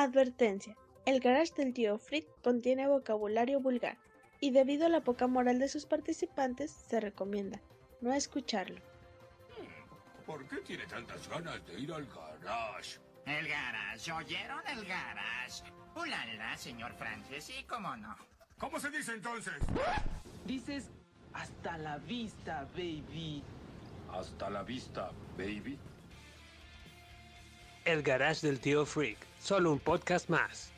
[0.00, 0.76] Advertencia.
[1.06, 3.98] El garage del tío Frick contiene vocabulario vulgar
[4.38, 7.60] y debido a la poca moral de sus participantes se recomienda
[8.00, 8.80] no escucharlo.
[10.24, 13.00] ¿Por qué tiene tantas ganas de ir al garage?
[13.26, 15.64] El garage, ¿oyeron el garage?
[15.96, 18.14] Ulala, señor Francis, sí, cómo no.
[18.56, 19.54] ¿Cómo se dice entonces?
[20.46, 20.90] Dices
[21.32, 23.42] hasta la vista, baby.
[24.12, 25.76] Hasta la vista, baby.
[27.84, 30.72] El Garage del Tío Freak, solo un podcast más.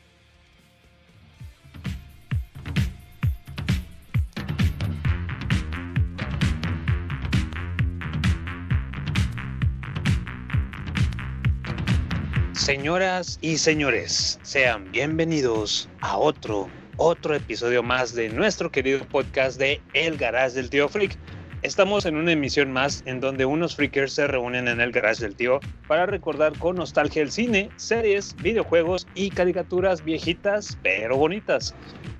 [12.53, 19.81] Señoras y señores, sean bienvenidos a otro, otro episodio más de nuestro querido podcast de
[19.93, 21.17] El Garage del Tío Freak.
[21.63, 25.35] Estamos en una emisión más en donde unos freakers se reúnen en el garage del
[25.35, 31.75] tío para recordar con nostalgia el cine, series, videojuegos y caricaturas viejitas pero bonitas.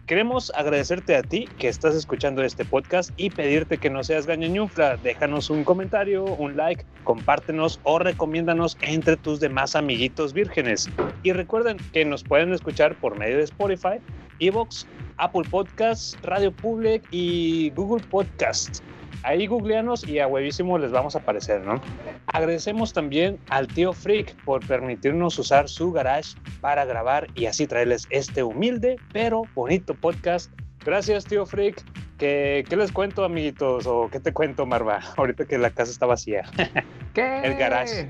[0.06, 4.98] Queremos agradecerte a ti que estás escuchando este podcast y pedirte que no seas gañañufla.
[4.98, 10.88] Déjanos un comentario, un like, compártenos o recomiéndanos entre tus demás amiguitos vírgenes.
[11.24, 13.98] Y recuerden que nos pueden escuchar por medio de Spotify,
[14.38, 14.86] Evox,
[15.18, 18.84] Apple Podcasts, Radio Public y Google Podcasts.
[19.24, 21.82] Ahí googleanos y a huevísimo les vamos a aparecer, ¿no?
[22.28, 28.08] Agradecemos también al tío Freak por permitirnos usar su garage para grabar y así traerles
[28.10, 30.52] este humilde pero bonito podcast.
[30.84, 31.84] Gracias, tío Freak.
[32.18, 33.88] ¿Qué, qué les cuento, amiguitos?
[33.88, 35.00] ¿O qué te cuento, Marva?
[35.18, 36.44] Ahorita que la casa está vacía.
[37.14, 37.42] ¿Qué?
[37.44, 38.10] El garage.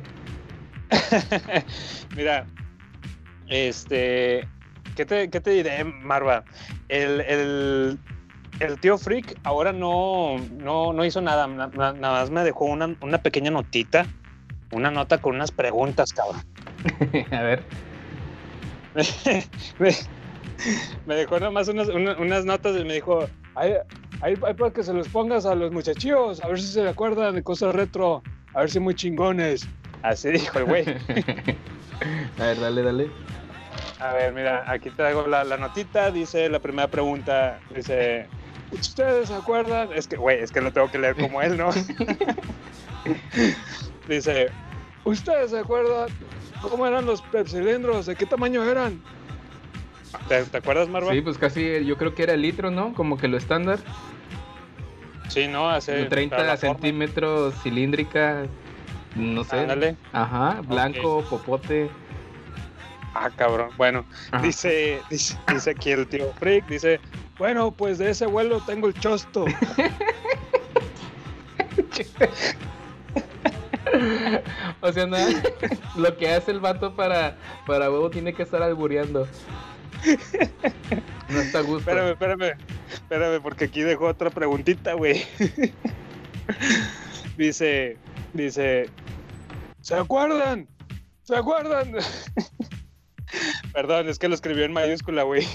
[2.16, 2.46] Mira,
[3.48, 4.48] este,
[4.96, 6.44] ¿qué te, qué te diré, Marva?
[6.90, 8.00] El, el,
[8.62, 12.66] el tío Freak ahora no, no, no hizo nada, na- na- nada más me dejó
[12.66, 14.06] una, una pequeña notita,
[14.72, 16.42] una nota con unas preguntas, cabrón.
[17.32, 17.64] A ver.
[19.80, 19.92] me,
[21.06, 23.74] me dejó nada más unas, una- unas notas y me dijo, ahí,
[24.22, 27.44] ahí para que se los pongas a los muchachillos, a ver si se acuerdan de
[27.44, 28.22] cosas retro,
[28.54, 29.68] a ver si muy chingones.
[30.04, 30.86] Así dijo el güey.
[32.40, 33.12] A ver, dale, dale.
[34.00, 36.10] A ver, mira, aquí traigo la, la notita.
[36.10, 38.26] Dice la primera pregunta: Dice,
[38.72, 39.90] ¿ustedes se acuerdan?
[39.94, 41.70] Es que, güey, es que lo tengo que leer como él, ¿no?
[44.08, 44.50] dice,
[45.04, 46.10] ¿ustedes se acuerdan
[46.62, 48.06] cómo eran los pepsilindros?
[48.06, 49.02] ¿De qué tamaño eran?
[50.28, 51.12] ¿Te, te acuerdas, Marva?
[51.12, 52.94] Sí, pues casi yo creo que era el litro, ¿no?
[52.94, 53.80] Como que lo estándar.
[55.30, 55.70] Sí, ¿no?
[55.70, 56.76] Hace De 30 para la forma.
[56.76, 58.46] centímetros cilíndrica.
[59.16, 59.60] No sé.
[59.60, 59.96] Ándale.
[60.12, 61.90] Ajá, blanco, popote.
[63.14, 63.70] Ah, cabrón.
[63.78, 64.46] Bueno, Ajá.
[64.46, 67.00] dice, dice, dice aquí el tío Frick, dice,
[67.42, 69.46] bueno, pues de ese vuelo tengo el chosto.
[74.82, 75.28] O sea, nada,
[75.98, 77.36] lo que hace el vato para,
[77.66, 79.28] para huevo tiene que estar albureando.
[81.30, 81.80] No está a gusto.
[81.80, 82.58] Espérame, espérame,
[82.94, 85.26] espérame, porque aquí dejó otra preguntita, güey.
[87.38, 87.98] dice,
[88.34, 88.90] dice,
[89.82, 90.68] ¿se acuerdan?
[91.24, 91.96] ¿Se acuerdan?
[93.74, 95.46] Perdón, es que lo escribió en mayúscula, güey.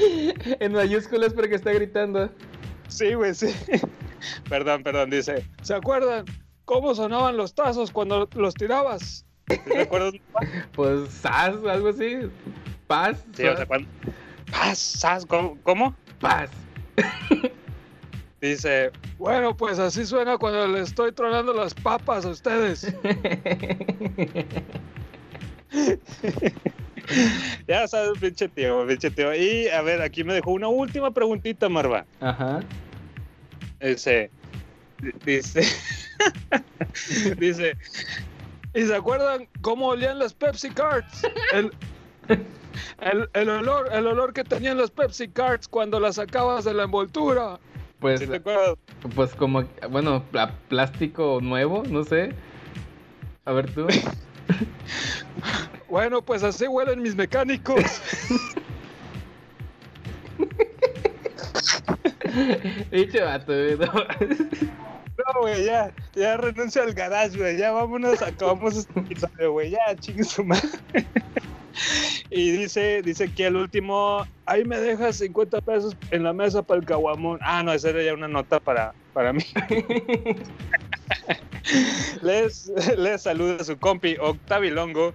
[0.60, 2.30] En mayúsculas porque está gritando.
[2.88, 3.54] Sí, güey, sí.
[4.48, 6.26] Perdón, perdón, dice, ¿se acuerdan
[6.66, 9.24] cómo sonaban los tazos cuando los tirabas?
[9.48, 10.12] ¿Sí ¿Te acuerdas?
[10.72, 12.30] Pues sas, algo así.
[12.86, 13.24] Paz.
[13.34, 13.88] Sí, o sea, cuando...
[14.50, 15.56] Paz, sas, ¿cómo?
[15.62, 15.96] ¿Cómo?
[16.20, 16.50] Paz.
[18.40, 22.92] Dice, bueno, pues así suena cuando le estoy tronando las papas a ustedes.
[27.68, 29.34] ya sabes, pinche tío, pinche tío.
[29.34, 32.04] Y a ver, aquí me dejó una última preguntita, Marva.
[32.20, 32.60] Ajá.
[33.80, 34.30] Dice,
[35.24, 35.62] dice,
[37.38, 37.76] dice,
[38.74, 41.22] ¿y se acuerdan cómo olían las Pepsi Cards?
[41.52, 41.72] El,
[43.00, 46.84] el, el olor, el olor que tenían las Pepsi Cards cuando las sacabas de la
[46.84, 47.58] envoltura.
[48.00, 48.76] Pues, ¿Sí te acuerdas?
[49.14, 50.24] pues como, bueno,
[50.68, 52.34] plástico nuevo, no sé.
[53.44, 53.86] A ver tú.
[55.90, 57.82] Bueno, pues así huelen mis mecánicos.
[62.92, 64.06] Dicho vato, no.
[65.40, 67.56] Güey, ya, ya renuncia al garage, güey.
[67.56, 69.70] Ya vámonos, acabamos este episodio, güey.
[69.70, 70.68] Ya, chingue su madre.
[72.30, 76.80] Y dice, dice que al último, ahí me dejas 50 pesos en la mesa para
[76.80, 77.38] el caguamón.
[77.42, 79.42] Ah, no, esa era ya una nota para, para mí.
[82.22, 85.12] les, les saluda su compi Octavi Longo.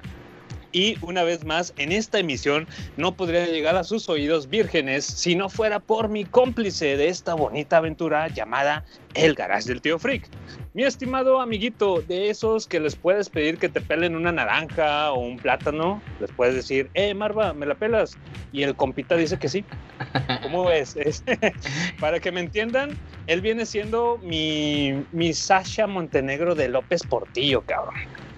[0.75, 2.68] Y una vez más en esta emisión
[2.98, 7.33] no podría llegar a sus oídos vírgenes si no fuera por mi cómplice de esta
[7.33, 8.83] bonita aventura llamada
[9.13, 10.27] El Garage del Tío Freak.
[10.74, 15.19] Mi estimado amiguito, de esos que les puedes pedir que te pelen una naranja o
[15.22, 18.18] un plátano, les puedes decir, eh, Marva, ¿me la pelas?
[18.51, 19.63] Y el compita dice que sí.
[20.44, 20.98] ¿Cómo ves?
[20.98, 21.24] Es-
[22.01, 27.95] para que me entiendan, él viene siendo mi, mi Sasha Montenegro de López Portillo, cabrón.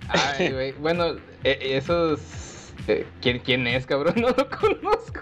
[0.10, 0.72] Ay, güey.
[0.74, 2.74] Bueno, esos.
[2.88, 4.16] eh, ¿quién, ¿Quién es, cabrón?
[4.22, 5.22] No lo conozco.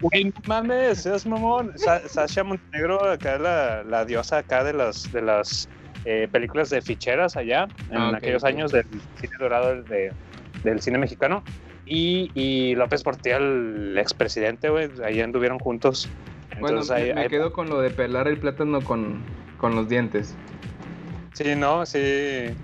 [0.00, 1.72] Güey, no mames, es mamón.
[1.76, 5.68] Sa- Sasha Montenegro, acá es la, la diosa acá de las, de las
[6.04, 8.48] eh, películas de ficheras allá, en Ah, ok, aquellos ok.
[8.48, 8.86] años del
[9.20, 10.12] cine dorado de-
[10.62, 11.42] del cine mexicano.
[11.84, 16.08] Y, y López Portillo, el expresidente, güey, ahí anduvieron juntos.
[16.60, 19.20] Bueno, Entonces, me, ahí, me ahí- quedo con lo de pelar el plátano con,
[19.58, 20.36] con los dientes.
[21.32, 21.98] sí, no, sí.
[21.98, 22.54] Digo,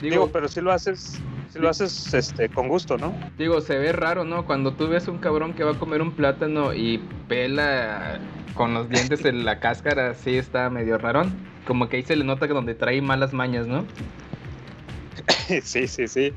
[0.00, 1.20] Digo, pero si lo haces,
[1.52, 3.14] si lo haces este, con gusto, ¿no?
[3.36, 4.46] digo, se ve raro, ¿no?
[4.46, 8.18] Cuando tú ves un cabrón que va a comer un plátano y pela
[8.54, 11.34] con los dientes en la cáscara, sí está medio rarón.
[11.66, 13.84] Como que ahí se le nota que donde trae malas mañas, ¿no?
[15.62, 16.32] sí, sí, sí.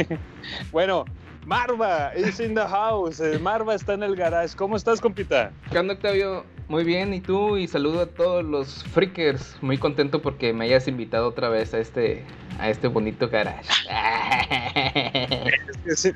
[0.70, 1.04] bueno,
[1.44, 3.18] Marva is in the house.
[3.18, 4.54] eh, Marva está en el garage.
[4.56, 5.50] ¿Cómo estás, compita?
[5.72, 6.44] ¿Qué onda, Octavio?
[6.68, 7.56] Muy bien, ¿y tú?
[7.56, 9.56] Y saludo a todos los freakers.
[9.62, 12.24] Muy contento porque me hayas invitado otra vez a este,
[12.58, 13.68] a este bonito garage.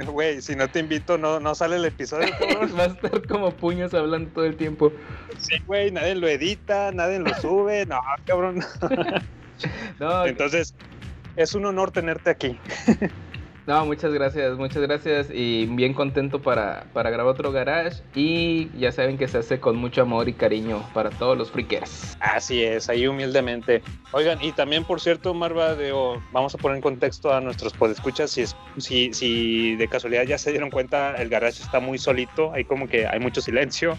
[0.07, 2.29] Güey, si no te invito, no, no sale el episodio.
[2.77, 4.93] Va a estar como puños hablando todo el tiempo.
[5.39, 7.87] Sí, güey, nadie lo edita, nadie lo sube.
[7.87, 8.65] No, cabrón.
[9.99, 10.75] No, Entonces,
[11.37, 12.59] es un honor tenerte aquí.
[13.67, 15.29] No, muchas gracias, muchas gracias.
[15.33, 18.03] Y bien contento para, para grabar otro garage.
[18.15, 22.17] Y ya saben que se hace con mucho amor y cariño para todos los freakers.
[22.21, 23.83] Así es, ahí humildemente.
[24.13, 28.31] Oigan, y también, por cierto, Marva, digo, vamos a poner en contexto a nuestros podescuchas.
[28.31, 32.53] Si, es, si, si de casualidad ya se dieron cuenta, el garage está muy solito,
[32.53, 33.97] hay como que hay mucho silencio.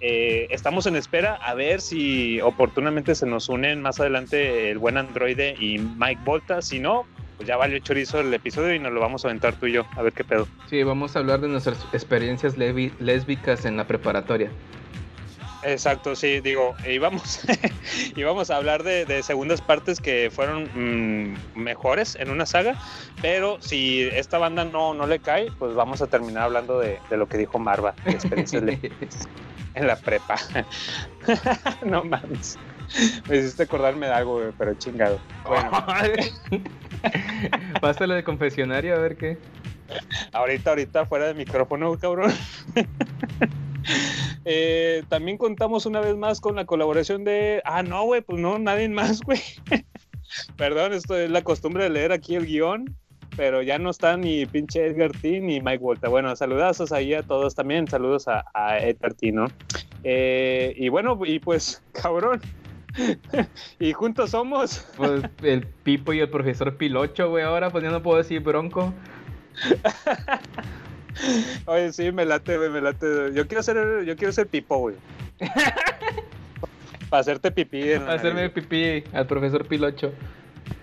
[0.00, 4.96] Eh, estamos en espera a ver si oportunamente se nos unen más adelante el buen
[4.96, 6.62] androide y Mike Volta.
[6.62, 7.06] Si no,
[7.38, 9.86] pues ya valió chorizo el episodio y nos lo vamos a aventar tú y yo,
[9.96, 10.46] a ver qué pedo.
[10.68, 14.50] Sí, vamos a hablar de nuestras experiencias lésbicas en la preparatoria.
[15.62, 17.40] Exacto, sí, digo, íbamos,
[18.16, 22.74] íbamos a hablar de, de segundas partes que fueron mm, mejores en una saga,
[23.22, 27.16] pero si esta banda no, no le cae, pues vamos a terminar hablando de, de
[27.16, 28.62] lo que dijo Marva, de experiencias
[29.74, 30.36] en la prepa.
[31.84, 32.58] no mames.
[33.28, 35.18] Me hiciste acordarme de algo, güey, pero chingado.
[35.46, 35.70] Bueno,
[37.80, 39.38] Pásale de confesionario a ver qué.
[40.32, 42.32] ahorita, ahorita, fuera de micrófono, cabrón.
[44.44, 47.62] Eh, también contamos una vez más con la colaboración de.
[47.64, 49.40] Ah, no, güey, pues no, nadie más, güey.
[50.56, 52.94] Perdón, esto es la costumbre de leer aquí el guion,
[53.36, 56.08] pero ya no está ni pinche Edgar T ni Mike Volta.
[56.08, 59.46] Bueno, saludazos ahí a todos también, saludos a, a Edgar T, ¿no?
[60.04, 62.40] Eh, y bueno, y pues, cabrón.
[63.78, 64.86] y juntos somos.
[64.96, 67.44] Pues el Pipo y el profesor Pilocho, güey.
[67.44, 68.92] Ahora pues ya no puedo decir bronco.
[71.66, 73.32] Oye, sí, me late, güey, me late.
[73.34, 74.96] Yo quiero ser, yo quiero ser pipo, güey.
[77.10, 77.82] Para hacerte pipí.
[77.94, 78.52] la Hacerme nariz.
[78.52, 80.12] pipí al profesor Pilocho.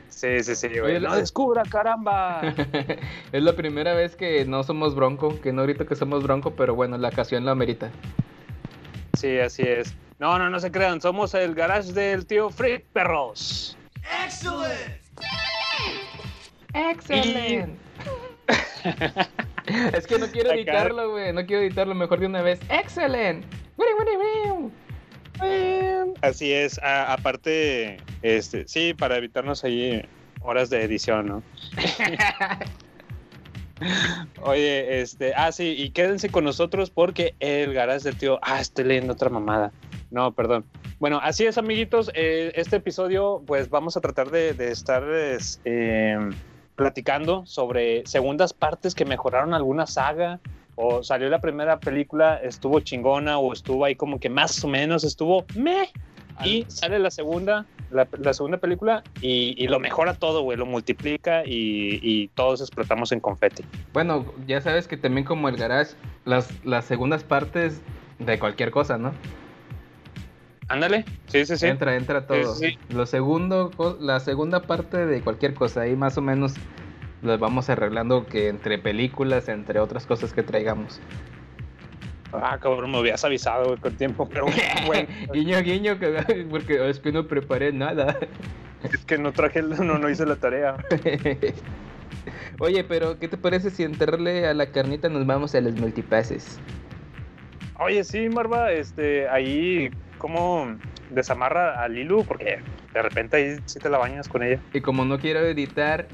[0.09, 0.81] Sí, sí, sí, güey.
[0.81, 2.41] Oye, la- descubra, caramba.
[3.31, 6.73] es la primera vez que no somos bronco, que no ahorita que somos bronco, pero
[6.75, 7.91] bueno, la ocasión la amerita.
[9.17, 9.95] Sí, así es.
[10.19, 11.01] No, no, no se crean.
[11.01, 13.77] Somos el garage del tío Frick, perros.
[16.73, 17.75] Excelente.
[19.93, 21.33] es que no quiero editarlo, güey.
[21.33, 22.59] No quiero editarlo mejor de una vez.
[22.69, 23.47] Excelente.
[26.21, 26.79] Así es.
[26.79, 30.07] A- aparte, este, sí, para evitarnos ahí
[30.41, 31.43] horas de edición, ¿no?
[34.41, 38.85] Oye, este, ah, sí, y quédense con nosotros porque el garage del tío, ah, estoy
[38.85, 39.71] leyendo otra mamada.
[40.11, 40.65] No, perdón.
[40.99, 42.09] Bueno, así es, amiguitos.
[42.13, 46.17] eh, este episodio, pues vamos a tratar de, de estar es, eh,
[46.75, 50.39] platicando sobre segundas partes que mejoraron alguna saga.
[50.77, 55.03] O salió la primera película, estuvo chingona, o estuvo ahí como que más o menos
[55.05, 55.89] estuvo meh.
[56.43, 60.65] Y sale la segunda, la, la segunda película, y, y lo mejora todo, güey, lo
[60.65, 63.63] multiplica y, y todos explotamos en confeti.
[63.93, 67.81] Bueno, ya sabes que también como el garage, las, las segundas partes
[68.19, 69.13] de cualquier cosa, ¿no?
[70.67, 71.67] Ándale, sí, sí, sí.
[71.67, 72.55] Entra, entra todo.
[72.55, 76.55] Sí, sí, Lo segundo, la segunda parte de cualquier cosa, ahí más o menos
[77.21, 80.99] lo vamos arreglando que entre películas, entre otras cosas que traigamos.
[82.43, 84.45] Ah, cabrón, me habías avisado, güey, con tiempo, pero
[84.85, 88.17] bueno, guiño, guiño, que- porque es que no preparé nada.
[88.91, 90.75] es que no traje, no, no hice la tarea.
[92.59, 96.59] Oye, pero ¿qué te parece si entrarle a la carnita nos vamos a los multipases?
[97.79, 100.75] Oye, sí, Marva, este, ahí, ¿cómo
[101.09, 102.23] desamarra a Lilu?
[102.23, 102.59] Porque
[102.93, 104.59] de repente ahí sí te la bañas con ella.
[104.73, 106.07] Y como no quiero editar,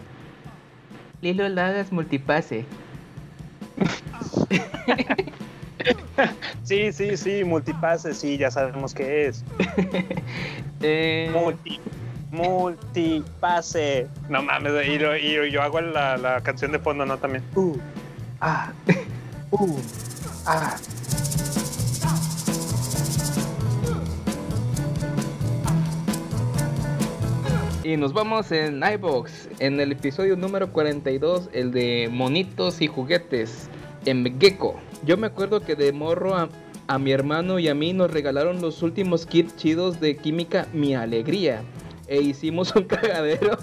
[1.21, 2.65] Lilo, la hagas multipase.
[6.63, 9.43] Sí, sí, sí, multipase, sí, ya sabemos qué es.
[10.83, 11.79] Eh, Multi,
[12.31, 14.07] multipase.
[14.29, 17.17] No mames, y, lo- y yo hago la, la canción de fondo, ¿no?
[17.19, 17.43] También.
[17.55, 17.77] Uh,
[18.39, 18.71] ah,
[19.51, 19.77] uh,
[20.47, 20.75] ah.
[27.83, 33.67] Y nos vamos en iBox, en el episodio número 42, el de monitos y juguetes,
[34.05, 34.79] en Gecko.
[35.05, 36.49] Yo me acuerdo que de morro a,
[36.87, 40.95] a mi hermano y a mí nos regalaron los últimos kits chidos de química Mi
[40.95, 41.61] Alegría.
[42.07, 43.57] E hicimos un cagadero.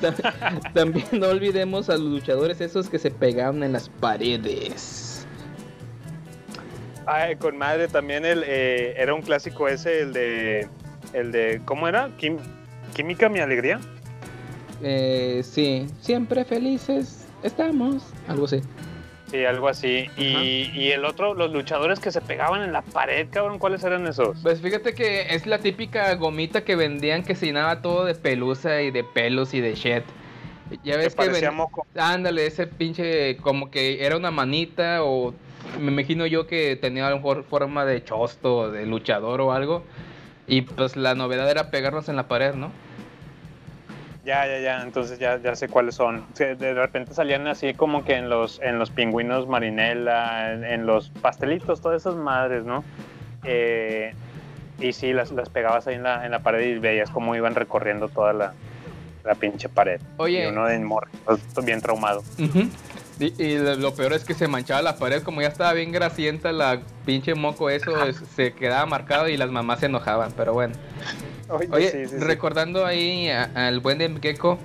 [0.00, 0.14] Ta-
[0.72, 5.26] También no olvidemos a los luchadores esos que se pegaban en las paredes.
[7.06, 10.68] Ay, con madre también el, eh, era un clásico ese, el de,
[11.14, 12.10] el de, ¿cómo era?
[12.18, 12.38] Quim-
[12.94, 13.80] Química, mi alegría.
[14.82, 18.02] Eh, sí, siempre felices estamos.
[18.28, 18.60] Algo así.
[19.30, 20.08] Sí, algo así.
[20.16, 24.06] Y, y el otro, los luchadores que se pegaban en la pared, cabrón, ¿cuáles eran
[24.06, 24.38] esos?
[24.42, 28.80] Pues fíjate que es la típica gomita que vendían que se llenaba todo de pelusa
[28.82, 30.02] y de pelos y de shit.
[30.84, 31.86] Ya Que ves que, parecía ven- moco.
[31.96, 35.34] Ándale, ese pinche como que era una manita o
[35.78, 39.82] me imagino yo que tenía a lo mejor forma de chosto, de luchador o algo.
[40.46, 42.70] Y pues la novedad era pegarnos en la pared, ¿no?
[44.28, 46.26] Ya, ya, ya, entonces ya, ya sé cuáles son.
[46.36, 51.08] De repente salían así como que en los, en los pingüinos marinela, en, en los
[51.08, 52.84] pastelitos, todas esas madres, ¿no?
[53.44, 54.12] Eh,
[54.80, 57.54] y sí, las, las pegabas ahí en la, en la pared y veías cómo iban
[57.54, 58.52] recorriendo toda la,
[59.24, 59.98] la pinche pared.
[60.18, 60.44] Oye.
[60.44, 61.08] Y uno en morro,
[61.64, 62.22] bien traumado.
[62.38, 62.68] Ujú.
[63.18, 65.90] Y, y lo lo peor es que se manchaba la pared, como ya estaba bien
[65.90, 70.52] grasienta la pinche moco, eso es- se quedaba marcado y las mamás se enojaban, pero
[70.52, 70.74] bueno.
[71.48, 72.16] Oye, sí, sí, sí.
[72.18, 74.58] recordando ahí al buen de Gecko,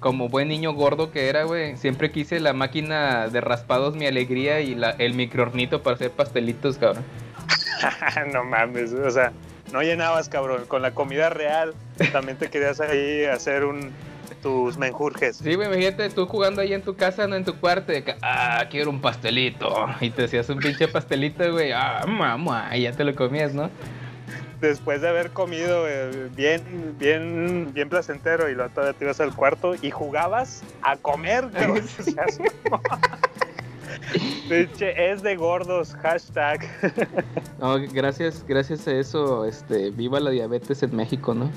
[0.00, 4.60] como buen niño gordo que era, güey, siempre quise la máquina de raspados Mi Alegría
[4.60, 7.04] y la, el microornito para hacer pastelitos, cabrón.
[8.32, 9.32] no mames, o sea,
[9.72, 10.64] no llenabas, cabrón.
[10.66, 11.74] Con la comida real
[12.12, 13.92] también te querías ahí hacer un
[14.44, 15.38] tus menjurjes.
[15.38, 18.14] Sí, güey, imagínate tú jugando ahí en tu casa, no en tu cuarto, de que,
[18.20, 19.86] ah, quiero un pastelito.
[20.02, 23.70] Y te hacías un pinche pastelito, güey, ah, mamá, y ya te lo comías, ¿no?
[24.64, 29.34] Después de haber comido eh, bien, bien, bien placentero y luego todavía te ibas al
[29.36, 31.84] cuarto y jugabas a comer, cabrón.
[31.98, 32.80] O sea, así como-
[34.48, 36.60] Pinche, es de gordos, hashtag.
[37.60, 41.50] No, gracias, gracias a eso, este, viva la diabetes en México, ¿no?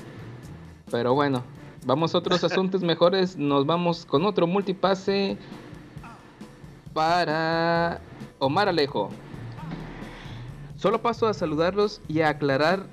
[0.90, 1.42] Pero bueno,
[1.86, 3.38] vamos a otros asuntos mejores.
[3.38, 5.38] Nos vamos con otro multipase
[6.92, 8.00] para
[8.38, 9.08] Omar Alejo.
[10.76, 12.86] Solo paso a saludarlos y a aclarar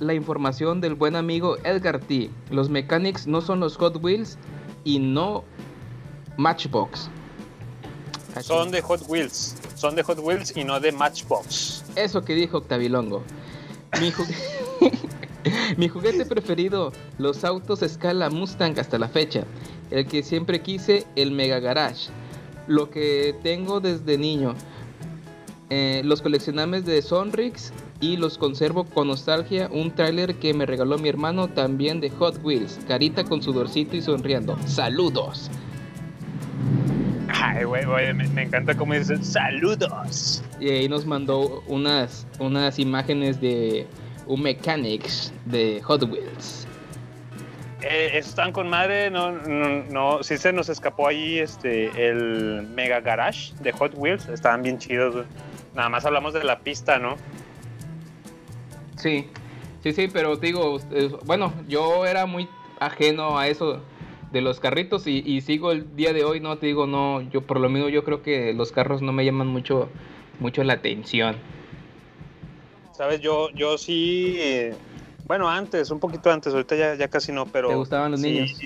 [0.00, 2.30] la información del buen amigo Edgar T.
[2.50, 4.38] Los mechanics no son los Hot Wheels
[4.84, 5.44] y no
[6.36, 7.10] Matchbox.
[8.40, 9.56] Son de Hot Wheels.
[9.74, 11.84] Son de Hot Wheels y no de Matchbox.
[11.96, 13.22] Eso que dijo Octavilongo.
[14.00, 14.12] Mi,
[15.76, 19.44] Mi juguete preferido, los autos escala Mustang hasta la fecha.
[19.90, 22.10] El que siempre quise, el Mega Garage.
[22.66, 24.54] Lo que tengo desde niño.
[25.70, 29.68] Eh, los coleccionables de Sonrix y los conservo con nostalgia.
[29.70, 32.80] Un tráiler que me regaló mi hermano también de Hot Wheels.
[32.88, 34.58] Carita con sudorcito y sonriendo.
[34.66, 35.50] Saludos.
[37.28, 40.42] Ay, güey, güey, me, me encanta cómo dicen saludos.
[40.58, 43.86] Y ahí nos mandó unas, unas imágenes de
[44.26, 46.66] un Mechanics de Hot Wheels.
[47.82, 53.00] Eh, están con madre, no, no, no, sí se nos escapó ahí este, el Mega
[53.00, 55.26] Garage de Hot Wheels, estaban bien chidos, güey.
[55.74, 57.16] Nada más hablamos de la pista, ¿no?
[59.00, 59.26] Sí,
[59.82, 63.80] sí, sí, pero te digo, eh, bueno, yo era muy ajeno a eso
[64.32, 67.42] de los carritos y, y sigo el día de hoy, no te digo, no, yo
[67.42, 69.88] por lo menos yo creo que los carros no me llaman mucho,
[70.38, 71.36] mucho la atención.
[72.92, 74.74] Sabes, yo, yo sí, eh,
[75.26, 77.68] bueno, antes, un poquito antes, ahorita ya, ya casi no, pero...
[77.68, 78.30] ¿Te gustaban los sí.
[78.30, 78.58] niños?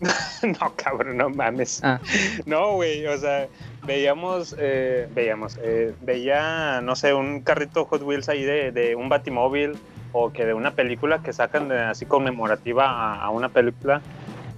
[0.42, 1.80] no, cabrón, no mames.
[1.82, 2.00] Ah,
[2.46, 3.48] No, güey, o sea,
[3.84, 9.08] veíamos, eh, veíamos, eh, veía, no sé, un carrito Hot Wheels ahí de, de un
[9.08, 9.76] batimóvil
[10.12, 14.00] o que de una película que sacan de- así conmemorativa a, a una película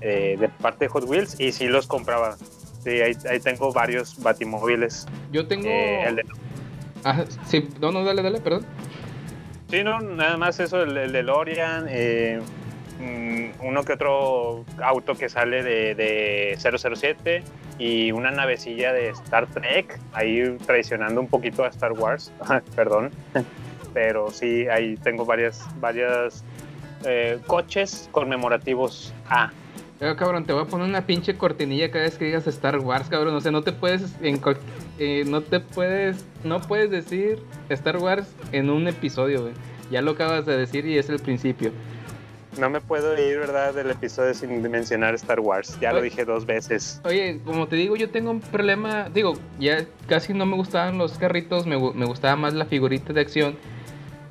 [0.00, 2.37] eh, de parte de Hot Wheels y sí los compraba.
[2.85, 5.06] Sí, ahí, ahí tengo varios batimóviles.
[5.32, 5.66] yo tengo...
[5.68, 6.25] Eh, el de-
[7.04, 8.64] Ah, sí, no, no, dale, dale, perdón.
[9.70, 11.87] sí, no, nada más eso, el, el de Lorian.
[11.88, 12.40] Eh,
[13.62, 17.42] uno que otro auto que sale de, de 007
[17.78, 22.33] y una navecilla de Star Trek, ahí traicionando un poquito a Star Wars,
[22.76, 23.11] perdón,
[23.95, 26.45] pero sí, ahí tengo varias, varias
[27.04, 29.50] eh, coches conmemorativos A.
[29.99, 33.11] Pero cabrón, te voy a poner una pinche cortinilla cada vez que digas Star Wars,
[33.11, 33.35] cabrón.
[33.35, 34.40] O sea, no te puedes, en
[34.99, 37.38] eh, no te puedes, no puedes decir
[37.69, 39.52] Star Wars en un episodio, güey.
[39.90, 41.73] Ya lo acabas de decir y es el principio.
[42.59, 45.78] No me puedo ir, ¿verdad?, del episodio sin mencionar Star Wars.
[45.80, 47.00] Ya lo dije dos veces.
[47.04, 49.09] Oye, como te digo, yo tengo un problema.
[49.09, 53.21] Digo, ya casi no me gustaban los carritos, me, me gustaba más la figurita de
[53.21, 53.57] acción.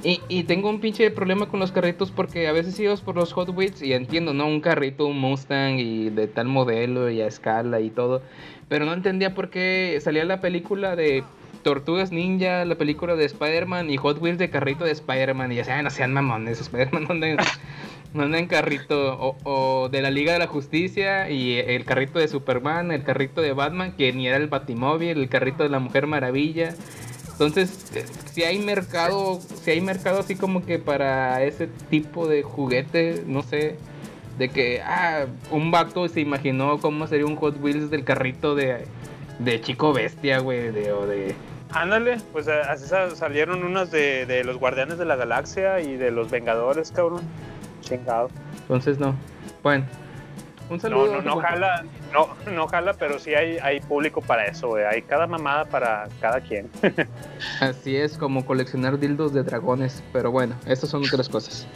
[0.01, 3.33] Y, y tengo un pinche problema con los carritos porque a veces ibas por los
[3.33, 4.47] Hot Wheels y entiendo, ¿no?
[4.47, 8.21] Un carrito, un Mustang y de tal modelo y a escala y todo.
[8.69, 11.23] Pero no entendía por qué salía la película de
[11.63, 15.51] Tortugas Ninja, la película de Spider-Man y Hot Wheels de carrito de Spider-Man.
[15.51, 17.43] Y ya saben, no sean mamones, Spider-Man no
[18.13, 19.35] en carrito.
[19.43, 23.53] O, de la Liga de la Justicia y el carrito de Superman, el carrito de
[23.53, 26.75] Batman, que ni era el Batimóvil, el carrito de la Mujer Maravilla.
[27.31, 32.43] Entonces, eh, si hay mercado, si hay mercado así como que para ese tipo de
[32.43, 33.77] juguete, no sé,
[34.37, 38.85] de que, ah, un vato se imaginó cómo sería un Hot Wheels del carrito de,
[39.39, 41.33] de Chico Bestia, güey, de, o de...
[41.71, 45.95] Ándale, pues eh, así sa- salieron unas de, de los Guardianes de la Galaxia y
[45.95, 47.21] de los Vengadores, cabrón.
[47.89, 48.29] Chingado.
[48.61, 49.15] Entonces, no.
[49.63, 49.85] Bueno,
[50.69, 51.15] un No, saludo.
[51.15, 54.85] no, no jala, no, no jala, pero sí hay, hay público para eso, güey.
[54.85, 56.69] Hay cada mamada para cada quien.
[57.59, 61.67] Así es como coleccionar dildos de dragones, pero bueno, estas son otras cosas.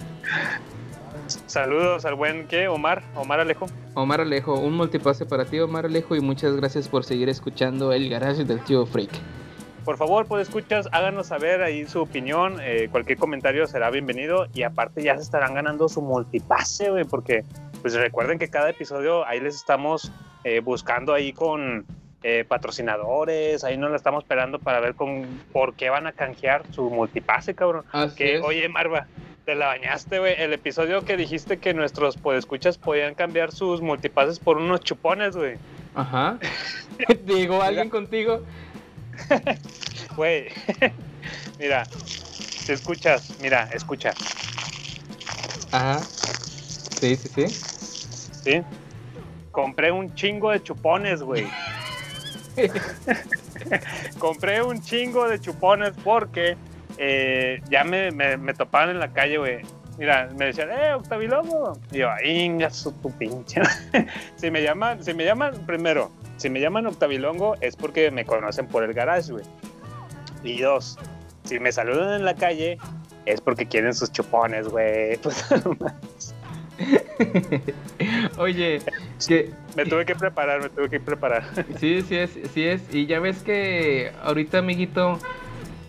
[1.47, 2.67] Saludos al buen, ¿qué?
[2.67, 3.65] Omar, Omar Alejo.
[3.95, 8.09] Omar Alejo, un multipase para ti, Omar Alejo, y muchas gracias por seguir escuchando el
[8.09, 9.11] garage del tío Freak.
[9.83, 12.57] Por favor, pues escuchas, háganos saber ahí su opinión.
[12.61, 14.47] eh, cualquier comentario será bienvenido.
[14.53, 17.43] Y aparte ya se estarán ganando su multipase, güey, porque
[17.81, 20.11] pues recuerden que cada episodio ahí les estamos
[20.45, 21.85] eh, buscando ahí con
[22.23, 23.63] eh, patrocinadores.
[23.65, 27.53] Ahí nos la estamos esperando para ver con por qué van a canjear su multipase,
[27.53, 27.83] cabrón.
[27.91, 28.41] Así Que, es.
[28.41, 29.07] oye, Marva,
[29.45, 30.35] te la bañaste, güey.
[30.41, 35.57] El episodio que dijiste que nuestros podescuchas podían cambiar sus multipases por unos chupones, güey.
[35.95, 36.39] Ajá.
[37.25, 38.41] Digo, ¿alguien contigo?
[40.15, 40.47] Güey,
[41.59, 41.87] mira,
[42.65, 44.13] te escuchas, mira, escucha,
[45.73, 46.01] Ajá.
[46.99, 47.47] Sí, sí, sí.
[47.47, 48.61] ¿sí?
[49.51, 51.47] Compré un chingo de chupones, güey.
[54.19, 56.55] Compré un chingo de chupones porque
[56.97, 59.61] eh, ya me, me, me topaban en la calle, güey.
[59.97, 61.79] Mira, me decían, eh, Octavilomo.
[61.91, 63.61] Y yo, inga su tu pinche.
[64.35, 66.11] si me llaman, si me llaman, primero,
[66.43, 69.45] si me llaman Octavilongo es porque me conocen por el garage, güey.
[70.43, 70.97] Y dos,
[71.45, 72.77] si me saludan en la calle
[73.25, 75.17] es porque quieren sus chupones, güey.
[75.23, 76.35] Pues,
[78.37, 78.81] Oye,
[79.27, 81.43] que me tuve que preparar, me tuve que preparar.
[81.79, 82.81] sí, sí es, sí es.
[82.93, 85.19] Y ya ves que ahorita, amiguito,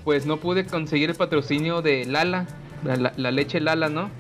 [0.04, 2.46] pues no pude conseguir el patrocinio de Lala,
[2.84, 4.10] la, la- la leche Lala, ¿no?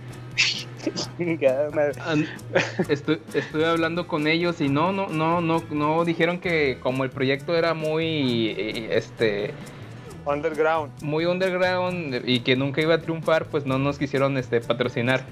[2.88, 7.56] Estuve hablando con ellos y no, no, no, no, no dijeron que como el proyecto
[7.56, 9.52] era muy, eh, este,
[10.26, 10.90] Underground.
[11.02, 15.22] muy underground y que nunca iba a triunfar, pues no nos quisieron este patrocinar.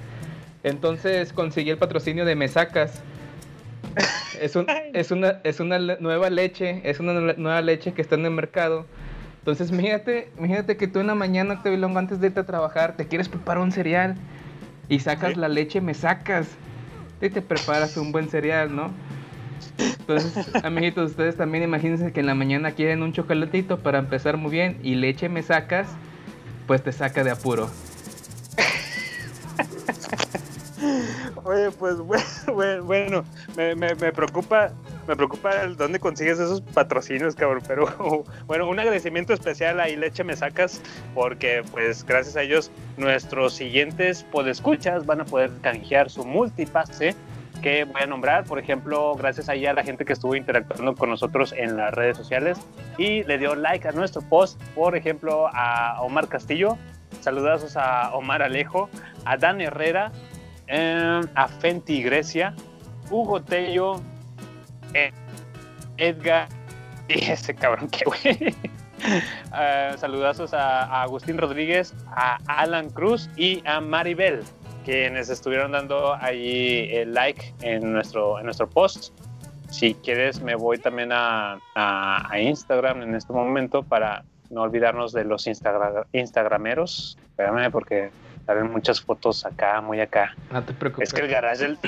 [0.64, 3.02] Entonces conseguí el patrocinio de Mesacas.
[4.40, 8.02] Es, un, es, una, es una le- nueva leche, es una nue- nueva leche que
[8.02, 8.86] está en el mercado.
[9.40, 13.08] Entonces, imagínate, imagínate que tú en la mañana, Octavilongo, antes de irte a trabajar, te
[13.08, 14.14] quieres preparar un cereal
[14.92, 16.48] y sacas la leche Mesacas
[17.22, 18.90] y te preparas un buen cereal, ¿no?
[19.78, 24.50] Entonces, amiguitos, ustedes también imagínense que en la mañana quieren un chocolatito para empezar muy
[24.50, 25.88] bien y leche me sacas,
[26.66, 27.70] pues te saca de apuro.
[31.42, 31.96] Oye, pues
[32.52, 33.24] bueno, bueno
[33.56, 34.72] me, me, me preocupa,
[35.06, 37.62] me preocupa dónde consigues esos patrocinios, cabrón.
[37.66, 40.80] Pero bueno, un agradecimiento especial ahí Leche Me Sacas,
[41.14, 47.14] porque pues gracias a ellos nuestros siguientes podescuchas van a poder canjear su multipase
[47.62, 51.08] que voy a nombrar, por ejemplo, gracias ahí a la gente que estuvo interactuando con
[51.08, 52.58] nosotros en las redes sociales
[52.98, 56.76] y le dio like a nuestro post, por ejemplo, a Omar Castillo,
[57.20, 58.90] saludazos a Omar Alejo,
[59.24, 60.10] a Dan Herrera,
[60.66, 62.54] eh, a Fenty Grecia,
[63.10, 64.00] Hugo Tello,
[65.96, 66.48] Edgar
[67.08, 68.54] y ese cabrón que güey.
[69.58, 74.44] Eh, saludazos a, a Agustín Rodríguez, a Alan Cruz y a Maribel,
[74.84, 79.12] quienes estuvieron dando ahí el like en nuestro, en nuestro post.
[79.70, 85.12] Si quieres, me voy también a, a- a Instagram en este momento para no olvidarnos
[85.12, 87.18] de los Instagra- Instagrameros.
[87.30, 88.10] Espérame, porque
[88.46, 90.34] Salen muchas fotos acá, muy acá.
[90.52, 91.08] No te preocupes.
[91.08, 91.78] Es que el garage del,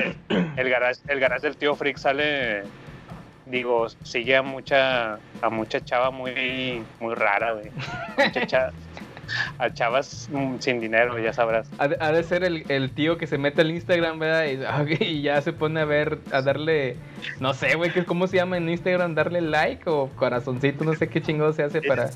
[0.56, 2.62] el garage, el garage del tío Freak sale,
[3.46, 7.70] digo, sigue a mucha, a mucha chava muy, muy rara, güey.
[8.16, 8.72] Mucha
[9.58, 11.68] a chavas mm, sin dinero, ya sabrás.
[11.78, 14.44] Ha de, ha de ser el, el tío que se mete al Instagram, ¿verdad?
[15.00, 16.96] Y, ya se pone a ver, a darle,
[17.40, 19.14] no sé, güey, ¿qué- ¿cómo se llama en Instagram?
[19.14, 20.84] ¿Darle like o corazoncito?
[20.84, 22.10] No sé qué chingado se hace para...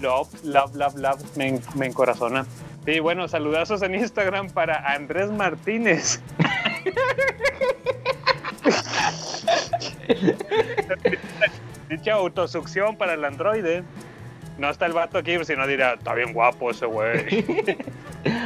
[0.00, 2.44] Love, love, love, love, me, me encorazona.
[2.84, 6.20] Sí, bueno, saludazos en Instagram para Andrés Martínez.
[11.88, 13.84] Dicha autosucción para el androide.
[14.58, 17.44] No está el vato aquí, si no dirá, está bien guapo ese güey.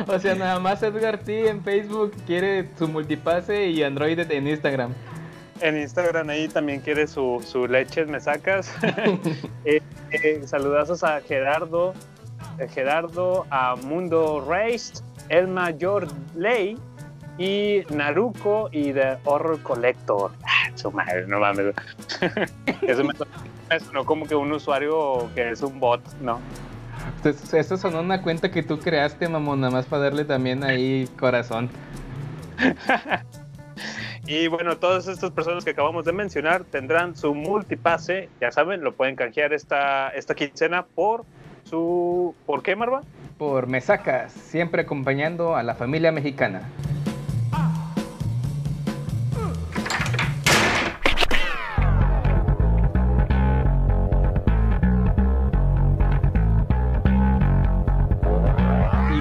[0.09, 4.93] O sea, nada más Edgar T en Facebook quiere su multipase y Android en Instagram.
[5.61, 8.73] En Instagram ahí también quiere su, su leches, me sacas.
[9.65, 9.81] Eh,
[10.11, 11.93] eh, saludazos a Gerardo,
[12.59, 14.95] eh, Gerardo, a Mundo Race,
[15.29, 16.79] El Mayor Ley
[17.41, 20.31] y Naruko y The Horror Collector.
[20.45, 21.75] Ah, su madre, no mames.
[22.83, 23.15] Eso me,
[23.71, 26.39] me sonó como que un usuario que es un bot, ¿no?
[27.17, 31.09] Entonces, Esto sonó una cuenta que tú creaste, mamón, nada más para darle también ahí
[31.19, 31.71] corazón.
[34.27, 38.93] Y bueno, todas estas personas que acabamos de mencionar tendrán su multipase, ya saben, lo
[38.93, 41.25] pueden canjear esta, esta quincena por
[41.65, 42.35] su...
[42.47, 43.01] ¿Por qué, Marva?
[43.39, 46.69] Por Me Sacas, siempre acompañando a la familia mexicana.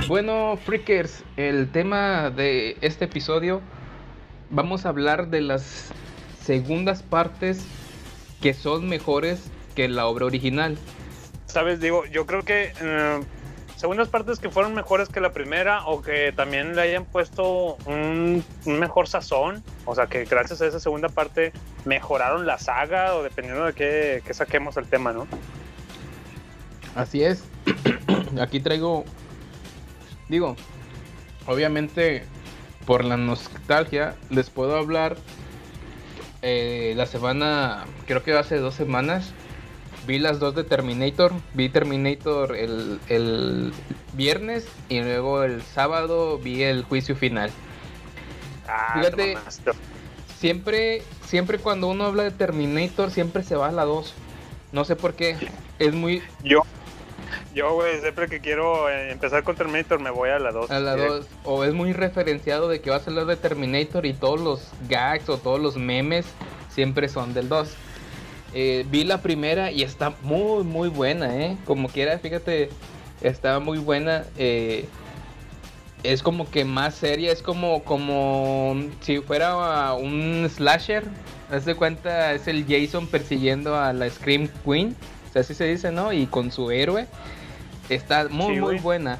[0.10, 3.62] Bueno, freakers, el tema de este episodio,
[4.50, 5.91] vamos a hablar de las
[6.43, 7.63] segundas partes
[8.41, 10.80] que son mejores que la obra original.
[11.45, 13.19] Sabes, digo, yo creo que eh,
[13.76, 18.43] segundas partes que fueron mejores que la primera o que también le hayan puesto un,
[18.65, 21.54] un mejor sazón, o sea, que gracias a esa segunda parte
[21.86, 25.28] mejoraron la saga o dependiendo de qué, qué saquemos el tema, ¿no?
[26.95, 27.43] Así es.
[28.41, 29.06] Aquí traigo.
[30.29, 30.55] Digo,
[31.47, 32.23] obviamente
[32.85, 35.17] por la nostalgia les puedo hablar.
[36.41, 39.31] eh, la semana, creo que hace dos semanas,
[40.07, 41.33] vi las dos de Terminator.
[41.53, 43.73] Vi Terminator el, el
[44.13, 47.51] viernes y luego el sábado vi el juicio final.
[48.67, 49.37] Ah, Fíjate.
[50.37, 54.13] Siempre, siempre cuando uno habla de Terminator, siempre se va a la 2.
[54.71, 55.35] No sé por qué.
[55.79, 56.61] Es muy, Yo,
[57.53, 60.71] yo, güey, siempre que quiero eh, empezar con Terminator me voy a la 2.
[60.71, 61.25] A la 2.
[61.43, 65.29] O es muy referenciado de que vas a hablar de Terminator y todos los gags
[65.29, 66.25] o todos los memes
[66.69, 67.73] siempre son del 2.
[68.53, 71.57] Eh, vi la primera y está muy, muy buena, ¿eh?
[71.65, 72.69] Como quiera, fíjate,
[73.21, 74.25] está muy buena.
[74.38, 74.88] eh,
[76.03, 81.03] es como que más seria, es como, como si fuera un slasher.
[81.51, 84.95] Haz de cuenta, es el Jason persiguiendo a la Scream Queen.
[85.29, 86.13] O sea, así se dice, ¿no?
[86.13, 87.07] Y con su héroe.
[87.89, 89.17] Está muy, Sí, muy buena.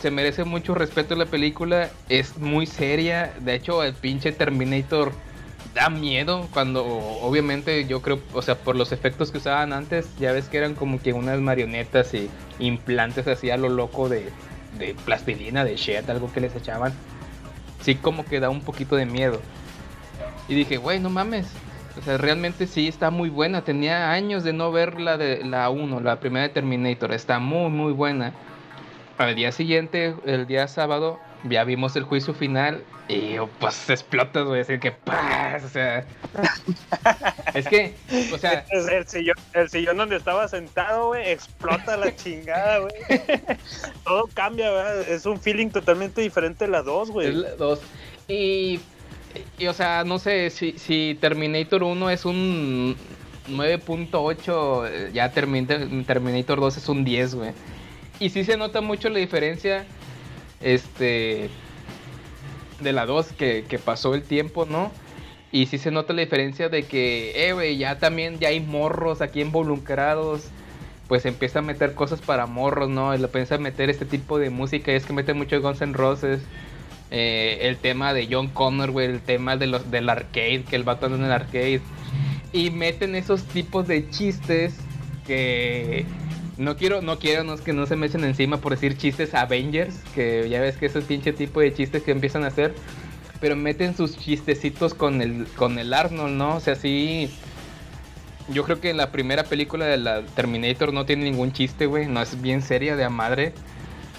[0.00, 1.90] Se merece mucho respeto la película.
[2.08, 3.32] Es muy seria.
[3.40, 5.12] De hecho, el pinche Terminator
[5.74, 10.32] da miedo cuando obviamente yo creo, o sea, por los efectos que usaban antes, ya
[10.32, 12.28] ves que eran como que unas marionetas y
[12.58, 14.30] implantes así a lo loco de,
[14.78, 16.92] de plastilina, de shit, algo que les echaban.
[17.82, 19.40] Sí, como que da un poquito de miedo.
[20.48, 21.46] Y dije, güey, no mames.
[22.00, 23.62] O sea, realmente sí está muy buena.
[23.62, 27.12] Tenía años de no ver la de la 1, la primera de Terminator.
[27.12, 28.32] Está muy, muy buena.
[29.18, 34.62] Al día siguiente, el día sábado, ya vimos el juicio final y pues explotas, güey.
[34.62, 35.62] Así que, ¡paz!
[35.64, 36.06] O sea,
[37.54, 37.94] es que,
[38.32, 42.94] o sea, el sillón, el sillón donde estaba sentado, güey, explota la chingada, güey.
[44.04, 45.00] Todo cambia, ¿verdad?
[45.06, 47.32] Es un feeling totalmente diferente de la 2, es güey.
[47.34, 47.80] la 2.
[48.28, 48.80] Y,
[49.58, 52.96] y, o sea, no sé si, si Terminator 1 es un
[53.48, 57.52] 9.8, eh, ya Terminator, Terminator 2 es un 10, güey.
[58.18, 59.86] Y sí se nota mucho la diferencia,
[60.60, 61.50] este,
[62.80, 64.90] de la 2 que, que pasó el tiempo, ¿no?
[65.52, 69.20] Y sí se nota la diferencia de que, eh, güey, ya también ya hay morros
[69.20, 70.48] aquí involucrados.
[71.08, 73.12] Pues empieza a meter cosas para morros, ¿no?
[73.14, 74.92] Y le empieza a meter este tipo de música.
[74.92, 76.40] Y es que mete mucho Guns N' Roses.
[77.10, 79.06] Eh, el tema de John Connor, güey.
[79.06, 81.80] El tema de los, del arcade, que el vato anda en el arcade.
[82.52, 84.76] Y meten esos tipos de chistes
[85.26, 86.04] que
[86.56, 89.34] no quiero, no quiero no, es que no se me echen encima por decir chistes
[89.34, 92.74] Avengers, que ya ves que ese pinche tipo de chistes que empiezan a hacer,
[93.40, 96.56] pero meten sus chistecitos con el, con el Arnold, ¿no?
[96.56, 97.30] O sea, sí.
[98.48, 102.06] Yo creo que en la primera película de la Terminator no tiene ningún chiste, güey.
[102.06, 103.52] No es bien seria de a madre.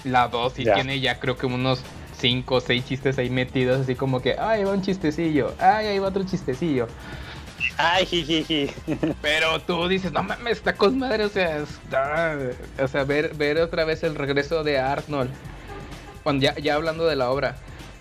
[0.04, 1.82] La 2 sí tiene ya creo que unos
[2.22, 5.98] 5 o 6 chistes ahí metidos, así como que, ay, va un chistecillo, ay, ahí
[5.98, 6.86] va otro chistecillo.
[7.76, 8.70] Ay, jijiji.
[9.20, 12.38] Pero tú dices, no mames, está con madre, o sea, está-
[12.82, 15.30] o sea, ver, ver otra vez el regreso de Arnold.
[16.22, 17.56] Cuando ya, ya hablando de la obra,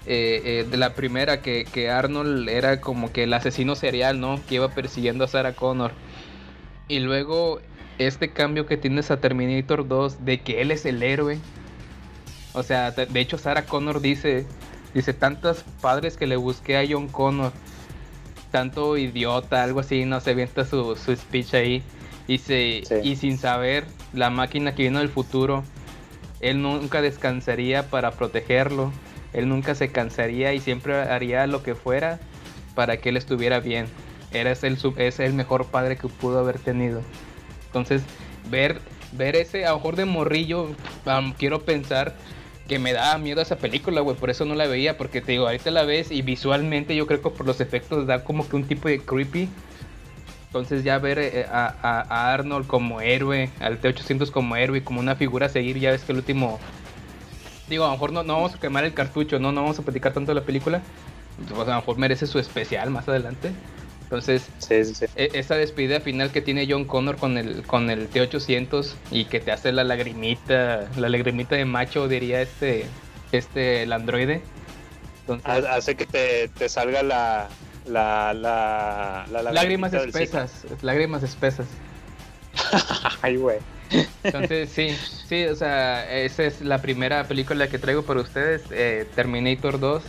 [0.06, 4.40] eh, eh, de la primera, que, que Arnold era como que el asesino serial, ¿no?
[4.48, 5.92] Que iba persiguiendo a Sarah Connor.
[6.88, 7.60] Y luego
[7.98, 11.38] este cambio que tienes a Terminator 2 de que él es el héroe.
[12.54, 14.46] O sea, de de hecho Sarah Connor dice,
[14.94, 17.52] dice tantos padres que le busqué a John Connor
[18.52, 21.84] tanto idiota, algo así, no se avienta su, su speech ahí.
[22.28, 22.96] Y, se, Sí.
[23.04, 25.64] y sin saber, la máquina que vino del futuro,
[26.42, 28.92] él nunca descansaría para protegerlo.
[29.34, 32.20] Él nunca se cansaría y siempre haría lo que fuera
[32.76, 33.88] para que él estuviera bien.
[34.34, 37.02] Era el, es el mejor padre que pudo haber tenido.
[37.68, 38.02] Entonces,
[38.50, 38.82] ver,
[39.14, 40.70] ver ese, a lo mejor de morrillo,
[41.06, 42.14] am, quiero pensar
[42.72, 45.46] que me daba miedo esa película, güey, por eso no la veía, porque te digo,
[45.46, 48.64] ahorita la ves y visualmente yo creo que por los efectos da como que un
[48.64, 49.50] tipo de creepy.
[50.46, 55.48] Entonces ya ver eh, a, Arnold como héroe, al T-800 como héroe, como una figura
[55.48, 56.62] a seguir, ya ves que el último...
[57.68, 59.82] Digo, a lo mejor no, no vamos a quemar el cartucho, no, no vamos a
[59.82, 60.82] platicar tanto de la película.
[61.50, 63.52] Pues a lo mejor merece su especial más adelante.
[64.12, 65.06] Entonces, Sí, sí, sí.
[65.16, 69.40] e- esa despedida final que tiene John Connor con el con el T800 y que
[69.40, 72.86] te hace la lagrimita, la lagrimita de macho diría este
[73.32, 74.42] este el androide.
[75.22, 77.48] Entonces, Ha- Hace que te, te salga la.
[77.88, 81.66] La, la, la, lágrimas espesas, lágrimas espesas.
[83.24, 83.58] Ay, güey.
[84.24, 84.96] Entonces, sí,
[85.28, 90.04] sí, o sea, esa es la primera película que traigo para ustedes, eh, Terminator 2,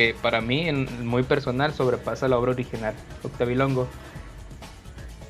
[0.00, 3.86] que para mí, en muy personal, sobrepasa la obra original, Octavilongo.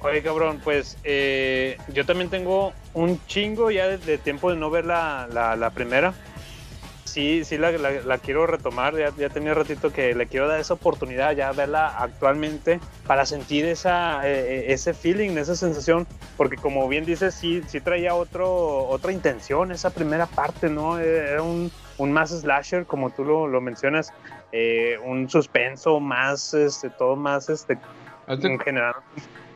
[0.01, 4.85] Oye, cabrón, pues eh, yo también tengo un chingo ya de, tiempo de no ver
[4.85, 6.15] la, la, la primera.
[7.03, 8.97] Sí, sí, la, la- quiero retomar.
[8.97, 12.79] Ya, ya tenía ratito que le quiero dar esa oportunidad, ya verla actualmente,
[13.09, 16.07] para sentir esa, eh, eh, ese feeling, esa sensación.
[16.37, 20.97] Porque, como bien dices, sí, sí traía otro, otra intención esa primera parte, ¿no?
[21.01, 24.13] Era un, un más slasher, como tú lo, lo mencionas,
[24.53, 27.75] eh, un suspenso más, este, todo más, este,
[28.27, 28.95] de- en general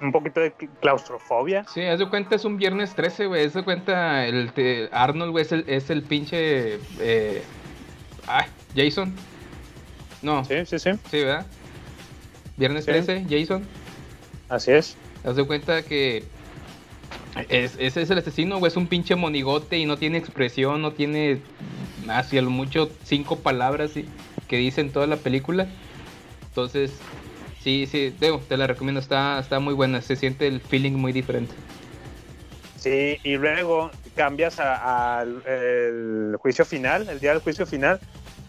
[0.02, 1.64] un poquito de claustrofobia.
[1.72, 3.46] Sí, haz de cuenta, es un viernes 13, güey.
[3.46, 6.78] Haz de cuenta, el te- Arnold, güey, es el, es el pinche.
[7.00, 7.42] Eh,
[8.26, 9.14] ay, Jason.
[10.20, 11.46] No, sí, Sí, sí, sí, ¿verdad?
[12.56, 12.90] Viernes Sí.
[12.90, 13.66] 13, Jason.
[14.48, 14.96] así es.
[15.24, 16.24] Haz de cuenta que.
[17.48, 18.68] Es, ese es el asesino, güey.
[18.70, 21.40] Es un pinche monigote y no tiene expresión, no tiene.
[22.08, 24.08] Hacia lo mucho cinco palabras y-
[24.48, 25.66] que dicen toda la película.
[26.48, 26.92] Entonces,
[27.62, 29.00] sí, sí, te, te la recomiendo.
[29.00, 30.00] Está, está muy buena.
[30.02, 31.54] Se siente el feeling muy diferente.
[32.76, 37.98] Sí, y luego cambias al juicio final, el día del juicio final.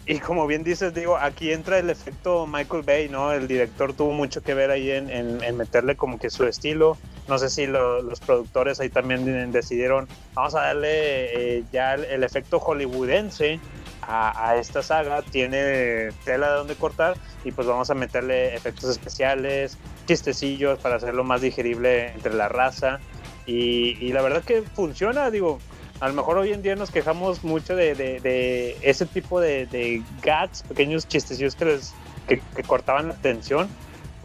[0.06, 3.32] Y como bien dices, digo, aquí entra el efecto Michael Bay, ¿no?
[3.32, 6.98] El director tuvo mucho que ver ahí en- en meterle como que su estilo.
[7.28, 12.24] No sé si lo- los productores ahí también decidieron, vamos a darle eh, ya el,
[12.24, 13.60] efecto hollywoodense
[14.02, 15.24] a, esta saga.
[15.24, 21.24] Tiene tela de donde cortar y pues vamos a meterle efectos especiales, chistecillos para hacerlo
[21.24, 23.00] más digerible entre la raza.
[23.48, 25.60] Y, la verdad que funciona, digo,
[26.00, 30.64] a lo mejor hoy en día nos quejamos mucho de, ese tipo de, de gags,
[30.64, 31.94] pequeños chistecillos que, les,
[32.28, 33.68] que cortaban la atención,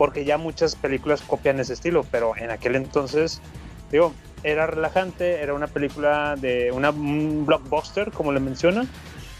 [0.00, 3.42] porque ya muchas películas copian ese estilo, pero en aquel entonces,
[3.92, 8.86] digo, era relajante, era una película de un blockbuster, como le menciona,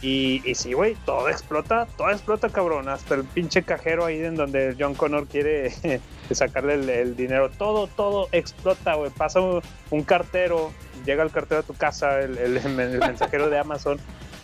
[0.03, 4.35] y, y sí, güey, todo explota, todo explota, cabrón, hasta el pinche cajero ahí en
[4.35, 5.73] donde John Connor quiere
[6.31, 10.73] sacarle el, dinero, todo, todo explota, güey, pasa un, cartero,
[11.07, 12.61] llega el cartero a tu casa, el
[13.01, 13.99] mensajero de Amazon,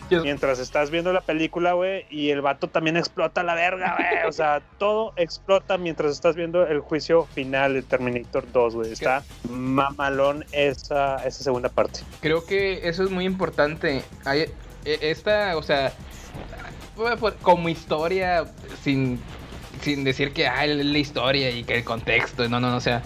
[0.09, 4.27] Yo- mientras estás viendo la película, güey, y el vato también explota la verga, güey,
[4.27, 9.23] o sea, todo explota mientras estás viendo el juicio final de Terminator 2, güey, está
[9.49, 12.01] mamalón esa, esa segunda parte.
[12.21, 14.03] Creo que eso es muy importante.
[14.25, 14.45] Hay,
[14.85, 15.91] e- esta, o sea,
[17.41, 18.45] como historia,
[18.83, 19.19] sin,
[19.81, 23.03] sin decir que hay la historia y que el contexto, no, no, no, o sea,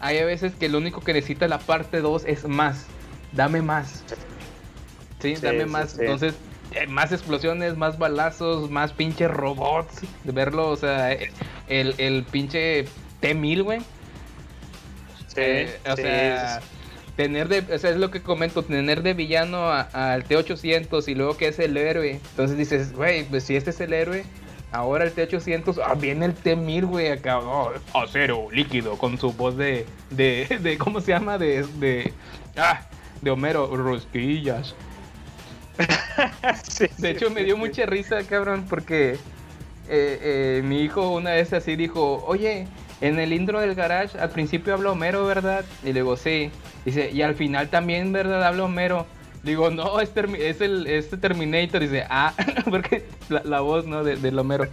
[0.00, 2.86] hay a veces que lo único que necesita la parte 2 es más.
[3.32, 4.02] Dame más.
[5.20, 5.90] Sí, Sí, dame sí, más.
[5.92, 5.98] sí.
[6.00, 6.34] Entonces,
[6.72, 10.00] eh, más explosiones, más balazos, más pinches robots.
[10.24, 11.30] De verlo, o sea, eh,
[11.68, 12.84] el, el pinche
[13.20, 13.80] T-1000, güey.
[15.28, 16.60] Sí, Eh, o sea,
[17.16, 21.36] tener de, o sea, es lo que comento, tener de villano al T800 y luego
[21.36, 22.20] que es el héroe.
[22.30, 24.24] Entonces dices, güey, pues si este es el héroe,
[24.72, 29.56] ahora el T800, ah, viene el T1000, güey, acá, oh, acero líquido, con su voz
[29.56, 31.38] de, de, de ¿cómo se llama?
[31.38, 32.12] De, de,
[32.56, 32.80] ah,
[33.22, 34.74] de Homero, rosquillas.
[36.68, 37.58] Sí, De sí, hecho, me dio sí.
[37.58, 39.20] mucha risa, cabrón, porque
[39.86, 42.68] eh, eh, mi hijo una vez así dijo, oye,
[43.00, 45.66] en el intro del garage al principio habla Homero, ¿verdad?
[45.82, 46.52] Y le digo, sí.
[46.84, 48.44] Dice, y al final también, ¿verdad?
[48.44, 49.06] Habla Homero.
[49.42, 50.12] Digo, no, es,
[50.60, 51.80] el este Terminator.
[51.80, 52.34] Dice, ah,
[52.70, 54.04] porque la, la voz, ¿no?
[54.04, 54.66] De, del Homero.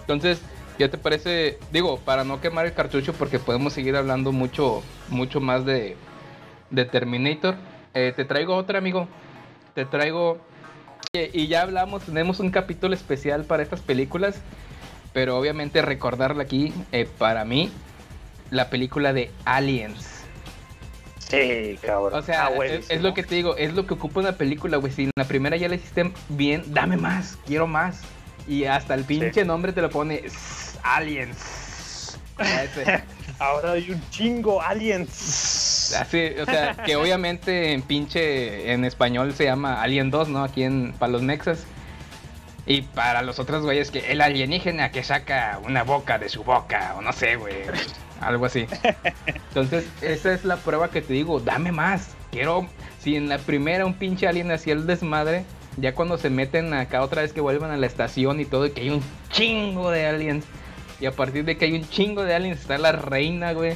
[0.00, 0.44] Entonces,
[0.78, 1.58] ¿ya te parece?
[1.70, 5.96] Digo, para no quemar el cartucho, porque podemos seguir hablando mucho, mucho más de,
[6.70, 7.56] de Terminator.
[7.94, 9.08] eh, te traigo otra, amigo.
[9.74, 10.38] Te traigo
[11.12, 14.36] y ya hablamos, tenemos un capítulo especial para estas películas,
[15.12, 17.70] pero obviamente recordarla aquí, eh, para mí,
[18.50, 20.22] la película de Aliens.
[21.18, 22.18] Sí, cabrón.
[22.18, 24.92] O sea, Ah, es, lo que te digo, es lo que ocupa una película, güey.
[24.92, 28.00] Si en la primera ya la hiciste bien, dame más, quiero más.
[28.48, 32.18] Y hasta el pinche nombre te lo pone "S- Aliens.
[33.38, 35.10] Ahora hay un chingo aliens.
[35.92, 40.44] Así, o sea, que obviamente en pinche en español se llama Alien 2, ¿no?
[40.44, 41.66] Aquí en para los Nexas.
[42.66, 46.94] Y para los otros güeyes que el alienígena que saca una boca de su boca,
[46.96, 47.54] o no sé, güey.
[48.20, 48.66] Algo así.
[49.48, 52.14] Entonces, esa es la prueba que te digo, dame más.
[52.30, 52.66] Quiero,
[52.98, 55.44] si en la primera un pinche alien hacía el desmadre,
[55.76, 58.70] ya cuando se meten acá otra vez que vuelvan a la estación y todo, y
[58.70, 60.44] que hay un chingo de aliens.
[61.00, 63.74] Y a partir de que hay un chingo de aliens está la reina, güey.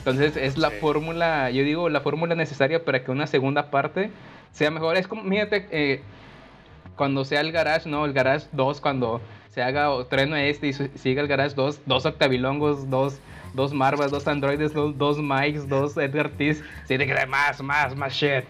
[0.00, 0.76] Entonces es la Sí.
[0.80, 4.10] fórmula, yo digo, la fórmula necesaria para que una segunda parte
[4.50, 4.96] sea mejor.
[4.96, 6.02] Es como, fíjate, eh,
[6.96, 8.04] cuando sea el Garage, ¿no?
[8.04, 12.06] El Garage 2, cuando se haga o treno este y siga el Garage 2, dos
[12.06, 13.20] octavilongos, dos,
[13.52, 17.94] dos Marvas, dos androides, dos, dos Mikes, dos Edgar Tis, sí, de que más, más,
[17.96, 18.44] más shit.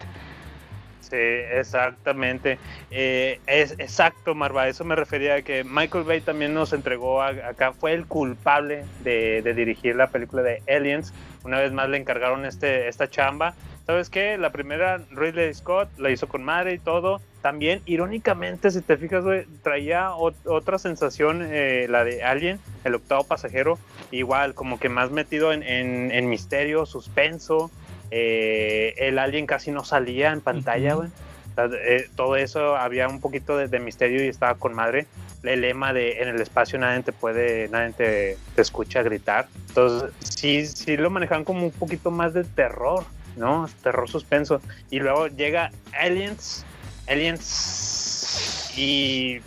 [1.11, 2.57] Sí, exactamente.
[2.89, 4.69] Eh, es exacto, Marva.
[4.69, 7.73] Eso me refería a que Michael Bay también nos entregó a- acá.
[7.73, 11.13] Fue el culpable de, dirigir la película de Aliens.
[11.43, 13.55] Una vez más le encargaron este, esta chamba.
[13.87, 14.37] ¿Sabes qué?
[14.37, 17.19] La primera, Ridley Scott, la hizo con madre y todo.
[17.41, 22.95] También, irónicamente, si te fijas, güey, traía ot- otra sensación, eh, la de Alien, el
[22.95, 23.77] octavo pasajero.
[24.11, 27.69] Igual, como que más metido en misterio, suspenso.
[28.11, 31.09] Eh, el alien casi no salía en pantalla, güey.
[31.57, 35.05] Eh, todo eso había un poquito de, de misterio y estaba con madre.
[35.43, 39.47] El lema de en el espacio nadie te puede, nadie te, te escucha gritar.
[39.69, 43.05] Entonces, sí, sí lo manejaban como un poquito más de terror,
[43.37, 43.67] ¿no?
[43.81, 44.61] Terror suspenso.
[44.91, 46.63] Y luego llega Aliens,
[47.07, 49.41] Aliens y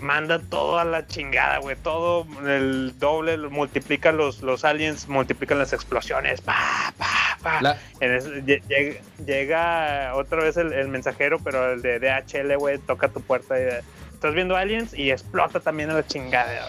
[0.00, 1.76] manda todo a la chingada, güey.
[1.76, 6.40] Todo el doble, multiplica los, los aliens, multiplican las explosiones.
[6.40, 7.60] Pa, pa, pa.
[7.62, 12.78] La- En eso lle- llega, otra vez el, el mensajero, pero el de DHL, güey,
[12.78, 13.64] toca tu puerta y
[14.14, 16.68] estás viendo aliens y explota también a la chingada.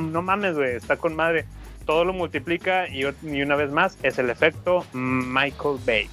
[0.00, 1.44] No, mames, güey, está con madre.
[1.86, 6.08] Todo lo multiplica y, una vez más es el efecto Michael Bay.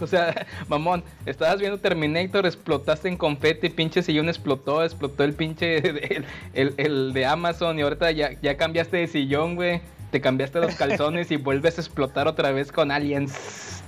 [0.00, 5.76] O sea, mamón, estabas viendo Terminator, explotaste en confeti, pinche sillón explotó, explotó el pinche
[6.16, 9.80] el, el- el de Amazon y ahorita ya, ya cambiaste de sillón, güey.
[10.14, 13.82] Te cambiaste los calzones y vuelves a explotar otra vez con aliens.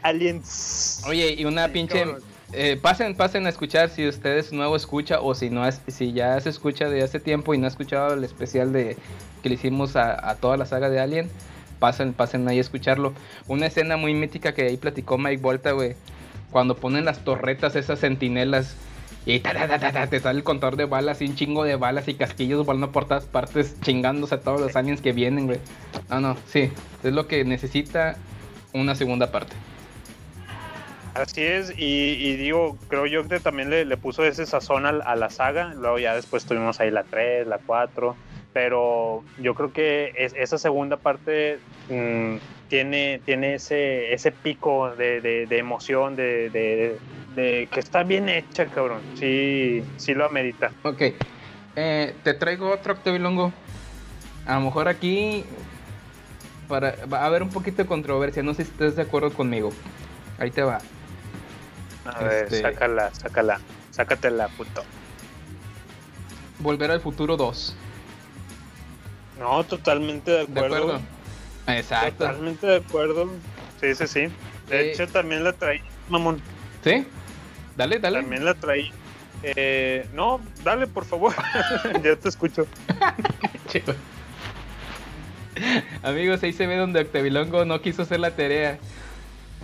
[0.00, 1.02] Aliens.
[1.08, 2.04] Oye, y una Sí, pinche...
[2.52, 6.38] eh, pasen, pasen a escuchar si ustedes nuevo escucha o si no es, si ya
[6.40, 8.96] se escucha de hace tiempo y no ha escuchado el especial de
[9.42, 11.28] que le hicimos a, a toda la saga de Alien,
[11.80, 13.12] pasen, pasen ahí a escucharlo.
[13.48, 15.96] Una escena muy mítica que ahí platicó Mike Volta, güey.
[16.52, 18.76] Cuando ponen las torretas, esas sentinelas,
[19.26, 22.92] y te sale el contador de balas y un chingo de balas y casquillos volando
[22.92, 25.58] por todas partes, chingándose a todos los aliens que vienen, güey.
[26.10, 26.70] No, no, sí,
[27.02, 28.16] es lo que necesita
[28.72, 29.54] una segunda parte.
[31.14, 35.30] Así es, y, digo, creo yo que también le, puso ese sazón al- a, la
[35.30, 38.16] saga, luego ya después tuvimos ahí la 3, la 4,
[38.52, 41.58] pero yo creo que es- esa segunda parte
[41.88, 42.36] mm,
[42.68, 46.50] tiene, tiene ese, ese pico de, de- emoción, de-
[47.34, 50.70] de que está bien hecha, cabrón, sí, sí lo amerita.
[50.82, 51.02] Ok,
[51.76, 53.52] eh, te traigo otro Octavilongo.
[54.46, 55.44] A lo mejor aquí
[56.68, 59.70] para, va a haber un poquito de controversia, no sé si estás de acuerdo conmigo.
[60.38, 60.80] Ahí te va.
[62.04, 64.82] A ver, Este- sácala, sácala, sácatela, puto.
[66.58, 67.74] Volver al futuro 2.
[69.38, 70.76] No, totalmente de ¿De acuerdo.
[70.76, 71.00] acuerdo?
[71.66, 72.18] Exacto.
[72.26, 73.30] Totalmente de acuerdo.
[73.80, 74.20] Sí, sí, sí.
[74.68, 76.40] De Eh, hecho, también la traí, mamón.
[76.82, 77.06] ¿Sí?
[77.76, 78.20] Dale, dale.
[78.20, 78.90] También la traí.
[79.42, 81.34] Eh, no, dale, por favor.
[82.02, 82.66] ya te escucho.
[86.02, 88.78] Amigos, ahí se ve donde Octavilongo no quiso hacer la tarea.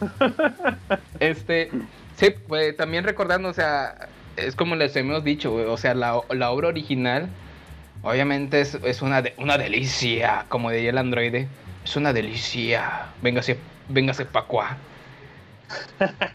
[1.21, 1.71] Este,
[2.17, 6.51] sí, pues también recordando, o sea, es como les hemos dicho, o sea, la, la
[6.51, 7.29] obra original,
[8.03, 11.49] obviamente es, es una, de- una delicia, como diría el androide,
[11.85, 13.59] es una delicia, véngase,
[13.91, 14.79] véngase pa' cuá.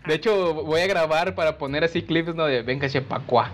[0.07, 2.45] De hecho, voy a grabar para poner así clips, ¿no?
[2.45, 3.51] De Venga Chepacua.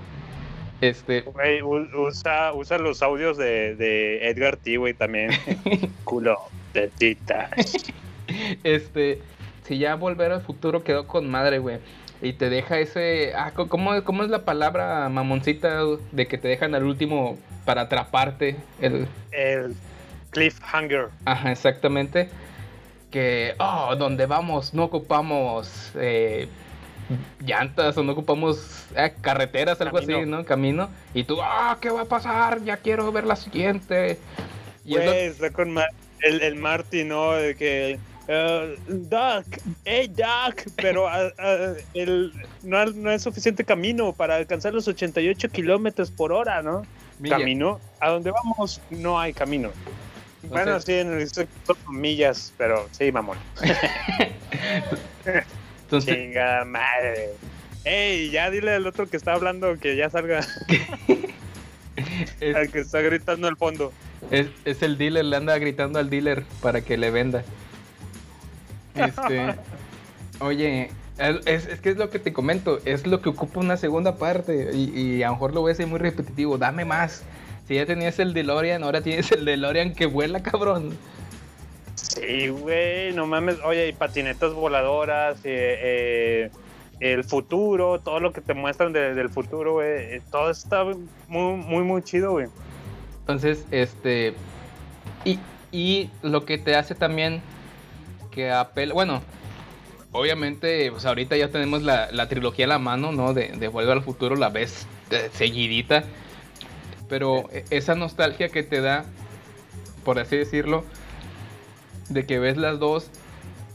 [0.82, 1.22] Este.
[1.22, 5.32] Güey, usa, usa los audios de, de Edgar T, güey, también.
[6.04, 6.40] Culo
[6.74, 7.50] de tita.
[8.64, 9.22] Este.
[9.64, 11.80] Si ya volver al futuro quedó con madre, güey.
[12.22, 13.34] Y te deja ese.
[13.36, 18.58] Ah, ¿cómo, ¿Cómo es la palabra mamoncita de que te dejan al último para atraparte?
[18.80, 19.76] El, El
[20.32, 21.10] cliffhanger.
[21.26, 22.30] Ajá, exactamente.
[23.12, 26.48] Que, oh, donde vamos no ocupamos eh,
[27.46, 30.26] llantas o no ocupamos eh, carreteras, algo así.
[30.26, 30.46] ¿no?
[30.46, 30.90] Camino.
[31.14, 32.64] Y tú, ah, ¿qué va a pasar?
[32.64, 34.18] Ya quiero ver la siguiente.
[34.86, 35.90] Y es lo- Güey, está con Mar-
[36.22, 37.34] el, el Marty, ¿no?
[37.34, 38.00] De que.
[38.28, 39.46] eh, Doc,
[39.84, 42.32] hey Doc, pero ah, ah, el,
[42.64, 46.84] no, no es suficiente camino para alcanzar los 88 kilómetros por hora, ¿no?
[47.20, 47.40] Milla.
[47.40, 49.72] Camino, a donde vamos no hay camino.
[50.52, 51.28] Bueno, sí, en el
[51.90, 53.38] millas, pero sí, mamón.
[55.84, 57.30] Entonces, Chinga madre.
[57.84, 60.40] Ey, ya dile al otro que está hablando que ya salga,
[62.40, 63.92] es, al que está gritando al fondo.
[64.30, 67.44] es- es el dealer, le anda gritando al dealer para que le venda.
[68.96, 69.56] Este,
[70.40, 73.78] oye, es, es- es que es lo que te comento, es lo que ocupa una
[73.78, 77.24] segunda parte y, y a lo mejor lo voy a decir muy repetitivo, dame más.
[77.68, 80.98] Si ya tenías el DeLorean, ahora tienes el DeLorean que vuela, cabrón.
[81.96, 83.58] Sí, güey, no mames.
[83.64, 86.52] Oye, y patinetas voladoras, eh, eh,
[87.00, 89.88] el futuro, todo lo que te muestran de- del futuro, güey.
[90.16, 92.48] eh, Todo está muy, muy, muy chido, güey.
[93.22, 94.34] Entonces, este.
[95.24, 95.40] Y,
[95.72, 97.42] y lo que te hace también
[98.32, 98.94] que apela.
[98.94, 99.22] Bueno,
[100.12, 103.34] obviamente, pues ahorita ya tenemos la, la trilogía a la mano, ¿no?
[103.34, 104.86] De, de Vuelve al futuro, la ves
[105.34, 106.04] seguidita.
[107.12, 109.04] Pero e- esa nostalgia que te da,
[110.06, 110.86] por así decirlo,
[112.10, 113.12] de que ves las dos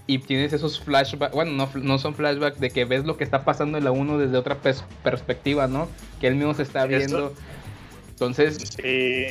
[0.06, 3.44] y tienes esos flashbacks, bueno, no, no son flashbacks, de que ves lo que está
[3.44, 5.86] pasando en la 1 desde otra pers- perspectiva, ¿no?
[6.18, 7.34] Que él mismo se está viendo.
[8.08, 9.26] Entonces, Sí,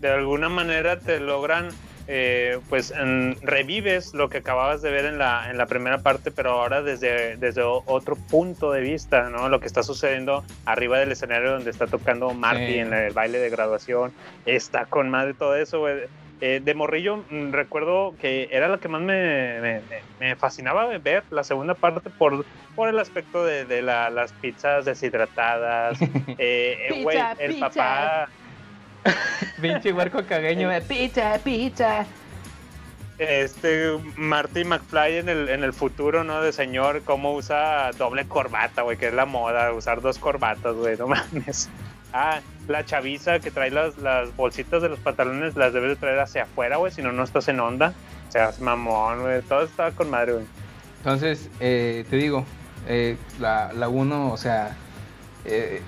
[0.00, 1.70] de alguna manera te logran,
[2.10, 6.30] eh, pues en- revives lo que acababas de ver en la, en la primera parte,
[6.30, 9.48] pero ahora desde, desde otro punto de vista, ¿no?
[9.50, 12.78] Lo que está sucediendo arriba del escenario donde está tocando Marty Sí.
[12.78, 14.12] en el baile de graduación,
[14.46, 15.96] está con madre todo eso, güey.
[16.40, 19.80] Eh, de morrillo mm, recuerdo que era lo que más me,
[20.20, 22.44] me- fascinaba de ver la segunda parte por,
[22.76, 25.98] por el aspecto de, de la- las pizzas deshidratadas.
[26.38, 27.68] Eh, eh, Pizza, el pizza.
[27.68, 28.28] papá
[29.62, 30.70] pinche huerco cagueño.
[30.72, 32.06] eh, Pizza, pizza.
[33.18, 36.40] Este Marty McFly en el, en el futuro, ¿no?
[36.40, 40.96] De señor, cómo usa doble corbata, güey, que es la moda, usar dos corbatas, güey,
[40.96, 41.68] no mames.
[42.12, 46.20] Ah, la chaviza que trae las, las bolsitas de los pantalones las debes de traer
[46.20, 47.92] hacia afuera, güey, si no, no estás en onda.
[48.28, 50.44] O sea, es mamón, güey, todo está con madre, güey.
[50.98, 52.44] Entonces, eh, te digo,
[52.86, 54.76] eh, la, la 1, o sea,
[55.44, 55.82] eh,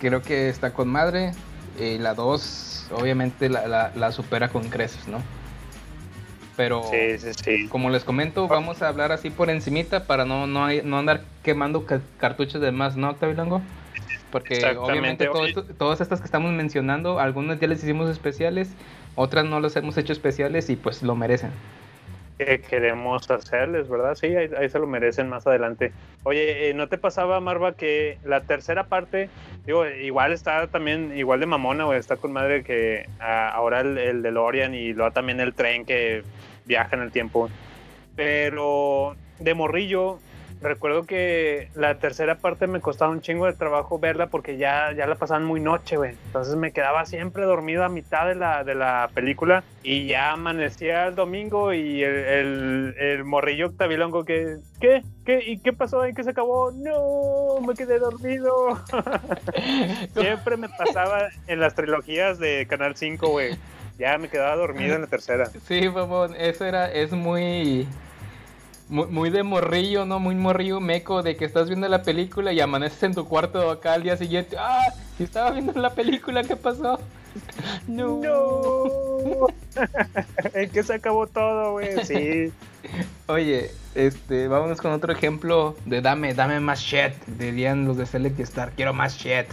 [0.00, 1.32] creo que está con madre.
[1.78, 5.20] Y la 2, obviamente, la, la- la supera con creces, ¿no?
[6.56, 7.68] Pero, Sí, sí, sí.
[7.68, 11.22] como les comento, vamos a hablar así por encimita para no, no, hay- no andar
[11.42, 13.62] quemando ca- cartuchos de más, ¿no, Octavio Longo?
[14.30, 18.68] Porque obviamente todo esto- todas estas que estamos mencionando, algunas ya les hicimos especiales,
[19.14, 21.50] otras no las hemos hecho especiales y pues lo merecen.
[22.38, 24.14] Que queremos hacerles, ¿verdad?
[24.14, 25.92] Sí, ahí, se lo merecen más adelante.
[26.24, 29.28] Oye, eh, ¿no te pasaba, Marva, que la tercera parte,
[29.66, 33.98] digo, igual está también, igual de mamona, güey, está con madre que ah, ahora el,
[33.98, 36.22] el DeLorean y luego también el tren que
[36.64, 37.48] viaja en el tiempo.
[38.16, 40.18] Pero de morrillo,
[40.62, 45.06] recuerdo que la tercera parte me costaba un chingo de trabajo verla porque ya, ya
[45.06, 46.14] la pasaban muy noche, güey.
[46.26, 51.06] Entonces me quedaba siempre dormido a mitad de la, de la película y ya amanecía
[51.08, 55.02] el domingo y el, el, el morrillo octavilongo que, ¿qué?
[55.46, 56.04] ¿Y qué pasó?
[56.04, 56.72] ¿En qué se acabó?
[56.72, 58.52] No, me quedé dormido.
[60.14, 63.56] siempre me pasaba en las trilogías de Canal 5, güey.
[63.98, 65.46] Ya me quedaba dormido en la tercera.
[65.46, 67.86] Sí, babón, eso era, es muy,
[68.88, 70.18] muy, muy de morrillo, ¿no?
[70.18, 73.94] Muy morrillo meco de que estás viendo la película y amaneces en tu cuarto acá
[73.94, 74.56] al día siguiente.
[74.58, 76.98] Ah, si estaba viendo la película, ¿qué pasó?
[77.86, 78.20] No.
[78.20, 79.46] No.
[80.54, 82.04] ¿En qué se acabó todo, güey?
[82.04, 82.52] Sí.
[83.26, 88.38] Oye, este, vámonos con otro ejemplo de dame, dame más shit, dirían los de Select
[88.40, 89.46] Star, quiero más shit.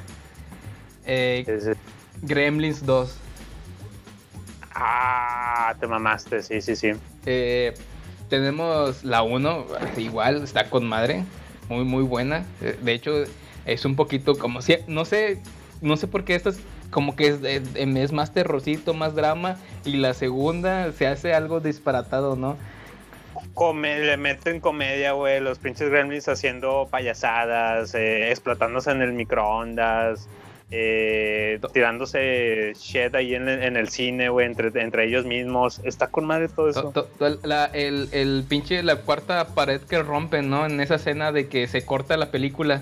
[1.06, 1.76] Eh,
[2.22, 3.16] Gremlins 2.
[4.76, 6.92] Ah, te mamaste, sí, sí, sí.
[7.26, 7.74] Eh,
[8.30, 9.66] tenemos la 1,
[9.98, 11.24] igual, está con madre,
[11.68, 12.46] muy, muy buena.
[12.62, 13.26] Eh, De hecho,
[13.66, 15.40] es un poquito como si, no sé,
[15.82, 16.60] no sé por qué esta es
[16.92, 21.60] como que es, es- es más terrorcito, más drama, y la segunda se hace algo
[21.60, 22.56] disparatado, ¿no?
[23.54, 30.28] come- le meten comedia, güey, los pinches gremlins haciendo payasadas, eh, explotándose en el microondas,
[30.72, 35.80] eh, tirándose shit ahí en, el- en el cine, güey, entre, entre ellos mismos.
[35.84, 36.91] Está con madre todo eso.
[36.91, 40.65] To- to- la- el, el pinche, la cuarta pared que rompen, ¿no?
[40.65, 42.82] En esa escena de que se corta la película.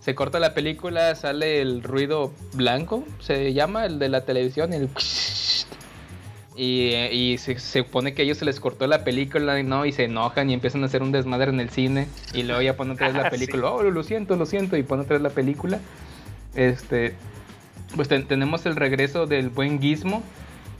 [0.00, 4.88] Se corta la película, sale el ruido blanco, se llama el de la televisión, el...
[6.54, 9.86] Y, eh, y se, se supone que a ellos se les cortó la película, ¿no?
[9.86, 12.08] Y se enojan y empiezan a hacer un desmadre en el cine.
[12.34, 13.70] Y luego ya ponen otra vez la Ah, película.
[13.70, 14.76] Oh, lo siento, lo siento.
[14.76, 15.80] Y ponen otra vez la película.
[16.54, 17.14] Este...
[17.96, 20.22] Pues ten- tenemos el regreso del buen Gizmo.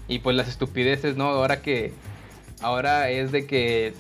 [0.09, 1.27] Y pues las estupideces, ¿no?
[1.27, 1.93] Ahora que
[2.61, 3.95] ahora es de que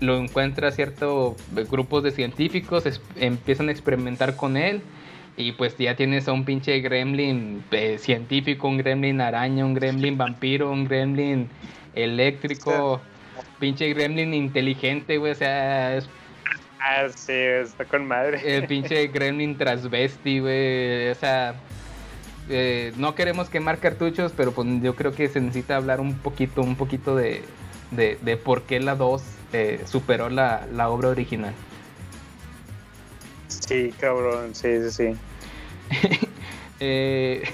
[0.00, 1.36] lo encuentra ciertos
[1.70, 2.84] grupos de científicos,
[3.16, 4.82] empiezan a experimentar con él
[5.36, 10.18] y pues ya tienes a un pinche gremlin eh, científico, un gremlin araña, un gremlin
[10.18, 11.48] vampiro, un gremlin
[11.94, 13.00] eléctrico,
[13.60, 16.08] pinche gremlin inteligente, güey, o sea, es
[16.84, 18.56] Ah, sí, está con madre.
[18.56, 21.54] el pinche gremlin transvesti, güey, o sea,
[22.48, 26.60] eh, no queremos quemar cartuchos, pero pues yo creo que se necesita hablar un poquito,
[26.60, 27.42] un poquito de,
[27.92, 29.22] de, de por qué la 2
[29.52, 31.54] eh, superó la, la obra original.
[33.46, 36.28] Sí, cabrón, sí, sí, sí.
[36.84, 37.44] Eh,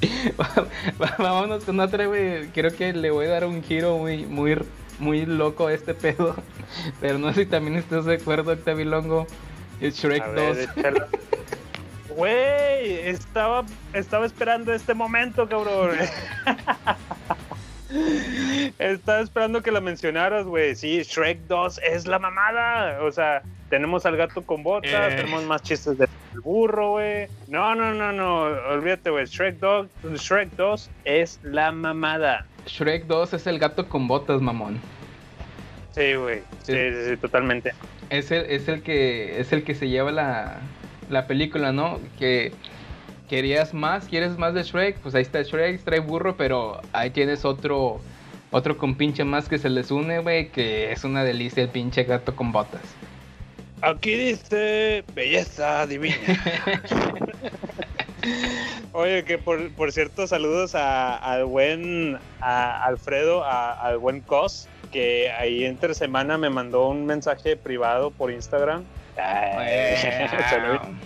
[1.18, 2.46] Vámonos con otra, güey.
[2.48, 4.56] Creo que le voy a dar un giro muy, muy,
[5.02, 6.34] muy loco este pedo.
[7.00, 9.26] Pero no sé si también estás de acuerdo, Octavio Longo.
[9.80, 10.34] Es Shrek 2.
[10.34, 11.08] ver, échala.
[12.14, 15.96] Güey, estaba, estaba esperando este momento, cabrón.
[18.78, 20.74] estaba esperando que la mencionaras, güey.
[20.76, 23.02] Sí, Shrek 2 es la mamada.
[23.02, 25.16] O sea, tenemos al gato con botas, Eh.
[25.16, 26.08] tenemos más chistes del
[26.44, 27.28] burro, güey.
[27.48, 28.42] No, no, no, no.
[28.74, 29.24] Olvídate, güey.
[29.24, 29.86] Shrek 2,
[30.16, 32.46] Shrek 2 es la mamada.
[32.66, 34.78] Shrek 2 es el gato con botas, mamón.
[35.94, 36.40] Sí, güey.
[36.62, 37.72] Sí, sí, sí, totalmente.
[38.10, 40.58] Es el, es el que es el que se lleva la,
[41.10, 42.00] la película, ¿no?
[42.18, 42.52] Que
[43.28, 47.44] querías más, quieres más de Shrek, pues ahí está Shrek, trae burro, pero ahí tienes
[47.44, 48.00] otro
[48.50, 52.36] otro compinche más que se les une, güey, que es una delicia el pinche gato
[52.36, 52.82] con botas.
[53.80, 56.14] Aquí dice belleza divina.
[58.92, 64.68] Oye, que por, por cierto, saludos a- al buen a Alfredo, a- al buen Cos,
[64.92, 68.84] que ahí entre semana me mandó un mensaje privado por Instagram.
[69.16, 69.96] Ay,
[70.48, 71.00] suena, bien,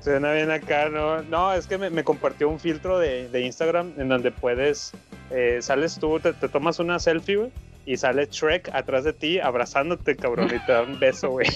[0.00, 1.22] suena bien acá, ¿no?
[1.22, 4.92] No, es que me, me compartió un filtro de, de Instagram en donde puedes,
[5.30, 7.50] eh, sales tú, te, te tomas una selfie, güey,
[7.84, 11.48] y sale Shrek atrás de ti abrazándote, cabrón, y te da un beso, güey.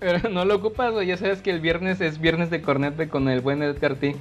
[0.00, 3.28] Pero no lo ocupas, güey, ya sabes que el viernes es viernes de cornete con
[3.28, 4.16] el buen Edgar T.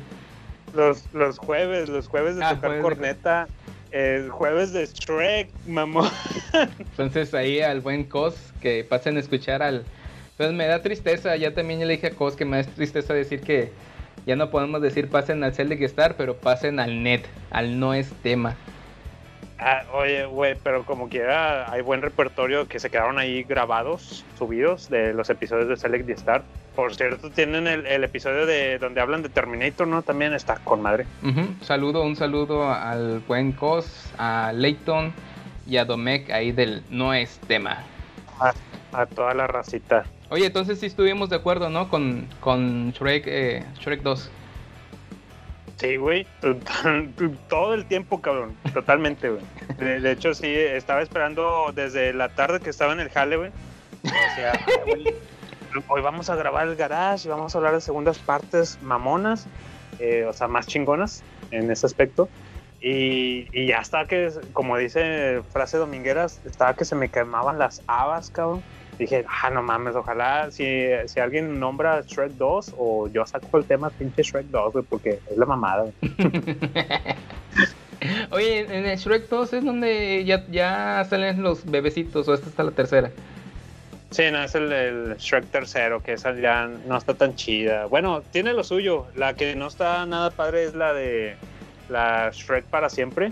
[0.73, 3.47] Los, los jueves, los jueves de Ah, tocar jueves de- corneta,
[3.91, 6.09] el jueves de Shrek, mamón.
[6.79, 9.83] Entonces ahí al buen Cos que pasen a escuchar al...
[10.37, 13.41] Pues me da tristeza, ya también le dije a Cos que me da tristeza decir
[13.41, 13.71] que
[14.25, 18.09] ya no podemos decir pasen al Celtic Star, pero pasen al net, al no es
[18.23, 18.55] tema.
[19.63, 24.89] Ah, oye, güey, pero como quiera, hay buen repertorio que se quedaron ahí grabados, subidos
[24.89, 26.41] de los episodios de Select the Star.
[26.75, 30.01] Por cierto, tienen el, el episodio de donde hablan de Terminator, ¿no?
[30.01, 31.05] También está con madre.
[31.61, 35.13] Saludo, un saludo al buen Cos, a Leighton
[35.67, 37.83] y a Domecq ahí del no es tema.
[38.93, 40.05] A toda la racita.
[40.29, 41.87] Oye, entonces sí estuvimos de acuerdo, ¿no?
[41.87, 44.31] Con, con Shrek, eh, Shrek 2.
[45.81, 46.27] Sí, güey.
[47.49, 48.55] Todo el tiempo, cabrón.
[48.71, 49.41] Totalmente, güey.
[49.99, 53.51] De, hecho, sí, estaba esperando desde la tarde que estaba en el jale, güey.
[54.03, 55.15] "Ay, güey,
[55.87, 59.47] hoy vamos a grabar el garage y vamos a hablar de segundas partes mamonas,
[59.97, 62.29] eh, o sea, más chingonas en ese aspecto.
[62.79, 67.81] Y, y ya está que, como dice frase domingueras, estaba que se me quemaban las
[67.87, 68.61] habas, cabrón.
[69.01, 73.65] Dije, ah, no mames, ojalá si, si alguien nombra Shrek 2 o yo saco el
[73.65, 75.87] tema pinche Shrek 2, güey, porque es la mamada.
[78.29, 82.61] Oye, en el Shrek 2 es donde ya, ya salen los bebecitos, o esta está
[82.61, 83.09] la tercera.
[84.11, 87.87] Sí, no, es el, el Shrek tercero, que esa ya no está tan chida.
[87.87, 89.07] Bueno, tiene lo suyo.
[89.15, 91.37] La que no está nada padre es la de
[91.89, 93.31] la Shrek para siempre.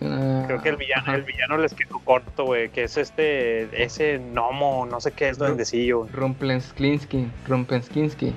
[0.00, 1.14] Creo que el villano, Ajá.
[1.16, 5.36] el villano les quedó corto, güey, que es este, ese gnomo, no sé qué es,
[5.36, 6.06] duendecillo.
[6.12, 8.32] Rumpelstinsky, Rumpelstinsky.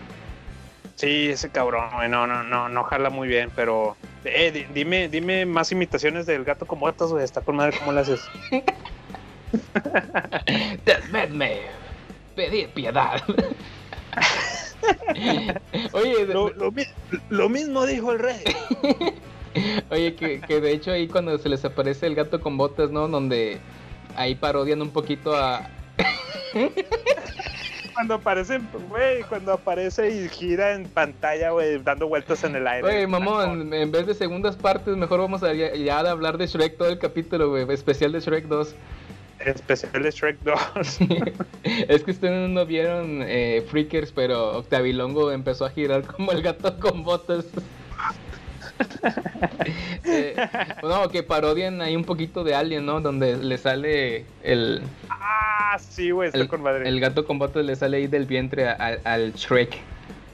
[0.95, 3.95] Sí, ese cabrón, güey, no, no, no, no jala muy bien, pero
[4.25, 7.93] eh, di- dime, dime más imitaciones del gato con botas, güey, está con madre, ¿cómo
[7.93, 8.21] le haces?
[10.85, 11.61] Desmedme,
[12.35, 13.21] pedir piedad.
[15.93, 16.51] Oye, Lo,
[17.29, 18.43] lo mismo dijo el rey.
[19.89, 23.07] Oye, que, que de hecho ahí cuando se les aparece el gato con botas, ¿no?
[23.07, 23.59] Donde
[24.15, 25.69] ahí parodian un poquito a...
[27.93, 32.87] Cuando aparece, güey, cuando aparece y gira en pantalla, güey, dando vueltas en el aire.
[32.87, 36.47] Oye, mamón, en vez de segundas partes, mejor vamos a ya, ya a hablar de
[36.47, 37.71] Shrek todo el capítulo, güey.
[37.71, 38.75] Especial de Shrek 2.
[39.45, 40.99] Especial de Shrek 2.
[41.63, 46.79] es que ustedes no vieron eh, Freakers, pero Octavilongo empezó a girar como el gato
[46.79, 47.45] con botas.
[50.05, 50.35] eh,
[50.81, 53.01] no, que parodian ahí un poquito de Alien, ¿no?
[53.01, 54.81] Donde le sale el.
[55.09, 56.87] Ah, sí, güey, está el, con madre.
[56.87, 59.77] el gato con botas le sale ahí del vientre a- a- al Shrek.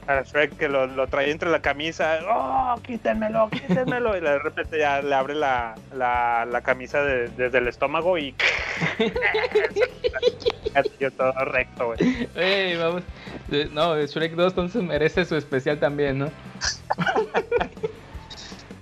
[0.06, 2.18] A Shrek que lo, lo trae entre la camisa.
[2.28, 4.16] ¡Oh, quítenmelo, quítenmelo!
[4.16, 8.34] Y de repente ya le abre la, la, la camisa de- desde el estómago y.
[10.98, 12.28] Yo todo recto, güey.
[12.34, 13.02] Ey, vamos.
[13.72, 16.30] No, Shrek 2 entonces merece su especial también, ¿no?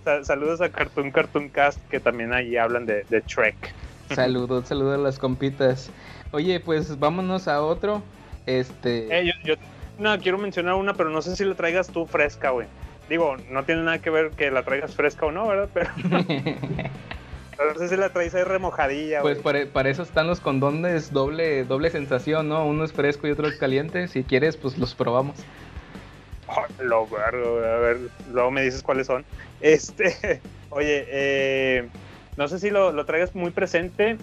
[0.09, 3.74] Sa- Saludos a Cartoon Cartoon Cast que también ahí hablan de, de Shrek.
[4.14, 5.90] Saludos, saludos a las compitas.
[6.32, 8.02] Oye, pues vámonos a otro.
[8.46, 9.06] Este.
[9.14, 9.54] Eh, yo, yo
[9.98, 12.66] no, quiero mencionar una, pero no sé si la traigas tú fresca, güey.
[13.11, 15.68] Digo, no tiene nada que ver que la traigas fresca o no, ¿verdad?
[15.74, 15.90] Pero
[17.74, 19.34] no sé si la traes ahí remojadilla, güey.
[19.34, 22.64] pues para, para eso están los condones doble, doble sensación, ¿no?
[22.64, 24.09] Uno es fresco y otro es caliente.
[24.09, 25.36] Si quieres, pues los probamos.
[26.49, 27.30] Oh, lo a
[27.78, 27.99] ver,
[28.32, 29.24] luego me dices cuáles son.
[29.61, 30.40] Este,
[30.70, 31.88] oye, eh,
[32.36, 34.16] no sé si lo, lo traigas muy presente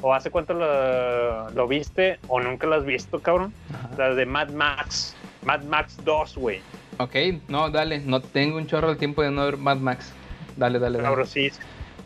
[0.00, 3.52] o hace cuánto lo, lo viste o nunca lo has visto, cabrón.
[3.98, 6.60] La de Mad Max, Mad Max 2, güey.
[6.98, 7.14] Ok,
[7.48, 8.00] no, dale.
[8.00, 10.12] No tengo un chorro de tiempo de no ver Mad Max.
[10.56, 11.08] Dale, dale, dale.
[11.08, 11.50] Cabrón, sí.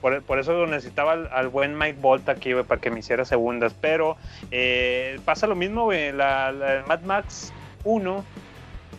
[0.00, 3.24] Por, por eso necesitaba al, al buen Mike Bolt aquí, güey, para que me hiciera
[3.24, 3.74] segundas.
[3.80, 4.16] Pero
[4.50, 6.12] eh, pasa lo mismo, güey.
[6.12, 7.52] La, la Mad Max
[7.84, 8.24] 1,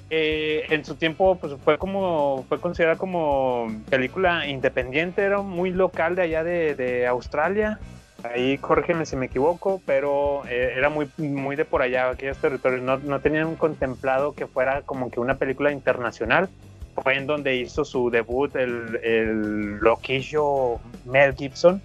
[0.10, 6.16] eh, en su tiempo, pues fue como, fue considerada como película independiente, era muy local
[6.16, 7.80] de allá de, de Australia.
[8.24, 12.82] Ahí corrígeme si me equivoco, pero eh, era muy, muy de por allá, aquellos territorios.
[12.82, 16.50] No, no tenían contemplado que fuera como que una película internacional
[16.96, 21.82] fue en donde hizo su debut el, el loquillo Mel Gibson.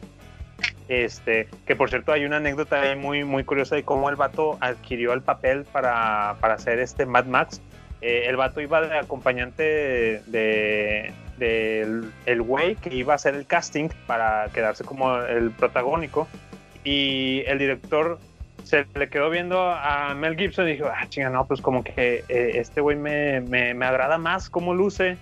[0.89, 4.59] Este, que por cierto hay una anécdota ahí muy, muy curiosa de cómo el vato
[4.61, 7.61] adquirió el papel para, para hacer este Mad Max.
[8.03, 13.89] Eh, el vato iba de acompañante de, el güey que iba a hacer el casting
[14.07, 16.29] para quedarse como el protagónico.
[16.85, 18.19] Y el director
[18.65, 22.25] se le quedó viendo a Mel Gibson y dijo, ah, chinga, no, pues como que
[22.29, 25.17] eh, este güey me, me, me agrada más cómo luce,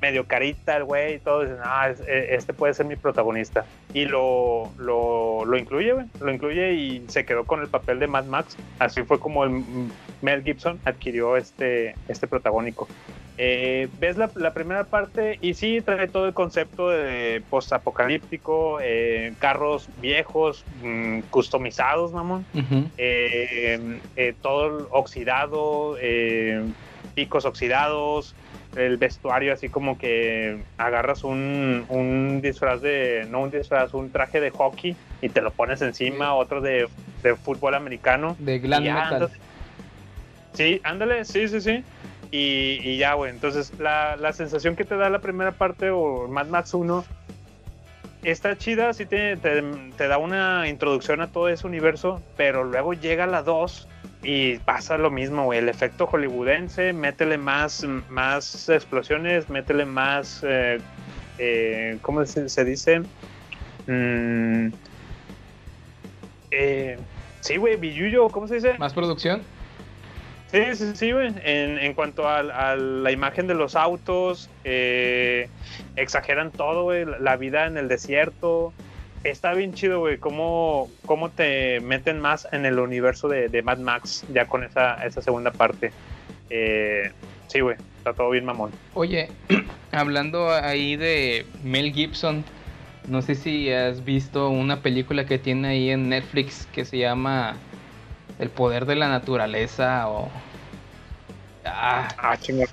[0.00, 3.64] medio carita el güey y todo, dicen, ah, es- eh, este puede ser mi protagonista.
[3.94, 8.06] Y lo, lo, lo incluye, güey, lo incluye y se quedó con el papel de
[8.06, 8.56] Mad Max.
[8.78, 9.62] Así fue como el
[10.22, 12.88] Mel Gibson adquirió este, este protagónico.
[13.40, 19.32] Eh, ves la, la primera parte y sí trae todo el concepto de post-apocalíptico, eh,
[19.38, 22.44] carros viejos, mm, customizados, mamón
[22.96, 25.96] eh, todo oxidado,
[27.14, 28.34] picos oxidados,
[28.76, 34.40] el vestuario así como que agarras un, un disfraz de, no un disfraz, un traje
[34.40, 36.88] de hockey y te lo pones encima, otro de,
[37.22, 38.36] de fútbol americano.
[38.38, 39.30] De glam metal.
[40.52, 41.84] sí, ándale, sí, sí, sí.
[42.30, 43.30] Y, y ya, güey.
[43.30, 47.04] Entonces, la, la sensación que te da la primera parte o Mad Max 1
[48.22, 49.62] está chida, sí te, te,
[49.96, 53.88] te da una introducción a todo ese universo, pero luego llega la 2
[54.22, 55.60] y pasa lo mismo, güey.
[55.60, 60.40] El efecto hollywoodense, métele más, más explosiones, métele más.
[60.42, 60.80] Eh,
[61.38, 63.00] eh, ¿Cómo se, se dice?
[63.86, 64.68] Mm,
[66.50, 66.98] eh,
[67.40, 68.76] sí, güey, billuyo, ¿cómo se dice?
[68.78, 69.42] ¿Más producción?
[70.50, 71.28] Sí, sí, sí, güey.
[71.44, 75.50] En, en cuanto al- a, la imagen de los autos, eh,
[75.94, 77.04] exageran todo, güey.
[77.20, 78.74] La vida en el desierto.
[79.24, 80.18] Está bien chido, güey.
[80.18, 84.94] Cómo, cómo te meten más en el universo de, de Mad Max ya con esa,
[85.04, 85.92] esa segunda parte.
[86.50, 87.10] Eh,
[87.48, 87.76] sí, güey.
[87.98, 88.72] Está todo bien mamón.
[88.94, 89.30] Oye,
[89.92, 92.44] hablando ahí de Mel Gibson,
[93.06, 97.56] no sé si has visto una película que tiene ahí en Netflix que se llama
[98.38, 100.28] El poder de la naturaleza o...
[101.64, 102.66] Ah, Ah, chingón.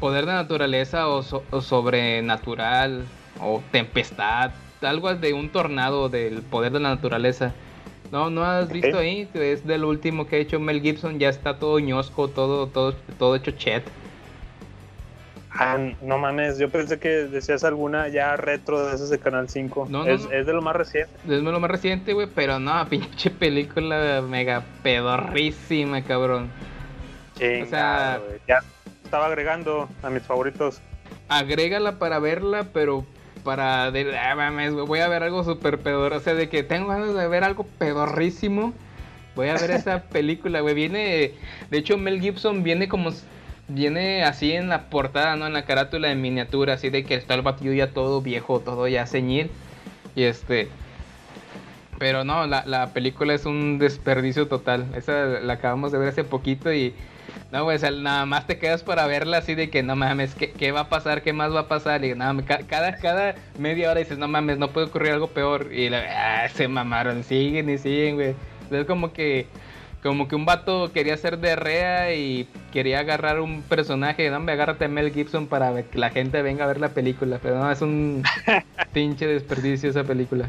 [0.00, 3.04] poder de naturaleza o, so- o sobrenatural
[3.38, 4.50] o tempestad,
[4.82, 7.52] algo de un tornado del poder de la naturaleza.
[8.12, 11.58] No, no has visto ahí, es del último que ha hecho Mel Gibson, ya está
[11.58, 13.84] todo ñosco, todo, todo, todo hecho chet.
[15.52, 16.58] Ah, no mames.
[16.58, 19.88] Yo pensé que decías alguna ya retro de esas de Canal 5.
[19.90, 20.30] No, no, es, no.
[20.32, 21.12] es de lo más reciente.
[21.28, 26.50] Es lo más reciente, güey, pero no, pinche película mega pedorrísima, cabrón.
[27.36, 28.40] Chingado, sea- güey.
[28.48, 28.60] Ya
[29.04, 30.80] estaba agregando a mis favoritos.
[31.28, 33.04] Agrégala para verla, pero
[33.40, 36.88] para de, ah, mames, voy a ver algo súper pedor, o sea, de que tengo
[36.88, 38.72] ganas de ver algo pedorrísimo.
[39.34, 40.74] Voy a ver esa película, güey.
[40.74, 41.32] Viene,
[41.70, 43.10] de hecho, Mel Gibson viene como,
[43.68, 45.46] viene así en la portada, ¿no?
[45.46, 48.88] En la carátula en miniatura, así de que está el batido ya todo viejo, todo
[48.88, 49.50] ya ceñir.
[50.14, 50.68] Y este,
[51.98, 54.86] pero no, la, la película es un desperdicio total.
[54.96, 56.94] Esa la acabamos de ver hace poquito y
[57.52, 60.34] no, güey, o sea, nada más te quedas para verla así de que no mames,
[60.34, 61.22] ¿qué, qué va a pasar?
[61.22, 62.04] ¿Qué más va a pasar?
[62.04, 65.72] Y nada, ca- cada, cada media hora dices, no mames, no puede ocurrir algo peor.
[65.72, 68.34] Y la, ah, se mamaron, siguen y siguen, güey.
[68.70, 69.46] Es como que,
[70.02, 74.52] como que un vato quería ser de rea y quería agarrar un personaje, no me
[74.52, 77.38] agárrate a Mel Gibson para que la gente venga a ver la película.
[77.42, 78.22] Pero no, es un
[78.92, 80.46] pinche desperdicio esa película.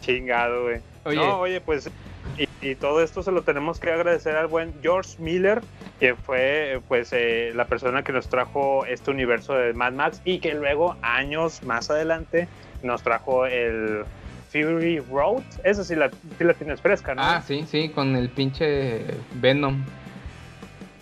[0.00, 0.80] Chingado, güey.
[1.04, 1.16] Oye.
[1.16, 1.90] No, oye, pues.
[2.62, 5.60] Y, todo esto se lo tenemos que agradecer al buen George Miller,
[6.00, 10.38] que fue pues eh, la persona que nos trajo este universo de Mad Max y
[10.38, 12.48] que luego, años más adelante,
[12.82, 14.04] nos trajo el
[14.50, 15.42] Fury Road.
[15.64, 17.22] Esa sí la, sí la tienes fresca, ¿no?
[17.22, 19.04] Ah, sí, sí, con el pinche
[19.34, 19.84] Venom.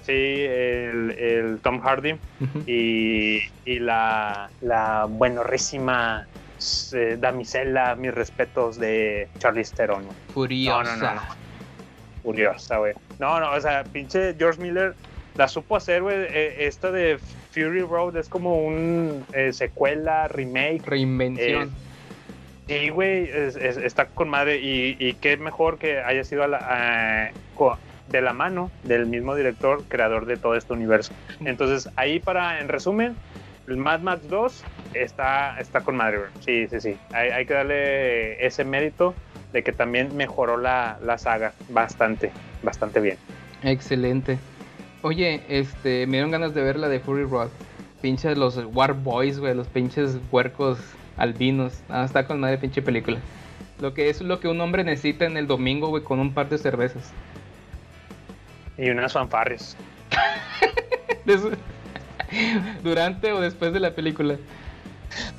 [0.03, 2.17] Sí, el, el Tom Hardy
[2.67, 6.27] y, y la, la buenorrísima
[6.93, 10.05] eh, damisela, mis respetos de Charlize Theron.
[10.33, 10.85] Furiosa.
[10.85, 11.44] No, no, no, no.
[12.25, 12.95] Furiosa, güey.
[13.21, 14.95] No, no, o sea, pinche George Miller
[15.37, 16.17] la supo hacer, güey.
[16.31, 17.19] Eh, esta de
[17.53, 20.83] Fury Road es como un eh, secuela, remake.
[20.87, 21.71] Reinvención.
[22.67, 24.57] Sí, güey, es- es- está con madre.
[24.59, 26.65] Y, y qué mejor que haya sido a la-
[27.27, 31.13] a- co- de la mano del mismo director, creador de todo este universo.
[31.41, 33.15] Entonces, ahí para, en resumen,
[33.69, 34.65] el Mad Max 2
[34.95, 36.31] está, está con madre, güey.
[36.41, 36.97] Sí, sí, sí.
[37.13, 39.15] Hay, hay que darle ese mérito
[39.55, 42.33] de que también mejoró la, la saga bastante,
[42.65, 43.17] bastante bien.
[43.63, 44.37] Excelente.
[45.03, 47.51] Oye, este, me dieron ganas de ver la de Fury Road.
[48.03, 50.79] Pinches los War Boys, güey, los pinches huercos
[51.17, 51.81] albinos.
[51.89, 53.19] Ah, está con madre pinche película.
[53.81, 56.49] Lo que es lo que un hombre necesita en el domingo, güey, con un par
[56.49, 57.13] de cervezas.
[58.77, 59.77] Y unas fanfarrias.
[62.83, 64.37] Durante o después de la película.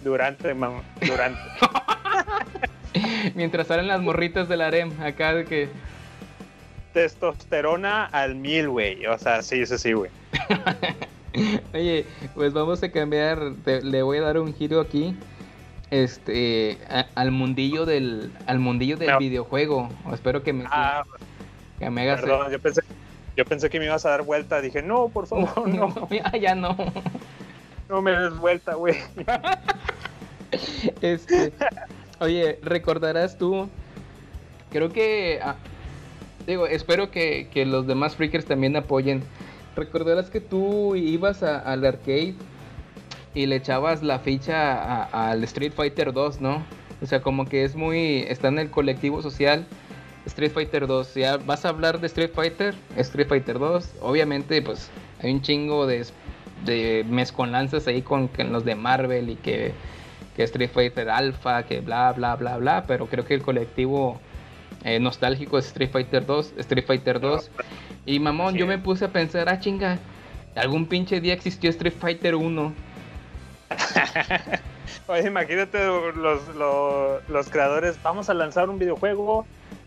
[0.06, 1.42] Durante, mamá, durante.
[3.36, 5.70] Mientras salen las morritas del harem, acá de que.
[6.94, 9.06] Testosterona al mil, güey.
[9.08, 10.12] O sea, sí, sí, sí, güey.
[11.74, 15.16] Oye, pues vamos a cambiar, te- le voy a dar un giro aquí.
[15.92, 19.20] Este, a- al mundillo del, al mundillo del No.
[19.20, 19.90] videojuego.
[20.14, 21.04] Espero que me, Ah,
[21.80, 22.22] que me hagas.
[22.22, 22.82] perdón, yo pensé,
[23.36, 24.62] yo pensé que me ibas a dar vuelta.
[24.62, 26.78] Dije, no, por favor, no, ya, ya no.
[27.90, 28.96] no me des vuelta, güey.
[31.02, 31.52] Este,
[32.20, 33.70] oye, recordarás tú.
[34.72, 35.40] Creo que.
[35.42, 35.56] ah,
[36.48, 39.24] digo, espero que, que los demás freakers también apoyen.
[39.76, 42.34] Recordarás que tú ibas a- al arcade
[43.34, 46.64] y le echabas la ficha al Street Fighter 2, ¿no?
[47.02, 48.26] O sea, como que es muy.
[48.28, 49.66] Está en el colectivo social.
[50.26, 54.90] Street Fighter 2, ya vas a hablar de Street Fighter, Street Fighter 2, obviamente pues
[55.22, 56.04] hay un chingo de,
[56.66, 59.72] de mezcolanzas ahí con los de Marvel y que,
[60.36, 64.20] que Street Fighter Alpha, que bla bla bla bla, pero creo que el colectivo
[64.84, 67.50] eh, nostálgico es Street Fighter 2, Street Fighter 2.
[68.06, 69.98] Y mamón, yo me puse a pensar, ah chinga,
[70.56, 72.74] algún pinche día existió Street Fighter 1.
[75.08, 79.46] Oye, imagínate los, los, los creadores, vamos a lanzar un videojuego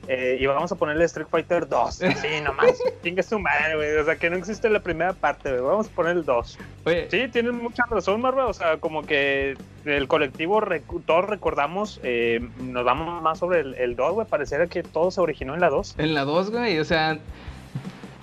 [0.09, 1.95] eh, y vamos a ponerle Street Fighter 2.
[2.17, 3.97] Sí, nomás, chingue su madre, güey.
[3.97, 5.63] O sea, que no existe la primera parte, güey.
[5.63, 6.59] Vamos a poner el 2.
[6.87, 8.47] Oye, Sí, tienes mucha razón, Marva.
[8.47, 10.63] O sea, como que el colectivo,
[11.05, 14.27] todos recordamos, eh, nos vamos más sobre el, el 2, güey.
[14.27, 15.97] Pareciera que todo se originó en la 2.
[15.99, 17.19] En la 2, güey, o sea,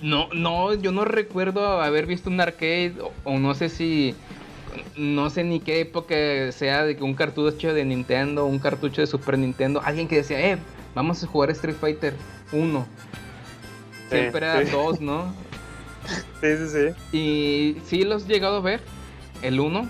[0.01, 4.15] no, no, yo no recuerdo haber visto un arcade o, o no sé si,
[4.97, 6.15] no sé ni qué época
[6.51, 10.53] sea de que un cartucho de Nintendo, un cartucho de Super Nintendo, alguien que decía,
[10.53, 10.57] eh,
[10.95, 12.15] vamos a jugar Street Fighter
[12.51, 12.85] 1.
[14.09, 14.71] Sí, Siempre era sí.
[14.71, 15.33] 2, ¿no?
[16.41, 17.17] Sí, sí, sí.
[17.17, 18.79] Y sí los he llegado a ver,
[19.41, 19.89] el 1.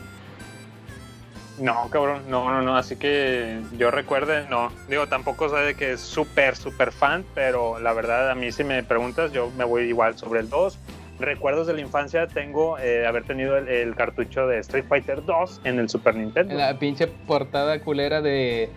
[1.59, 5.93] No, cabrón, no, no, no, así que yo recuerde, no, digo, tampoco soy de que
[5.93, 9.83] es súper, súper fan, pero la verdad a mí si me preguntas, yo me voy
[9.83, 10.77] igual sobre el 2.
[11.19, 15.61] Recuerdos de la infancia tengo eh, haber tenido el, el cartucho de Street Fighter 2
[15.63, 16.55] en el Super Nintendo.
[16.55, 18.69] La pinche portada culera de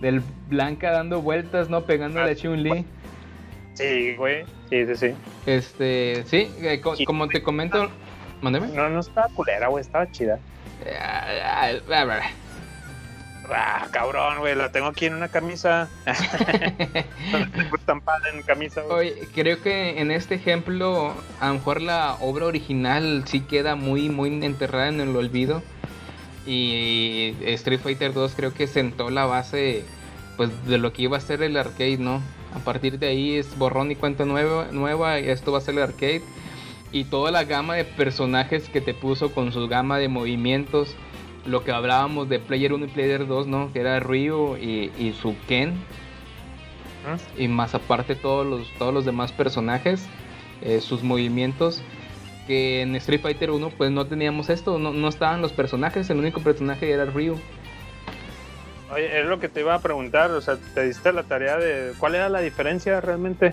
[0.00, 1.82] del Blanca dando vueltas, ¿no?
[1.82, 2.84] Pegándole a Chun-Li.
[3.74, 5.14] Sí, güey, sí, sí, sí.
[5.46, 7.04] Este, sí, eh, co- Sí.
[7.04, 7.90] como te comento,
[8.42, 8.68] mándeme.
[8.68, 10.38] No, no estaba culera, güey, estaba chida.
[11.00, 12.20] Ah, ah, ah,
[13.50, 15.88] Ah, cabrón, güey, la tengo aquí en una camisa.
[17.74, 19.12] Estampada en camisa, güey.
[19.12, 24.10] Oye, creo que en este ejemplo, a lo mejor la obra original sí queda muy,
[24.10, 25.62] muy enterrada en el olvido.
[26.46, 29.84] Y Street Fighter 2 creo que sentó la base
[30.36, 32.22] pues de lo que iba a ser el arcade, ¿no?
[32.54, 35.74] A partir de ahí es borrón y cuenta nueva, nueva y esto va a ser
[35.74, 36.22] el arcade.
[36.92, 40.94] Y toda la gama de personajes que te puso con su gama de movimientos.
[41.44, 43.72] Lo que hablábamos de Player 1 y Player 2, ¿no?
[43.72, 45.74] Que era Ryu y, y su Ken.
[47.36, 50.06] Y más aparte todos los, todos los demás personajes.
[50.62, 51.82] eh, sus movimientos.
[52.48, 54.78] Que en Street Fighter 1 pues no teníamos esto.
[54.78, 56.08] No, no estaban los personajes.
[56.10, 57.38] El único personaje era Ryu.
[58.90, 61.92] Oye, es lo que te iba a preguntar, o sea, te diste la tarea de
[61.98, 63.52] cuál era la diferencia realmente.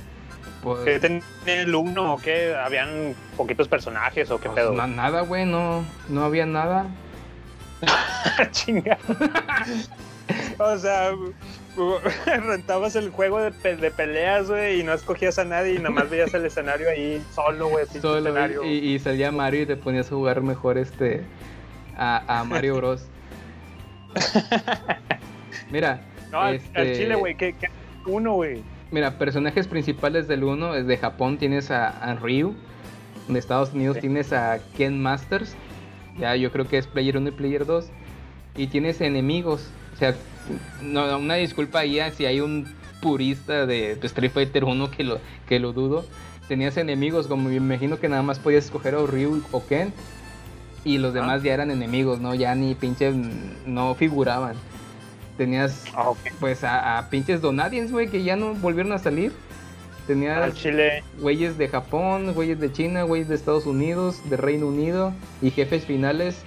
[0.64, 2.56] Pues, ¿Qué tenía el uno o qué?
[2.56, 4.74] ¿Habían poquitos personajes o qué pues, pedo?
[4.74, 5.46] na- nada, güey.
[5.46, 6.88] No, no había nada.
[8.52, 8.98] Chinga.
[10.58, 11.12] o sea,
[12.26, 15.90] rentabas el juego de, pe- de peleas, güey, y no escogías a nadie y nada
[15.92, 18.64] más veías el escenario ahí solo, güey, Solo, escenario.
[18.64, 21.24] y, y salía Mario y te ponías a jugar mejor este
[21.98, 23.06] a, a Mario Bros.
[25.72, 26.02] Mira,
[26.32, 27.68] No, al, al este, chile, güey, ¿qué, qué
[28.06, 28.62] uno, güey?
[28.92, 32.56] mira, personajes principales del 1 es de Japón tienes a, a Ryu,
[33.28, 34.02] de Estados Unidos Sí.
[34.02, 35.56] tienes a Ken Masters,
[36.18, 37.88] ya yo creo que es Player 1 y Player 2,
[38.56, 40.16] y tienes enemigos, o sea,
[40.82, 42.68] no, una disculpa ahí a si hay un
[43.02, 46.06] purista de, de Street Fighter 1 que lo, que lo dudo,
[46.48, 49.94] tenías enemigos, como me imagino que nada más podías escoger a Ryu o Ken,
[50.84, 51.20] y los Ah.
[51.22, 52.36] demás ya eran enemigos, ¿no?
[52.36, 53.16] Ya ni pinches
[53.66, 54.56] no figuraban.
[55.38, 59.32] Tenías Ah, pues a, a pinches Donadians, güey, que ya no volvieron a salir.
[59.32, 64.68] Al Tenías chile, güeyes de Japón, güeyes de China, güeyes de Estados Unidos, de Reino
[64.68, 66.44] Unido y jefes finales.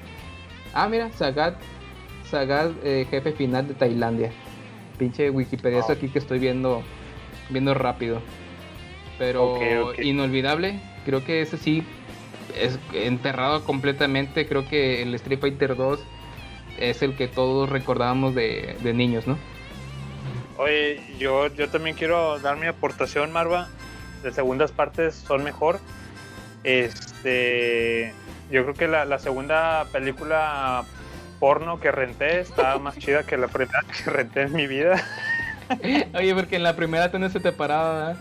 [0.73, 1.57] Ah, mira, Sagat,
[2.31, 4.31] Sagat, eh, jefe final de Tailandia.
[4.99, 6.83] Pinche Wikipedia, eso aquí que estoy viendo,
[7.51, 8.21] viendo rápido.
[9.19, 11.83] Pero inolvidable, creo que ese sí
[12.57, 14.47] es enterrado completamente.
[14.47, 16.01] Creo que el Street Fighter 2
[16.79, 19.39] es el que todos recordábamos de, de niños, ¿no?
[20.57, 23.69] Oye, yo, yo también quiero dar mi aportación, Marva.
[24.23, 25.79] De segundas partes son mejor.
[26.65, 28.13] Este,
[28.51, 30.85] yo creo que la, la segunda película
[31.39, 35.03] porno que renté está más chida que la primera que renté en mi vida.
[36.15, 38.17] Oye, porque en la primera tú no se te paraba, ¿verdad?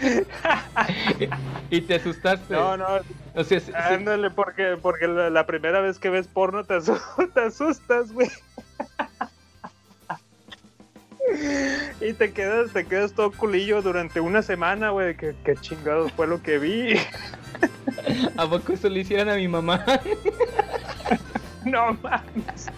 [1.70, 2.54] y te asustaste.
[2.54, 2.86] No, no,
[3.34, 7.32] O sea, sí- ándale, porque, porque la, la primera vez que ves porno te, asu-
[7.34, 8.28] te asustas, güey.
[12.00, 15.14] Y te quedas, te quedas todo culillo durante una semana, güey.
[15.16, 16.94] ¿Qué, qué chingados fue lo que vi?
[18.36, 19.84] ¿a poco eso le hicieron a mi mamá?
[21.70, 22.70] No mames.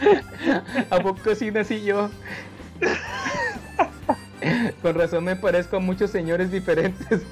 [0.90, 2.10] ¿A poco sí nací yo?
[4.82, 7.22] Con razón me parezco a muchos señores diferentes.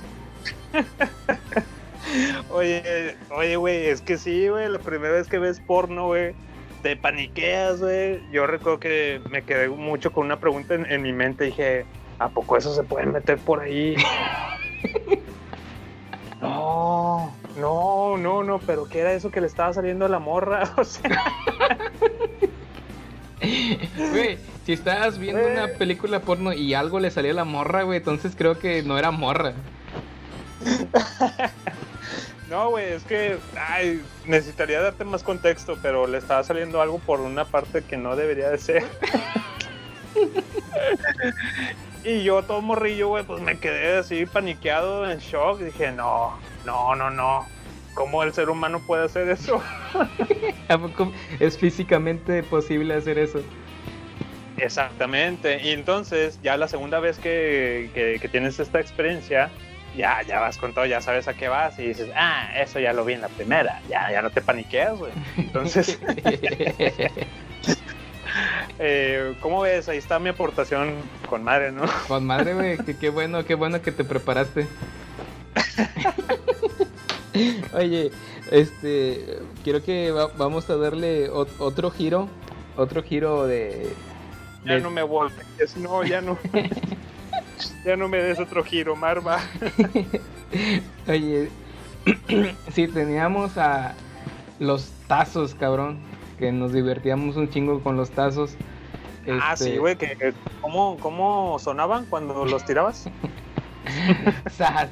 [2.51, 6.35] Oye, oye, güey, es que sí, güey, la primera vez que ves porno, güey,
[6.83, 8.21] te paniqueas, güey.
[8.31, 11.45] Yo recuerdo que me quedé mucho con una pregunta en, en mi mente.
[11.45, 11.85] Dije,
[12.19, 13.97] ¿a poco eso se puede meter por ahí?
[16.41, 20.73] no, no, no, no, pero ¿qué era eso que le estaba saliendo a la morra?
[20.77, 21.23] O sea,
[23.41, 27.99] Güey, si estabas viendo una película porno y algo le salía a la morra, güey,
[27.99, 29.53] entonces creo que no era morra.
[32.51, 33.39] no, güey, es que,
[33.69, 38.17] ay, necesitaría darte más contexto, pero le estaba saliendo algo por una parte que no
[38.17, 38.85] debería de ser.
[42.07, 45.61] Y yo todo morrillo, güey, pues me quedé así paniqueado, en shock.
[45.61, 46.33] Dije, no,
[46.65, 47.45] no, no, no.
[47.95, 49.61] ¿Cómo el ser humano puede hacer eso?
[50.69, 53.41] ¿A poco es físicamente posible hacer eso?
[54.57, 55.61] Exactamente.
[55.63, 59.51] Y entonces, ya la segunda vez que, que- que tienes esta experiencia,
[59.97, 62.93] ya, ya vas con todo, ya sabes a qué vas y dices, ah, eso ya
[62.93, 63.81] lo vi en la primera.
[63.89, 65.13] Ya, ya no te paniqueas, güey.
[65.39, 65.99] Entonces,
[68.79, 69.89] eh, ¿cómo ves?
[69.89, 70.95] Ahí está mi aportación
[71.29, 71.83] con madre, ¿no?
[72.09, 74.67] Con madre, güey, que qué bueno, qué bueno que te preparaste.
[77.75, 78.11] Oye,
[78.51, 82.29] este, quiero que va- vamos a darle ot- otro giro,
[82.77, 83.93] otro giro de...
[84.65, 86.39] Ya de- no me voltees, no, ya no.
[87.85, 89.39] ya no me des otro giro, Marva.
[91.09, 91.51] Oye,
[92.73, 93.95] sí, teníamos a
[94.59, 95.99] los tazos, cabrón,
[96.39, 98.55] que nos divertíamos un chingo con los tazos.
[99.41, 103.09] Ah, Este, sí, güey, que, que- ¿cómo, ¿cómo sonaban cuando los tirabas?
[104.51, 104.89] sas.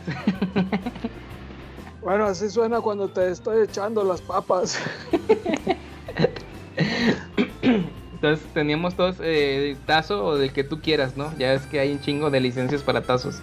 [2.02, 4.78] Bueno, así suena cuando te estoy echando las papas.
[8.12, 11.30] Entonces teníamos todos eh, tazo o del que tú quieras, ¿no?
[11.38, 13.40] Ya ves que hay un chingo de licencias para tazos.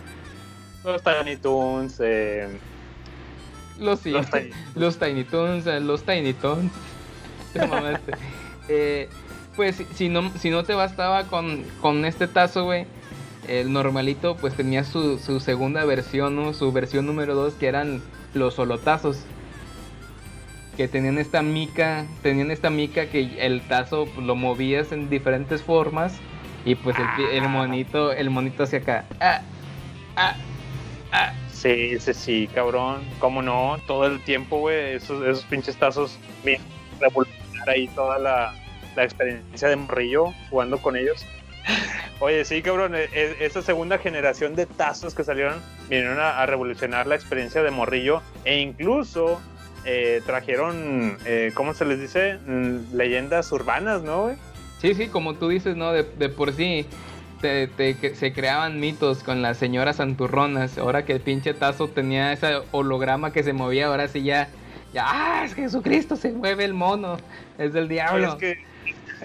[0.83, 2.49] Los Tiny Toons, eh,
[3.79, 6.71] Los, sí, los Tiny los Tiny Toons, eh, los Tiny Toons.
[8.69, 9.09] Eh,
[9.55, 12.85] pues si- no, si no te bastaba con, con este tazo, güey,
[13.49, 16.53] el normalito pues tenía su, su segunda versión, ¿no?
[16.53, 18.01] Su versión número 2 que eran
[18.33, 19.25] los solotazos.
[20.77, 25.61] Que tenían esta mica, tenían esta mica que el tazo pues, lo movías en diferentes
[25.63, 26.13] formas
[26.63, 29.05] y pues el, pi- el monito, el monito hacia acá.
[29.19, 29.41] Ah,
[30.15, 30.35] ah,
[31.11, 31.33] ah.
[31.51, 33.01] Sí, sí, sí, cabrón.
[33.19, 33.77] ¿Cómo no?
[33.85, 36.61] Todo el tiempo, güey, esos, esos pinches tazos, bien,
[37.67, 38.53] ahí toda la,
[38.95, 41.25] la experiencia de morrillo jugando con ellos.
[42.19, 46.45] Oye, sí, cabrón, e- e- esa segunda generación de tazos que salieron vinieron a, a
[46.45, 49.41] revolucionar la experiencia de morrillo e incluso
[49.85, 52.37] eh, trajeron, eh, ¿cómo se les dice?
[52.45, 54.35] Mm, leyendas urbanas, ¿no, güey?
[54.79, 55.91] Sí, sí, como tú dices, ¿no?
[55.91, 56.85] De, de por sí
[57.41, 60.77] te- te- se creaban mitos con las señoras santurronas.
[60.77, 64.49] Ahora que el pinche tazo tenía ese holograma que se movía, ahora sí ya.
[64.93, 65.45] Ya, ¡ah!
[65.45, 67.17] Es Jesucristo, se mueve el mono.
[67.57, 68.27] Es del diablo.
[68.27, 68.57] Es que,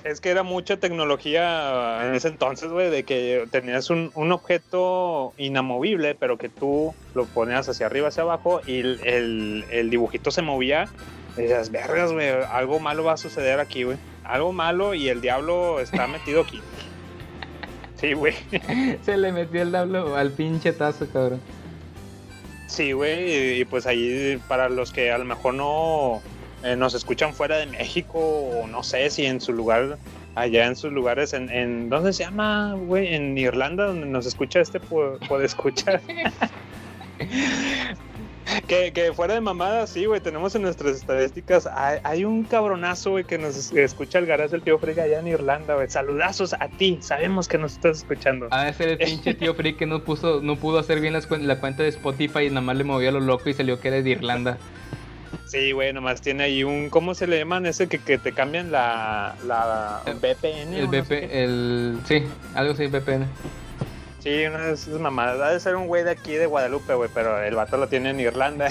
[0.05, 5.33] es que era mucha tecnología en ese entonces, güey, de que tenías un, un objeto
[5.39, 10.31] inamovible, pero que tú lo ponías hacia arriba, hacia abajo, y el, el- el dibujito
[10.31, 10.89] se movía.
[11.37, 13.97] Y decías, vergas, güey, algo malo va a suceder aquí, güey.
[14.25, 16.61] Algo malo y el diablo está metido aquí.
[17.97, 18.35] Sí, güey.
[19.05, 21.41] Se le metió el diablo al pinche tazo, cabrón.
[22.67, 26.21] Sí, güey, y, pues ahí para los que a lo mejor no
[26.65, 29.99] eh, nos escuchan fuera de México o no sé si en su lugar,
[30.35, 33.15] allá en sus lugares, en, en ¿dónde se llama, güey?
[33.15, 36.01] En Irlanda, donde nos escucha este, puede escuchar.
[38.69, 43.11] que, que fuera de mamada, sí, güey, tenemos en nuestras estadísticas, hay, hay un cabronazo,
[43.13, 45.89] güey, que nos es- escucha el garaje del tío Frega allá en Irlanda, güey.
[45.89, 48.49] Saludazos a ti, sabemos que nos estás escuchando.
[48.51, 51.59] A ser el pinche tío Freak que no, puso, no pudo hacer bien las la
[51.61, 54.01] cuenta de Spotify y nada más le movió a lo loco y salió que era
[54.03, 54.59] de Irlanda.
[55.47, 57.67] Sí, güey, nomás tiene ahí un, ¿cómo se le llaman?
[57.67, 60.75] Ese que, que te cambian la, la El- VPN.
[60.75, 61.45] El no sé qué.
[61.45, 61.99] el.
[62.07, 62.23] Sí,
[62.55, 63.27] algo así, VPN.
[64.27, 65.41] Sí, una de esas mamadas.
[65.41, 68.11] Ha de ser un güey de aquí de Guadalupe, güey, pero el vato lo tiene
[68.11, 68.69] en Irlanda.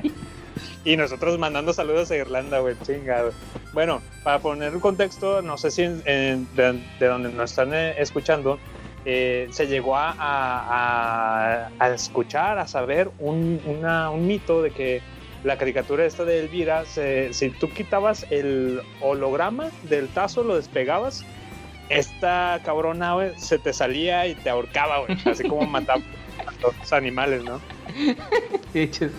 [0.84, 3.32] y nosotros mandando saludos a Irlanda, güey, chingado.
[3.72, 6.44] Bueno, para poner un contexto, no sé si de,
[7.00, 8.58] de donde nos están eh, escuchando,
[9.06, 15.00] eh, se llegó a, escuchar, a saber un mito de que
[15.42, 21.24] la caricatura esta de Elvira, se- si tú quitabas el holograma del tazo, lo despegabas,
[21.88, 25.18] esta cabrona, güey, se te salía y te ahorcaba, güey.
[25.24, 26.00] Así como mataba
[26.46, 27.60] a los animales, ¿no?
[28.72, 29.12] Pinches.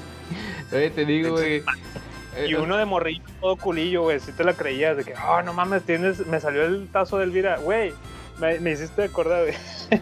[0.72, 1.63] Oye, te digo, güey.
[2.45, 5.41] Y eh, uno de morrillo todo culillo, güey, si te la creías, de que, oh,
[5.41, 7.93] no mames, tienes, me salió el tazo de Elvira, güey,
[8.39, 9.55] me, me hiciste acordar, güey.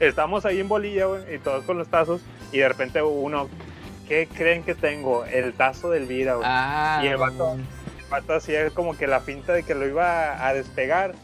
[0.00, 2.20] Estamos ahí en bolilla, güey, y todos con los tazos,
[2.52, 3.48] y de repente uno,
[4.08, 5.24] ¿qué creen que tengo?
[5.24, 6.46] El tazo de Elvira, güey.
[6.48, 7.64] Ah, y el vato- El
[8.10, 11.14] vato hacía como que la finta de que lo iba a despegar.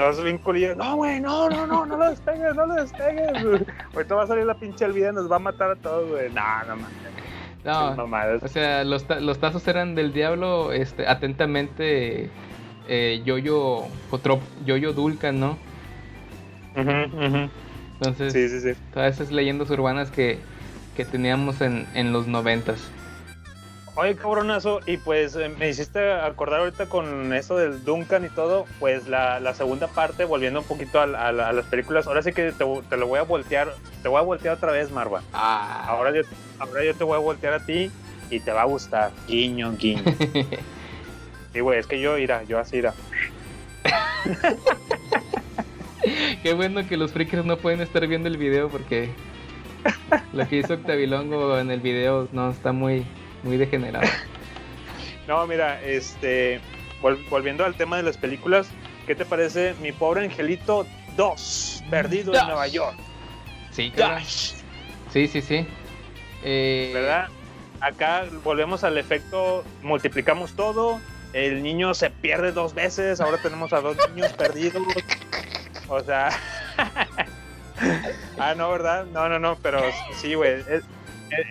[0.00, 3.66] Todos bien culillos, no, güey, no, no, no, no lo despegues, no lo despegues.
[3.94, 6.30] Ahorita va a salir la pinche Elvira y nos va a matar a todos, güey.
[6.30, 6.96] No, no mames.
[7.64, 8.42] no, mamadas.
[8.42, 12.30] o sea, los, ta- los tazos eran del diablo, este, atentamente,
[12.88, 15.58] eh, Yoyo, otro, Yoyo Dulcan, ¿no?
[16.74, 17.50] Ujú, ujú.
[18.00, 18.80] Entonces, Sí, sí, sí.
[18.94, 20.38] todas esas leyendas urbanas que,
[20.96, 22.90] que teníamos en, en los noventas.
[23.96, 28.64] Oye, cabronazo, y pues eh, me hiciste acordar ahorita con eso del Duncan y todo,
[28.78, 32.32] pues la, la segunda parte, volviendo un poquito a, a a las películas, ahora sí
[32.32, 35.22] que te, te lo voy a voltear, te voy a voltear otra vez, Marva.
[35.32, 36.22] Ah, Ahora yo,
[36.58, 37.90] ahora yo te voy a voltear a ti
[38.30, 39.10] y te va a gustar.
[39.26, 40.02] Guiño, guiño.
[41.52, 42.94] Sí, güey, es que yo irá, yo así irá.
[46.44, 49.10] Qué bueno que los freakers no pueden estar viendo el video porque
[50.32, 53.04] lo que hizo Octavilongo en el video no está muy,
[53.42, 54.06] muy degenerado.
[55.28, 56.60] No, mira, este,
[57.00, 58.66] vol- volviendo al tema de las películas,
[59.06, 60.86] ¿qué te parece Mi Pobre Angelito
[61.16, 62.96] 2, Perdido en Nueva York?
[63.70, 63.92] Sí.
[63.94, 64.54] Dash.
[65.12, 65.68] Sí, sí, sí.
[66.42, 67.28] Eh, ¿verdad?
[67.80, 71.00] Acá volvemos al efecto, multiplicamos todo,
[71.32, 74.82] el niño se pierde dos veces, ahora tenemos a dos niños perdidos.
[75.88, 76.30] O sea...
[78.38, 79.04] ah, no, ¿verdad?
[79.12, 79.80] No, no, no, pero
[80.16, 80.54] sí, güey.
[80.54, 80.84] Es, es-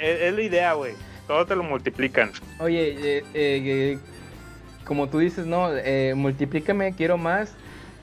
[0.01, 0.95] es- es la idea, güey.
[1.29, 2.31] Todo te lo multiplican.
[2.57, 3.99] Oye, eh, eh, eh,
[4.83, 7.53] como tú dices, no, eh, multiplícame, quiero más.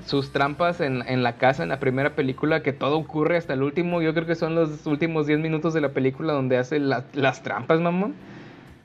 [0.06, 3.64] Sus trampas en, en la casa en la primera película, que todo ocurre hasta el
[3.64, 4.00] último.
[4.00, 7.42] Yo creo que son los últimos 10 minutos de la película donde hace la- las
[7.42, 8.14] trampas, mamón.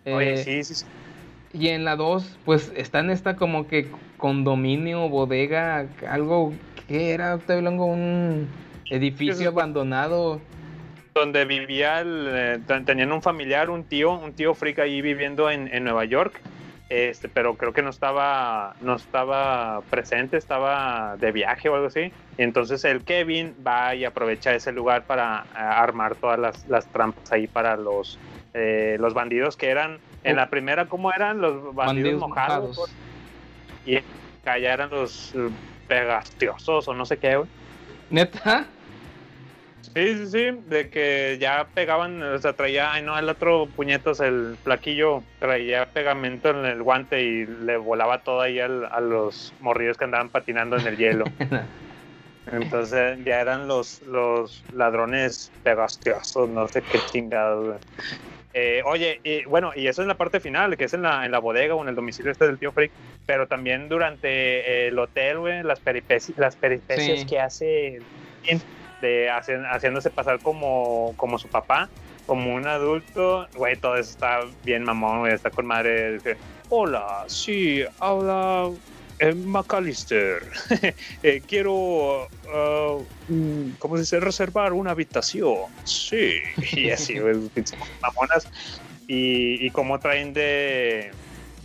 [0.07, 0.85] Oye, Eh, sí, sí, sí.
[1.53, 6.51] Y en la 2, pues está en esta como que condominio, bodega, algo
[6.87, 8.47] que era, Octavio Longo, un
[8.89, 10.41] edificio es- abandonado.
[11.13, 15.49] Donde vivía, el, eh, ten- tenían un familiar, un tío, un tío freak ahí viviendo
[15.49, 16.39] en, en Nueva York.
[16.93, 22.11] este, pero creo que no estaba, no estaba presente, estaba de viaje o algo así.
[22.37, 26.85] Y entonces el Kevin va y aprovecha ese lugar para eh, armar todas las, las
[26.87, 28.19] trampas ahí para los,
[28.53, 31.39] eh, los bandidos que eran, en la primera, ¿cómo eran?
[31.39, 32.69] Los bandidos, Bandidos mojados.
[32.77, 32.91] mojados.
[33.85, 33.95] Y
[34.49, 35.49] allá eran los eh,
[35.87, 37.47] pegastiosos o no sé qué, güey.
[38.09, 38.65] ¿Neta?
[39.93, 44.19] Sí, sí, sí, de que ya pegaban, o sea, traía, ay no, el otro puñetos,
[44.21, 49.53] el plaquillo, traía pegamento en el guante y le volaba todo ahí al- a los
[49.59, 51.25] morrillos que andaban patinando en el hielo.
[52.47, 57.81] Entonces ya eran los, los ladrones pegastiosos, no sé qué chingados.
[58.53, 61.31] Eh, oye, y bueno, y eso es la parte final, que es en la, en
[61.31, 62.93] la bodega o en el domicilio este del tío Freak,
[63.25, 67.25] pero también durante eh, el hotel, güey, las peripecias, las peripecias Sí.
[67.27, 68.01] que hace
[69.01, 71.89] de hacen- haciéndose pasar como, como su papá,
[72.25, 76.19] como un adulto, güey, todo eso está bien mamón, güey, está con madre.
[76.69, 78.69] Hola, sí, habla
[79.19, 80.43] eh, McAllister.
[81.23, 82.27] Eh, quiero,
[83.27, 83.97] mm, ¿cómo?
[83.97, 85.65] Reservar una habitación.
[85.83, 86.35] Sí,
[86.73, 87.35] y así, güey,
[88.01, 88.47] mamonas.
[89.07, 91.11] Y, y cómo traen de,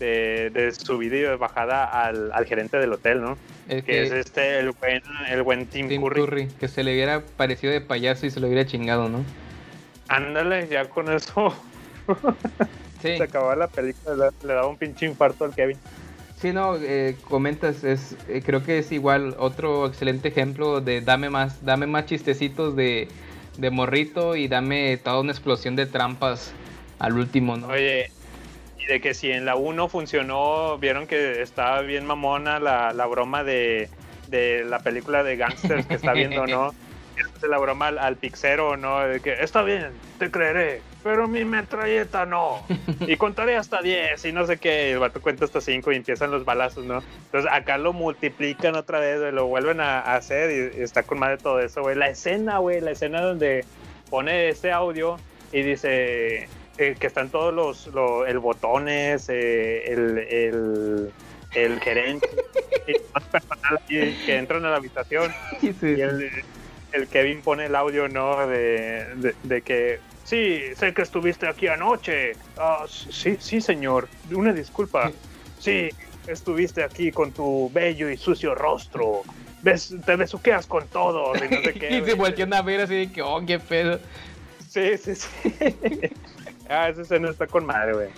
[0.00, 3.38] de, de subida y de bajada al gerente del hotel, ¿no?
[3.68, 6.20] Es Que que es este, el buen, el buen Tim, Tim Curry.
[6.26, 9.24] Curry, que se le hubiera parecido de payaso y se lo hubiera chingado, ¿no?
[10.08, 11.54] Ándale, ya con eso
[12.98, 15.80] Sí, se acababa la película, le, le daba un pinche infarto al Kevin.
[16.34, 21.30] sí, no, eh, comentas, es, eh, creo que es igual otro excelente ejemplo de dame
[21.30, 23.14] más, dame más chistecitos de,
[23.56, 26.56] de morrito y dame toda una explosión de trampas
[26.98, 27.68] al último, ¿no?
[27.68, 28.10] Oye,
[28.86, 33.06] y de que si en la 1 funcionó, vieron que estaba bien mamona la, la
[33.06, 33.88] broma de,
[34.28, 36.74] de la película de gangsters que está viendo, ¿no?
[37.48, 39.00] La broma al, al pixero, ¿no?
[39.00, 39.86] De que está bien,
[40.18, 42.62] te creeré, pero mi metralleta no.
[43.00, 44.88] Y contaré hasta 10 y no sé qué.
[44.88, 47.02] y El vato cuenta hasta 5 y empiezan los balazos, ¿no?
[47.26, 51.04] Entonces acá lo multiplican otra vez, güey, lo vuelven a, a hacer y, y está
[51.04, 51.96] con más de todo eso, güey.
[51.96, 53.64] La escena, güey, la escena donde
[54.10, 55.16] pone este audio
[55.52, 61.12] y dice eh, que están todos los, lo- el botones, eh, el, el,
[61.54, 62.28] el gerente
[62.86, 66.30] y más personal que entran a la habitación Sí, sí, y el,
[66.92, 68.46] el Kevin pone el audio, ¿no?
[68.46, 72.34] De, de, de que, sí, sé que estuviste aquí anoche.
[72.58, 74.08] Ah, sí, sí, señor.
[74.32, 75.10] Una disculpa.
[75.58, 75.90] Sí,
[76.26, 79.22] estuviste aquí con tu bello y sucio rostro.
[79.62, 81.98] Ves, te besuqueas con todos y no sé qué.
[81.98, 83.98] y se voltean a ver así de que, oh, qué pedo.
[84.68, 85.28] Sí, sí, sí.
[86.68, 88.08] ah, esa escena está con madre, güey.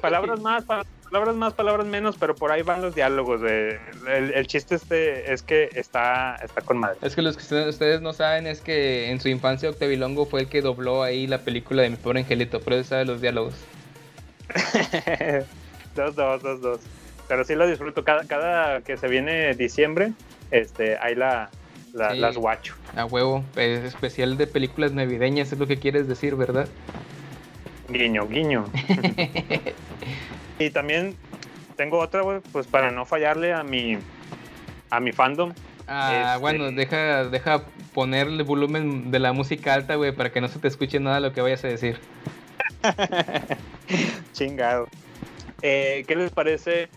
[0.00, 3.76] Palabras más, pa- palabras más, palabras menos, pero por ahí van los diálogos, güey.
[4.06, 6.96] El, el chiste este es que está, está con madre.
[7.02, 10.48] Es que los que ustedes- no saben es que en su infancia Octavilongo fue el
[10.48, 13.54] que dobló ahí la película de Mi Pobre Angelito, por eso sabe los diálogos.
[15.96, 16.80] dos, dos, dos, dos.
[17.26, 18.04] Pero sí lo disfruto.
[18.04, 20.12] Cada, cada que se viene diciembre,
[20.50, 21.50] este, ahí la,
[21.92, 22.18] la- Sí.
[22.18, 22.74] las guacho.
[22.96, 26.68] A huevo, es especial de películas navideñas, es lo que quieres decir, ¿verdad?
[27.88, 28.64] Guiño, guiño.
[30.58, 31.14] y también
[31.76, 33.98] tengo otra, güey, pues para no fallarle a mi,
[34.90, 35.52] a mi fandom.
[35.86, 37.62] Ah, Este- bueno, deja, deja
[37.94, 41.32] ponerle volumen de la música alta, güey, para que no se te escuche nada lo
[41.32, 41.98] que vayas a decir.
[44.32, 44.88] Chingado.
[45.62, 46.88] Eh, ¿Qué les parece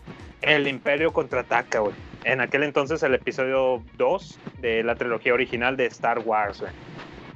[0.42, 1.94] el Imperio contraataca, güey?
[2.24, 6.72] En aquel entonces el episodio 2 de la trilogía original de Star Wars, güey.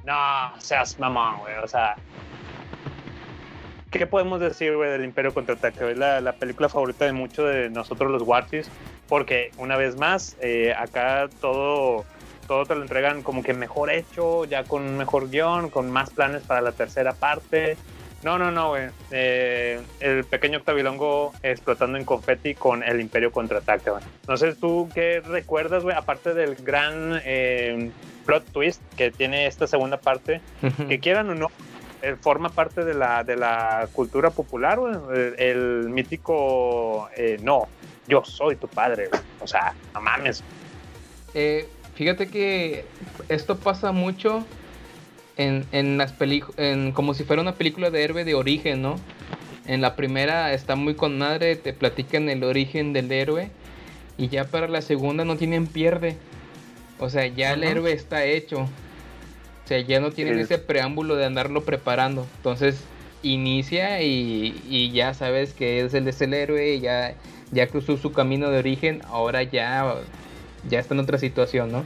[0.05, 1.57] No, seas mamón, güey.
[1.63, 1.97] O sea,
[3.91, 5.91] ¿qué podemos decir, güey, del Imperio contraataca?
[5.91, 8.71] Es la, la película favorita de muchos de nosotros los Wartis,
[9.09, 12.05] porque una vez más, eh, acá todo,
[12.47, 16.11] todo te lo entregan como que mejor hecho, ya con un mejor guion, con más
[16.11, 17.77] planes para la tercera parte.
[18.23, 18.89] No, no, no, güey.
[19.11, 24.03] Eh, el pequeño Octavilongo explotando en confeti con el Imperio contraataca, güey.
[24.27, 27.91] No sé tú qué recuerdas, güey, aparte del gran eh,
[28.25, 30.41] plot twist que tiene esta segunda parte,
[30.89, 31.49] que quieran o no,
[32.03, 34.95] eh, forma parte de la, de la cultura popular, güey.
[35.15, 37.69] El, el mítico, eh, no,
[38.09, 39.23] yo soy tu padre, güey.
[39.41, 40.43] O sea, no mames.
[41.35, 42.85] Eh, fíjate que
[43.29, 44.45] esto pasa mucho
[45.37, 46.57] en, en las películas,
[46.95, 48.97] como si fuera una película de héroe de origen, ¿no?
[49.67, 53.51] En la primera está muy con madre, te platican el origen del héroe
[54.17, 56.17] y ya para la segunda no tienen pierde.
[56.99, 58.61] O sea, ya el héroe está hecho.
[58.61, 62.27] O sea, ya no tienen ese preámbulo de andarlo preparando.
[62.37, 62.85] Entonces
[63.23, 67.15] inicia y, y ya sabes que es el, es el héroe, ya,
[67.51, 69.97] ya cruzó su camino de origen, ahora ya,
[70.69, 71.85] ya está en otra situación, ¿no?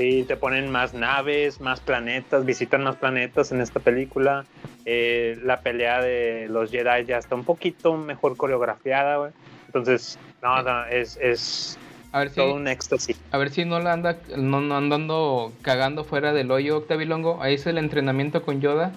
[0.00, 4.46] Sí, te ponen más naves, más planetas, visitan más planetas en esta película.
[4.86, 9.32] Eh, la pelea de los Jedi ya está un poquito mejor coreografiada, güey.
[9.66, 11.78] Entonces, no, no, es, es
[12.12, 13.20] A ver si, todo un éxtasis.
[13.30, 17.42] a ver si no la anda, no, no andando cagando fuera del hoyo Octavilongo.
[17.42, 18.92] Ahí es el entrenamiento con Yoda.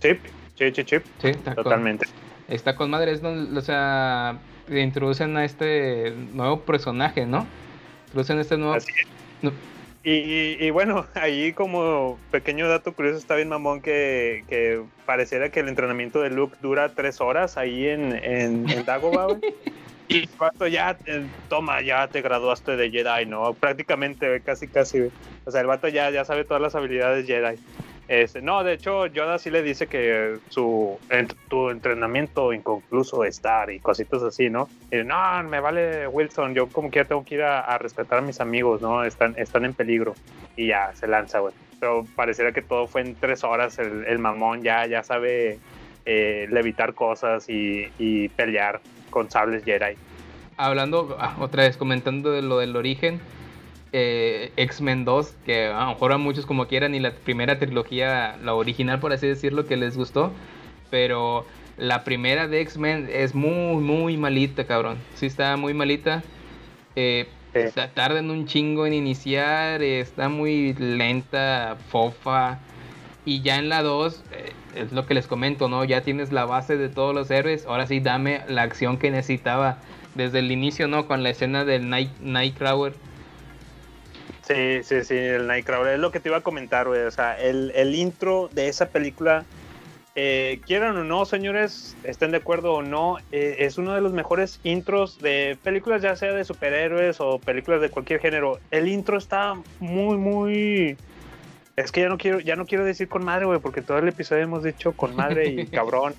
[0.00, 0.24] Chip,
[0.54, 1.04] chip, chip, chip.
[1.20, 2.06] Sí, está con- Totalmente.
[2.48, 4.38] Está con madre, es donde, o sea,
[4.70, 7.46] introducen a este nuevo personaje, ¿no?
[8.06, 8.72] Introducen este nuevo...
[8.72, 9.06] Así es.
[9.42, 9.52] No.
[10.02, 15.60] Y, y- bueno, ahí como pequeño dato curioso está bien mamón que, que pareciera que
[15.60, 19.40] el entrenamiento de Luke dura tres horas ahí en, en, en Dagobah, güey.
[20.12, 23.54] Y cuando ya, eh, toma, ya te graduaste de Jedi, ¿no?
[23.54, 25.02] Prácticamente, casi, casi.
[25.44, 27.56] O sea, el vato ya, ya sabe todas las habilidades Jedi.
[28.10, 30.98] Este, no, de hecho, Yoda sí le dice que su
[31.46, 34.68] tu entrenamiento inconcluso estar y cositas así, ¿no?
[34.90, 38.40] Y, no, me vale Wilson, yo como que tengo que ir a, rescatar a mis
[38.40, 39.04] amigos, ¿no?
[39.04, 40.14] Están, están en peligro.
[40.56, 41.54] Y ya, se lanza, güey.
[41.78, 45.60] Pero pareciera que todo fue en tres horas, el, el mamón ya, ya sabe
[46.04, 48.80] eh, levitar cosas y, y pelear
[49.10, 49.94] con sables Jedi.
[50.56, 53.20] Hablando, ah, otra vez, comentando de lo del origen,
[53.92, 58.36] eh, X-Men 2, que a lo mejor a muchos como quieran, y la primera trilogía,
[58.42, 60.32] la original por así decirlo, que les gustó,
[60.90, 61.44] pero
[61.76, 64.98] la primera de X-Men es muy, muy malita, cabrón.
[65.14, 66.22] Sí está muy malita.
[66.96, 67.80] Eh, Sí.
[67.94, 72.60] tardan un chingo en iniciar, eh, está muy lenta, fofa.
[73.24, 75.84] Y ya en la 2, eh, es lo que les comento, ¿no?
[75.84, 77.66] Ya tienes la base de todos los héroes.
[77.66, 79.78] Ahora sí, dame la acción que necesitaba
[80.14, 81.06] desde el inicio, ¿no?
[81.08, 82.94] Con la escena del Night, Nightcrawler.
[84.50, 85.94] Sí, sí, sí, el Nightcrawler.
[85.94, 87.02] Es lo que te iba a comentar, güey.
[87.02, 89.44] O sea, el, el intro de esa película,
[90.16, 94.12] eh, quieran o no, señores, estén de acuerdo o no, eh, es uno de los
[94.12, 98.58] mejores intros de películas, ya sea de superhéroes o películas de cualquier género.
[98.72, 100.96] El intro está muy, muy...
[101.76, 104.08] Es que ya no quiero, ya no quiero decir con madre, güey, porque todo el
[104.08, 106.14] episodio hemos dicho con madre y cabrón.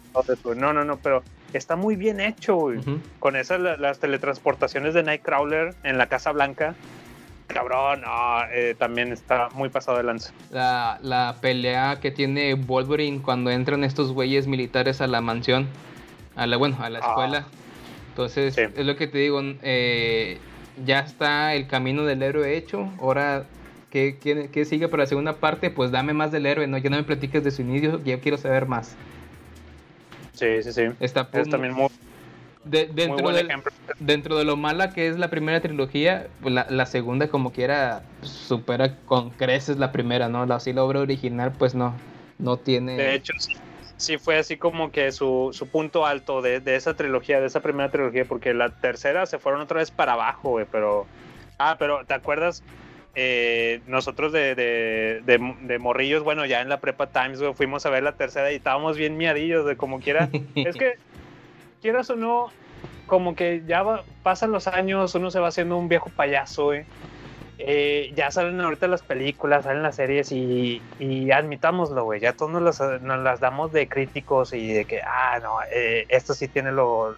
[0.56, 1.22] No, no, no, pero
[1.54, 2.80] está muy bien hecho, güey
[3.20, 6.76] con esas la- las teletransportaciones de Nightcrawler en la Casa Blanca.
[7.54, 10.32] Cabrón, no, eh, también está muy pasado de lanza.
[10.52, 15.68] La, la pelea que tiene Wolverine cuando entran estos güeyes militares a la mansión,
[16.36, 17.08] a la, bueno, a la Ah.
[17.08, 17.46] escuela.
[18.10, 18.62] Entonces, Sí.
[18.62, 20.38] es lo que te digo, eh,
[20.86, 22.90] ya está el camino del héroe hecho.
[23.00, 23.46] Ahora,
[23.90, 25.70] ¿qué, qué, qué sigue para la segunda parte?
[25.70, 26.78] Pues dame más del héroe, ¿no?
[26.78, 28.96] Ya no me platiques de su inicio, ya quiero saber más.
[30.34, 30.84] Sí, sí, sí.
[31.00, 31.88] Está Es también muy,
[32.64, 33.48] de- dentro, del-
[34.00, 38.04] dentro de lo mala que es la primera trilogía, pues la, la segunda como quiera
[38.22, 40.46] supera con creces la primera, ¿no?
[40.46, 41.96] La, así la obra original pues no,
[42.40, 42.98] no tiene...
[42.98, 43.54] De hecho, sí,
[43.98, 47.62] sí fue así como que su, su punto alto de, de esa trilogía, de esa
[47.62, 51.06] primera trilogía, porque la tercera se fueron otra vez para abajo, güey, pero...
[51.58, 52.64] Ah, pero ¿te acuerdas?
[53.14, 57.86] Eh, nosotros de, de, de- de morrillos, bueno, ya en la prepa Times, güey, fuimos
[57.86, 60.30] a ver la tercera y estábamos bien miadillos de como quiera.
[60.56, 60.94] Es que,
[61.82, 62.50] quieras o no,
[63.08, 63.84] como que ya
[64.24, 66.86] pasan los años, uno se va haciendo un viejo payaso, güey.
[67.64, 70.82] Eh, ya salen ahorita las películas, salen las series y,
[71.32, 72.20] admitámoslo, güey.
[72.20, 76.48] Ya todos nos las, damos de críticos y de que, ah, no, eh, esto sí
[76.48, 77.16] tiene lo,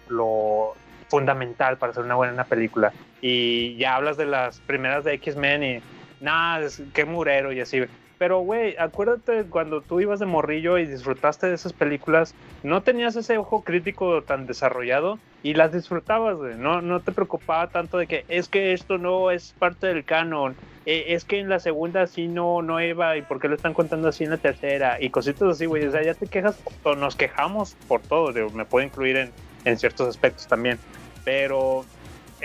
[1.08, 2.92] fundamental para hacer una buena película.
[3.22, 5.82] Y ya hablas de las primeras de X-Men y,
[6.20, 7.82] nada, qué murero y así.
[8.24, 13.16] Pero, güey, acuérdate cuando tú ibas de morrillo y disfrutaste de esas películas, no tenías
[13.16, 16.54] ese ojo crítico tan desarrollado y las disfrutabas, güey.
[16.56, 20.56] No, no te preocupaba tanto de que es que esto no es parte del canon,
[20.86, 23.74] eh, es que en la segunda sí no, no iba y por qué lo están
[23.74, 25.84] contando así en la tercera y cositas así, güey.
[25.84, 29.32] O sea, ya te quejas, o nos quejamos por todo, me puedo incluir en,
[29.66, 30.78] en ciertos aspectos también.
[31.26, 31.84] Pero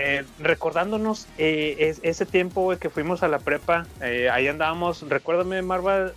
[0.02, 5.06] eh, recordándonos eh, es- ese tiempo güey, que fuimos a la prepa, eh, ahí andábamos,
[5.08, 6.12] recuérdame, Marva.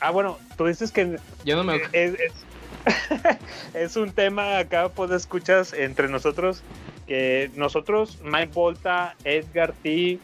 [0.00, 1.76] Ah, bueno, tú dices que Yo no me...
[1.76, 2.32] es, es-
[3.74, 6.62] es un tema acá, pues escuchas entre nosotros,
[7.06, 10.18] que nosotros, Mike Volta, Edgar T,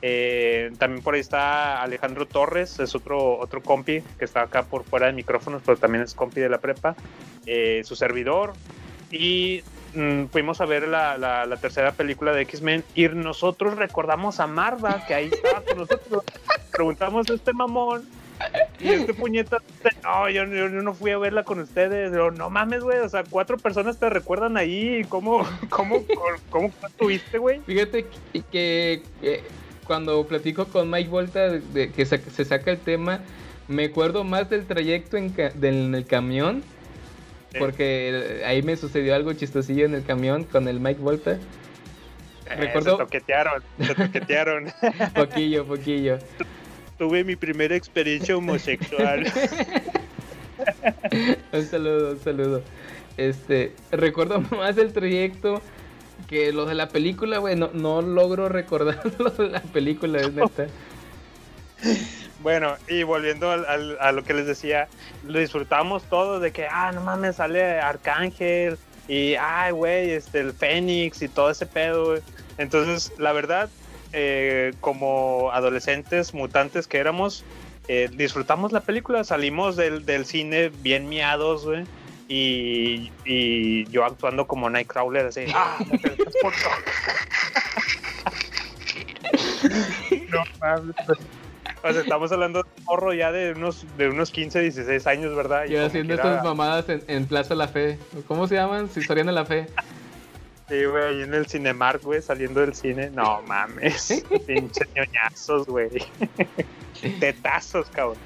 [0.00, 4.84] eh, también por ahí está Alejandro Torres, es otro, otro compi que está acá por
[4.84, 6.94] fuera de micrófonos, pero también es compi de la prepa,
[7.46, 8.52] eh, su servidor,
[9.10, 9.62] y
[9.94, 15.04] mm, fuimos a ver la, la- tercera película de X-Men y nosotros recordamos a Marva,
[15.06, 16.24] que ahí estaba con nosotros,
[16.72, 18.02] preguntamos a este mamón
[18.80, 19.58] y este puñeta,
[20.02, 22.10] no, yo, yo- no fui a verla con ustedes.
[22.36, 22.98] No mames, güey.
[22.98, 25.04] O sea, cuatro personas te recuerdan ahí.
[25.08, 26.04] ¿Cómo, cómo,
[26.50, 27.60] cómo, estuviste, güey?
[27.60, 28.06] Fíjate
[28.50, 29.42] que, eh,
[29.86, 33.20] cuando platico con Mike Volta de que sa- se saca el tema,
[33.68, 36.62] me acuerdo más del trayecto en, del- en el camión.
[37.58, 41.38] Porque ahí me sucedió algo chistosillo en el camión con el Mike Volta.
[42.56, 44.72] Recuerdo- Eh, se toquetearon, se toquetearon.
[45.14, 46.18] Poquillo, poquillo.
[46.98, 49.24] Tuve mi primera experiencia homosexual.
[51.52, 52.62] un saludo, un saludo.
[53.16, 55.60] Este, recuerdo más el trayecto
[56.28, 57.56] que lo de la película, güey.
[57.56, 60.66] No, no logro recordar lo de la película, es neta.
[62.44, 64.86] Bueno, y volviendo al- al- a lo que les decía,
[65.22, 68.76] lo disfrutamos todos de que, ah, no mames, sale Arcángel
[69.08, 72.20] y, ay, güey, este, el Fénix y todo ese pedo, güey.
[72.58, 73.70] Entonces, la verdad,
[74.12, 77.46] eh, como adolescentes mutantes que éramos,
[77.88, 81.84] eh, disfrutamos la película, salimos del, del cine bien miados, güey.
[82.28, 86.58] Y, y yo actuando como Nightcrawler, así, ah, me teletransporto".
[90.28, 90.94] no mames.
[91.84, 95.36] O sea, estamos hablando de un morro ya de unos, de unos 15, 16 años,
[95.36, 95.66] ¿verdad?
[95.66, 97.98] Y Yo haciendo estas mamadas en, en Plaza La Fe.
[98.26, 98.88] ¿Cómo se llaman?
[98.96, 99.66] Historia de la Fe.
[100.68, 103.10] Sí, güey, ahí en el Cinemark, güey, saliendo del cine.
[103.10, 104.24] No mames.
[104.46, 105.90] Pinches ñoñazos, güey.
[107.20, 108.16] Tetazos, cabrón.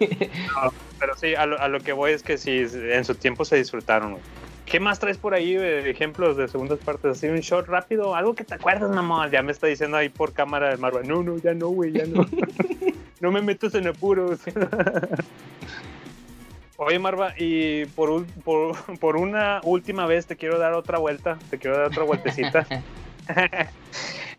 [0.00, 3.44] No, pero sí, a lo, a lo que voy es que sí, en su tiempo
[3.44, 4.22] se disfrutaron, güey.
[4.64, 7.18] ¿Qué más traes por ahí de ejemplos de segundas partes?
[7.18, 9.30] Así un shot rápido, algo que te acuerdas, mamá.
[9.30, 11.06] Ya me está diciendo ahí por cámara de Marvel.
[11.06, 12.26] No, no, ya no, güey, ya no.
[13.20, 14.40] no me metas en apuros.
[16.76, 21.58] Oye, Marva, y por, por, por una última vez te quiero dar otra vuelta, te
[21.58, 22.66] quiero dar otra vueltecita.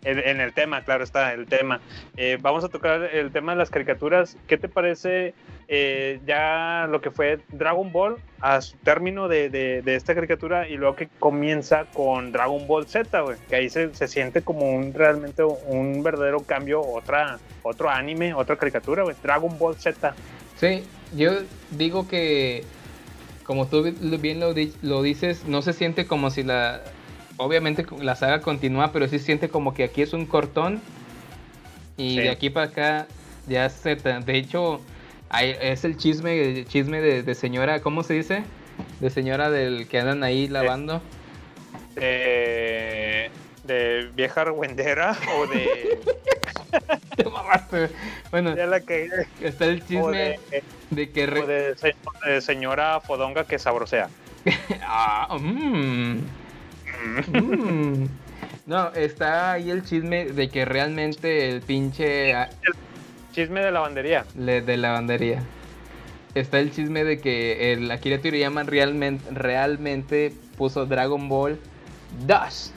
[0.06, 1.82] en, el tema, claro está, el tema.
[2.18, 4.38] Eh, vamos a tocar el tema de las caricaturas.
[4.48, 5.34] ¿Qué te parece
[5.68, 10.77] eh, ya lo que fue Dragon Ball a su término de, de- esta caricatura y
[10.77, 13.23] luego que comienza con Dragon Ball Z?
[13.49, 18.56] Que ahí se, se siente como un realmente un verdadero cambio, otra, otro anime, otra
[18.56, 19.15] caricatura, güey.
[19.23, 20.14] Dragon Ball Z.
[20.56, 20.84] Sí,
[21.15, 21.32] yo
[21.72, 22.64] digo que,
[23.44, 26.82] como tú bi- bien lo dices, no se siente como si la.
[27.38, 30.82] Obviamente la saga continúa, pero sí siente como que aquí es un cortón.
[31.98, 32.22] Y Sí.
[32.22, 33.07] de aquí para acá
[33.48, 33.95] ya se.
[33.95, 34.82] De hecho,
[35.30, 38.44] hay- es el chisme, el chisme de, de señora, ¿cómo se dice?
[38.99, 41.02] De señora del que andan ahí lavando.
[41.95, 43.30] de,
[43.64, 45.99] de vieja argüendera o de
[47.16, 47.90] Te mamaste.
[48.32, 49.07] Bueno, ya la que
[49.41, 50.12] está el chisme
[50.52, 51.24] de, de que.
[51.24, 51.95] o de se-
[52.30, 54.10] de señora fodonga que sabrosea
[54.84, 56.20] Ah, mm.
[57.27, 58.06] Mm.
[58.65, 62.49] No, está ahí el chisme de que realmente el pinche ah,
[63.32, 65.44] chisme de lavandería le- de lavandería.
[66.34, 71.60] Está el chisme de que el Akira Toriyama realmente, realmente puso Dragon Ball
[72.27, 72.73] 2.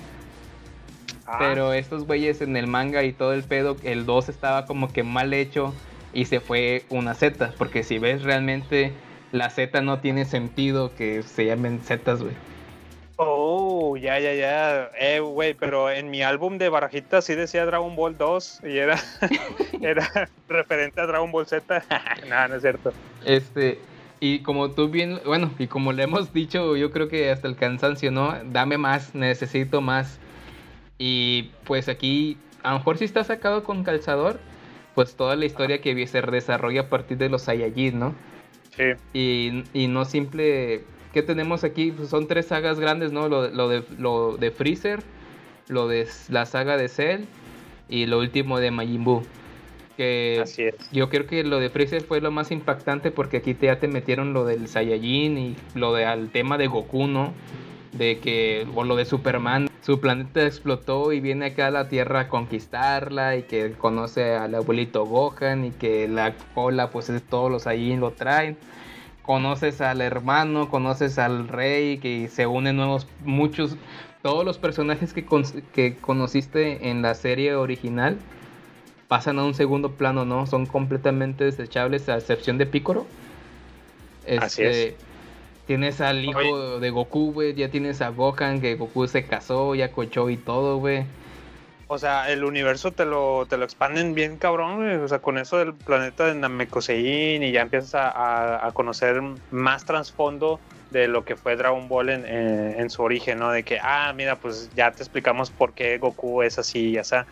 [1.26, 4.92] Ah, Pero estos güeyes en el manga y todo el pedo, el 2 estaba como
[4.92, 5.74] que mal hecho
[6.12, 7.52] y se fue una Z.
[7.59, 8.92] Porque si ves realmente
[9.32, 12.34] la Z no tiene sentido que se llamen Zetas, güey.
[13.18, 17.94] Oh ya ya ya eh güey pero en mi álbum de barajitas sí decía Dragon
[17.94, 18.98] Ball 2 y era
[19.82, 21.84] era referente a Dragon Ball Z
[22.28, 22.92] no no es cierto
[23.24, 23.78] Este,
[24.20, 27.56] y como tú bien, bueno, y como le hemos dicho, yo creo que hasta el
[27.56, 28.34] cansancio, ¿no?
[28.44, 30.18] Dame más, necesito más.
[30.98, 34.40] Y pues aquí, a lo mejor si está sacado con calzador,
[34.94, 38.14] pues toda la historia que se desarrolla a partir de los Saiyajin, ¿no?
[38.76, 40.84] sí Y, y no simple.
[41.12, 41.93] ¿Qué tenemos aquí?
[41.93, 43.28] Pues son tres sagas grandes, ¿no?
[43.28, 45.01] Lo, lo de, lo de Freezer,
[45.68, 47.24] lo de la saga de Cell
[47.89, 49.22] y lo último de Majin Buu.
[49.97, 53.55] Que así es yo creo que lo de Freezer fue lo más impactante porque aquí
[53.55, 57.32] te, ya te metieron lo del Saiyajin y lo de, al tema de Goku, ¿no?
[57.93, 62.20] De que, o lo de Superman, su planeta explotó y viene acá a la Tierra
[62.20, 67.51] a conquistarla y que conoce al abuelito Gohan y que la cola, pues es todos
[67.51, 68.56] los Saiyajin lo traen.
[69.28, 73.76] Conoces al hermano, conoces al rey, que se unen nuevos, muchos,
[74.22, 75.44] todos los personajes que, con-
[75.74, 78.16] que conociste en la serie original
[79.06, 80.46] pasan a un segundo plano, ¿no?
[80.46, 83.05] Son completamente desechables a excepción de Piccolo.
[84.38, 84.94] Así es.
[85.66, 87.52] Tienes al hijo de Goku, güey.
[87.52, 91.05] Ya tienes a Gohan, que Goku se casó, ya cochó y todo, güey.
[91.90, 95.01] O sea, el universo te lo, te lo expanden bien cabrón.
[95.02, 99.20] O sea, con eso del planeta de Namekosein y ya empiezas a, a- a conocer
[99.51, 100.60] más trasfondo
[100.90, 103.51] de lo que fue Dragon Ball en, en- en su origen, ¿no?
[103.52, 107.27] De que, ah, mira, pues ya te explicamos por qué Goku es así, ya sea.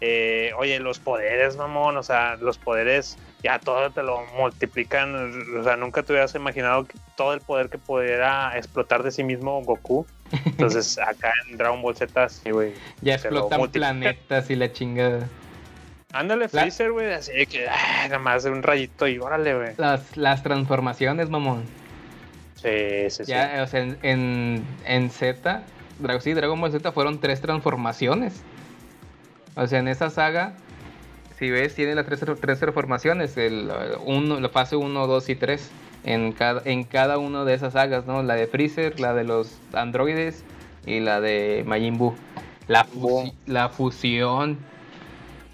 [0.00, 5.58] Eh, oye, los poderes, mamón, o sea, los poderes ya todo te lo multiplican.
[5.58, 9.22] O sea, nunca te hubieras imaginado que todo el poder que pudiera explotar de sí
[9.24, 10.06] mismo Goku.
[10.44, 12.72] Entonces, acá en Dragon Ball Z, sí, güey.
[13.00, 15.28] Ya explotan planetas y la chingada.
[16.12, 19.74] Ándale, Freezer, güey, así de que, ah, nada más un rayito y órale, güey.
[19.76, 21.64] Las, las transformaciones, mamón.
[22.56, 23.30] Sí, sí, sí.
[23.30, 25.62] Ya, o sea, en, en, en Z,
[26.00, 28.42] Dra- sí, Dragon Ball Z fueron tres transformaciones.
[29.54, 30.54] O sea, en esa saga,
[31.38, 35.36] si ves, tiene las tres, tres transformaciones: el, uh, uno, la fase 1, 2 y
[35.36, 35.70] 3.
[36.04, 38.22] En cada, en cada una de esas sagas, ¿no?
[38.22, 40.44] La de Freezer, la de los androides
[40.86, 42.14] y la de Majin Buu.
[42.68, 44.58] La, fusi- la fusión.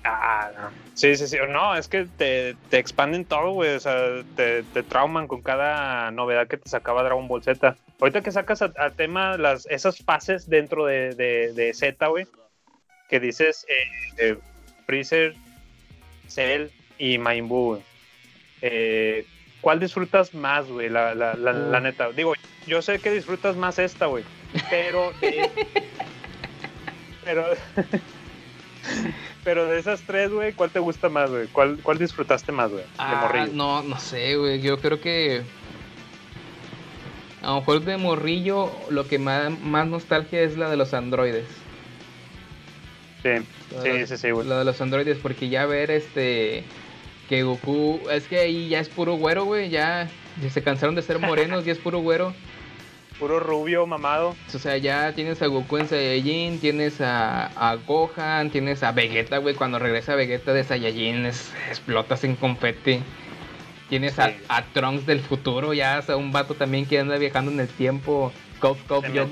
[0.04, 0.70] Ah, no.
[0.94, 1.36] Sí, sí, sí.
[1.48, 3.74] No, es que te, te expanden todo, güey.
[3.74, 7.76] O sea, te, te trauman con cada novedad que te sacaba Dragon Ball Z.
[8.00, 12.26] Ahorita que sacas a, a tema las, esas fases dentro de, de, de Z, güey,
[13.08, 13.84] que dices eh,
[14.18, 14.38] eh,
[14.86, 15.34] Freezer,
[16.28, 16.68] Cell
[16.98, 17.82] y Majin Buu.
[18.62, 19.26] Eh,
[19.66, 20.88] ¿Cuál disfrutas más, güey?
[20.88, 22.12] La, la, la, la neta.
[22.12, 22.34] Digo,
[22.68, 24.22] yo sé que disfrutas más esta, güey.
[24.70, 25.50] Pero de-
[27.24, 27.44] pero
[29.42, 31.48] pero de esas tres, güey, ¿cuál te gusta más, güey?
[31.48, 32.84] ¿Cuál, ¿Cuál disfrutaste más, güey?
[32.84, 33.52] De Ah, morrillo.
[33.54, 34.60] no, no sé, güey.
[34.60, 35.42] Yo creo que.
[37.42, 41.48] A lo mejor de morrillo, lo que más, más nostalgia es la de los androides.
[43.24, 43.30] Sí,
[43.82, 44.46] sí, sí, sí, güey.
[44.46, 46.62] La de los androides, porque ya ver este.
[47.28, 48.00] Que Goku.
[48.10, 49.68] Es que ahí ya es puro güero, güey.
[49.70, 50.08] Ya,
[50.42, 52.34] ya se cansaron de ser morenos, ya es puro güero.
[53.18, 54.36] Puro rubio, mamado.
[54.54, 59.38] O sea, ya tienes a Goku en Saiyajin, tienes a, a Gohan, tienes a Vegeta,
[59.38, 59.54] güey.
[59.54, 63.00] Cuando regresa Vegeta de Saiyajin, es, explotas en confeti.
[63.88, 64.34] Tienes a, Sí.
[64.48, 67.68] a Trunks del futuro, ya, o sea, un vato también que anda viajando en el
[67.68, 68.32] tiempo.
[68.60, 69.30] Cop Cop John,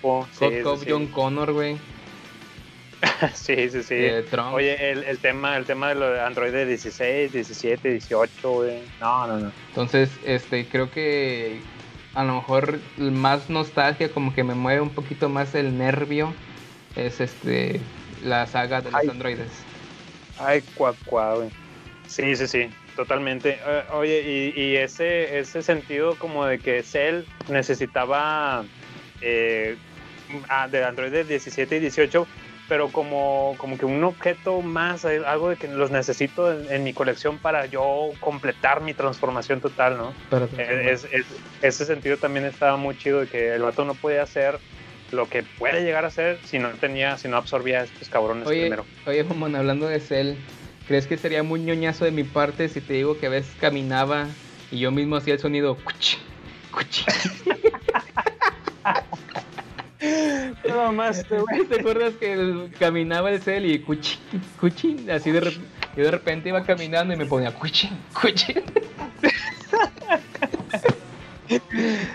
[0.00, 0.26] Cop,
[0.62, 0.82] Cop.
[0.88, 1.76] John Connor, güey.
[3.34, 3.94] sí, sí, sí.
[3.94, 4.24] eh.
[4.52, 8.80] Oye, el, el tema, el tema de lo de Android de 16, 17, 18, güey.
[9.00, 9.52] No, no, no.
[9.68, 11.60] Entonces, este, creo que
[12.14, 16.32] a lo mejor más nostalgia, como que me mueve un poquito más el nervio,
[16.96, 17.80] es este,
[18.24, 19.08] la saga de los Ay.
[19.10, 19.50] androides.
[20.38, 20.94] Ay, cuá,
[21.34, 21.50] güey.
[22.06, 23.58] Sí, sí, sí, totalmente.
[23.66, 28.64] Eh, oye, y, y ese, ese sentido como de que Cell necesitaba
[29.20, 29.76] eh,
[30.48, 32.26] ah, de Android de 17 y 18,
[32.68, 36.84] pero como, como que un objeto más, eh, algo de que los necesito en, en
[36.84, 40.12] mi colección para yo completar mi transformación total, ¿no?
[40.58, 41.26] Eh, es- es-
[41.62, 44.58] ese sentido también estaba muy chido de que el vato no podía hacer
[45.12, 48.48] lo que puede llegar a hacer si no tenía, si no absorbía a estos cabrones
[48.48, 48.84] Oye, primero.
[49.06, 50.34] oye, Momón, hablando de Cell,
[50.88, 54.26] ¿crees que sería muy ñoñazo de mi parte si te digo que a veces caminaba
[54.72, 56.18] y yo mismo hacía el sonido cuchi,
[56.72, 57.04] cuchi?
[60.68, 61.36] No más, ¿Te
[61.80, 64.18] acuerdas que el- caminaba el Cell y cuchi,
[64.60, 65.08] cuchi?
[65.10, 67.88] Así de repente, yo de repente iba caminando y me ponía cuchi,
[68.20, 68.54] cuchi.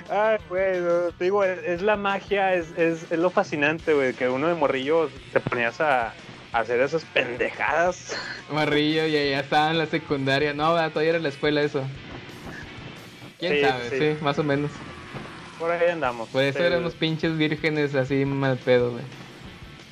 [0.10, 0.74] Ay, güey,
[1.18, 5.10] te digo, es, la magia, es, es, es lo fascinante, güey, que uno de morrillo
[5.32, 6.14] te ponías a,
[6.52, 8.18] hacer esas pendejadas.
[8.52, 10.54] Marrillo, ya, ya estaba en la secundaria.
[10.54, 11.82] No, todavía era en la escuela eso.
[13.40, 13.90] ¿Quién Sí, sabe?
[13.90, 13.98] sí.
[13.98, 14.18] Sí.
[14.24, 14.70] más o menos.
[15.62, 16.28] Por ahí andamos.
[16.30, 19.04] Por eso El- éramos pinches vírgenes así mal pedo, güey.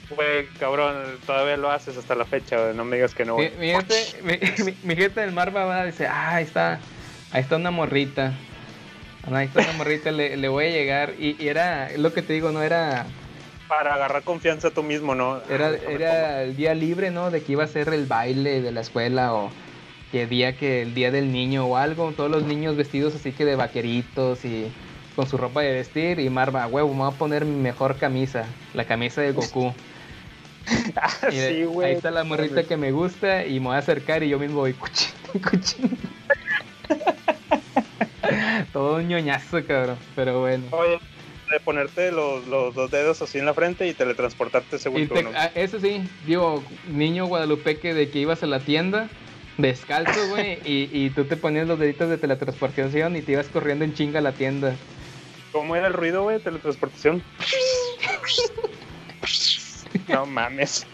[0.09, 0.95] Güey, cabrón,
[1.27, 3.37] todavía lo haces hasta la fecha, güey, no me digas que no.
[3.37, 3.59] Mi, güey.
[3.59, 6.79] mi gente, mi, mi- mi gente del mar va a dice, ah, ahí está,
[7.31, 8.33] ahí está una morrita.
[9.31, 11.13] Ah, Ahí está una morrita, le, le voy a llegar.
[11.19, 13.05] Y, y era, lo que te digo, no era,
[13.67, 15.43] Para agarrar confianza tú mismo, ¿no?
[15.47, 17.29] era, Ah, era el día libre, ¿no?
[17.29, 19.51] De que iba a ser el baile de la escuela o
[20.11, 22.11] que día que el día del niño o algo.
[22.13, 24.71] Todos los niños vestidos así que de vaqueritos y
[25.19, 26.17] con su ropa de vestir.
[26.21, 29.73] Y Marva, huevo, me voy a poner mi mejor camisa, la camisa de Goku.
[31.31, 31.89] Y sí, güey.
[31.89, 34.59] ahí está la morrita que me gusta y me voy a acercar y yo mismo
[34.59, 35.09] voy cuchín,
[35.49, 35.97] cuchín.
[38.71, 39.97] Todo un ñoñazo, cabrón.
[40.15, 40.63] Pero bueno.
[40.71, 40.99] Oye,
[41.51, 45.15] de ponerte los, los dos dedos así en la frente y teletransportarte según Y tú,
[45.15, 45.31] te- ¿no?
[45.35, 49.09] ah, eso sí, digo, niño guadalupeque de que ibas a la tienda
[49.57, 53.83] descalzo, güey, y, y tú te ponías los deditos de teletransportación y te ibas corriendo
[53.83, 54.75] en chinga a la tienda.
[55.51, 56.39] ¿Cómo era el ruido, güey?
[56.39, 57.23] Teletransportación.
[60.07, 60.85] no mames.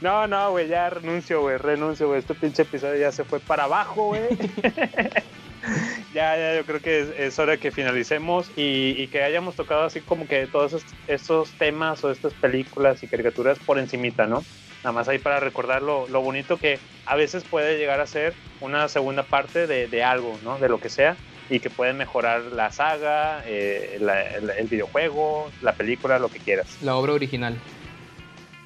[0.00, 2.20] no, no, güey, ya renuncio, güey, renuncio, güey.
[2.20, 4.22] Este pinche episodio ya se fue para abajo, güey.
[6.14, 9.82] ya, ya, yo creo que es, es hora que finalicemos y, y que hayamos tocado
[9.82, 14.44] así como que todos estos, estos temas o estas películas y caricaturas por encimita, ¿no?
[14.84, 18.34] Nada más ahí para recordar lo, lo bonito que a veces puede llegar a ser
[18.60, 20.58] una segunda parte de, de algo, ¿no?
[20.58, 21.16] De lo que sea
[21.50, 26.38] y que puede mejorar la saga, eh, la- el, el videojuego, la película, lo que
[26.38, 26.78] quieras.
[26.80, 27.58] La obra original.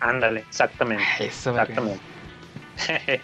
[0.01, 1.02] Ándale, exactamente.
[1.19, 1.51] Eso.
[1.51, 2.01] Exactamente.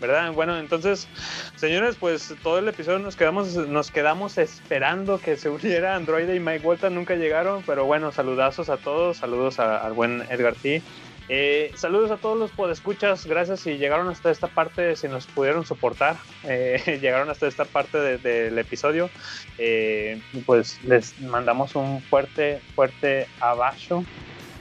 [0.00, 0.30] ¿Verdad?
[0.32, 1.08] Bueno, entonces,
[1.56, 6.38] señores, pues todo el episodio nos quedamos, nos quedamos esperando que se uniera Android y
[6.38, 10.82] Mike Walton, nunca llegaron, pero bueno, saludazos a todos, saludos a- al buen Edgar T.
[11.30, 15.66] Eh, saludos a todos los podescuchas, gracias si llegaron hasta esta parte, si nos pudieron
[15.66, 19.10] soportar, eh, llegaron hasta esta parte de- del episodio,
[19.58, 24.04] eh, pues les mandamos un fuerte, fuerte abajo,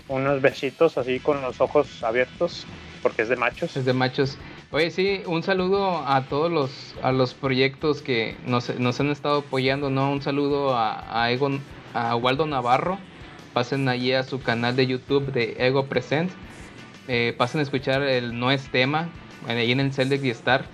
[0.09, 2.65] unos besitos así con los ojos abiertos,
[3.01, 3.77] porque es de machos.
[3.77, 4.37] Es de machos.
[4.71, 9.39] Oye, sí, un saludo a todos los, a los proyectos que nos, nos han estado
[9.39, 10.11] apoyando, ¿no?
[10.11, 11.49] Un saludo a, a, Ego,
[11.93, 12.99] a Waldo Navarro.
[13.57, 16.29] Pasen allí a su canal de YouTube de Ego Present.
[17.07, 19.09] Eh, pasen a escuchar el No es tema,
[19.47, 20.65] ahí en el Celdex y Star.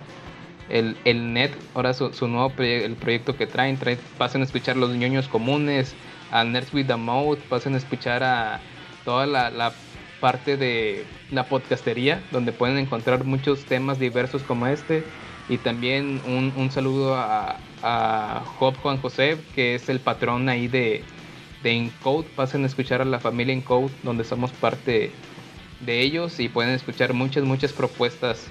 [0.67, 3.97] El, el Net, ahora su, su nuevo el proyecto que traen, traen.
[4.17, 5.95] Pasen a escuchar los ñoños comunes,
[6.29, 7.39] a Nerds with the Mouth.
[7.47, 8.59] Pasen a escuchar a
[9.05, 9.71] toda la, la
[10.19, 15.05] parte de la podcastería, donde pueden encontrar muchos temas diversos como este.
[15.47, 20.67] Y también un, un saludo a, a Job Juan José, que es el patrón ahí
[20.67, 21.05] de,
[21.63, 22.27] de Encode.
[22.35, 25.11] Pasen a escuchar a la familia Encode, donde somos parte
[25.79, 28.47] de ellos y pueden escuchar muchas, muchas propuestas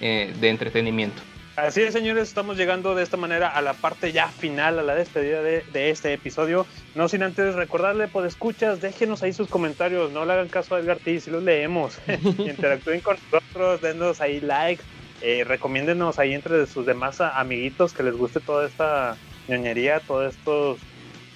[0.00, 1.22] eh, de entretenimiento.
[1.56, 4.94] Así es, señores, estamos llegando de esta manera a la parte ya final, a la
[4.94, 6.66] despedida de, este episodio.
[6.94, 10.80] No sin antes recordarle, pues escuchas, déjenos ahí sus comentarios, no le hagan caso a
[10.80, 11.98] Edgar T, si los leemos.
[12.38, 14.82] Interactúen con nosotros, denos ahí likes,
[15.22, 19.16] eh, recomiéndenos ahí entre sus demás amiguitos que les guste toda esta
[19.48, 20.78] ñoñería, todos estos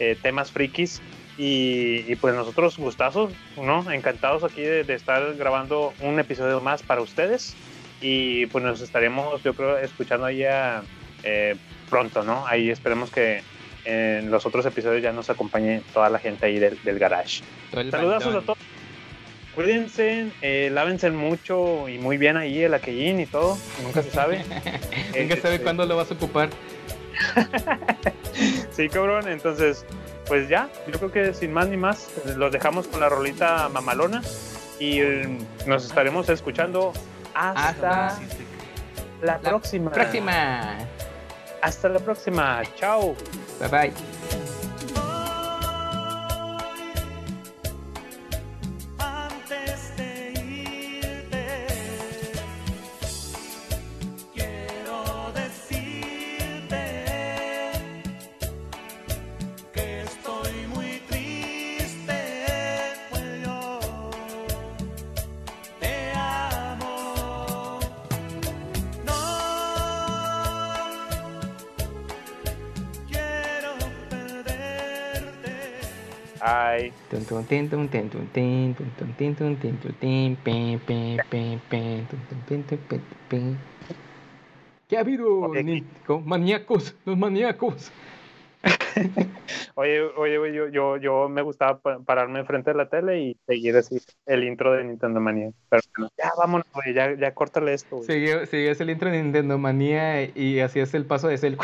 [0.00, 1.00] eh, temas frikis.
[1.42, 3.90] Y, y, pues nosotros gustazos, ¿no?
[3.90, 7.56] Encantados aquí de, de estar grabando un episodio más para ustedes
[8.02, 10.82] y pues nos estaremos yo creo escuchando ya
[11.22, 11.56] eh,
[11.88, 12.46] pronto, ¿no?
[12.46, 13.42] Ahí esperemos que
[13.86, 17.42] en los otros episodios ya nos acompañe toda la gente ahí del, del garage.
[17.72, 18.44] Saludazos a bandón.
[18.44, 18.58] todos.
[19.54, 24.38] Cuídense, eh, lávense mucho y muy bien ahí el aquellín y todo, nunca se sabe.
[25.18, 26.50] Nunca sabe Este, cuándo lo vas a ocupar.
[28.70, 29.84] Sí, cabrón, entonces,
[30.30, 34.22] pues ya, yo creo que sin más ni más, los dejamos con la rolita mamalona
[34.78, 36.92] y eh, nos estaremos escuchando
[37.34, 38.20] hasta Hasta
[39.22, 39.90] la próxima.
[39.90, 40.78] Próxima.
[41.60, 42.62] Hasta la próxima.
[42.76, 43.16] Chao.
[43.58, 44.19] Bye bye.
[84.88, 85.52] ¿Qué ha habido.
[85.54, 86.20] Nico?
[86.20, 87.92] Maníacos, los maníacos.
[89.76, 93.36] Oye, oye, güey, yo, yo, yo me gustaba pa- pararme frente a la tele y
[93.46, 95.50] seguir así el intro de Nintendo Manía.
[95.68, 95.82] Pero
[96.18, 98.06] ya vámonos, güey, ya, ya córtale esto, güey.
[98.46, 101.54] Seguías el intro de Nintendo Manía y hacías el paso de Cell.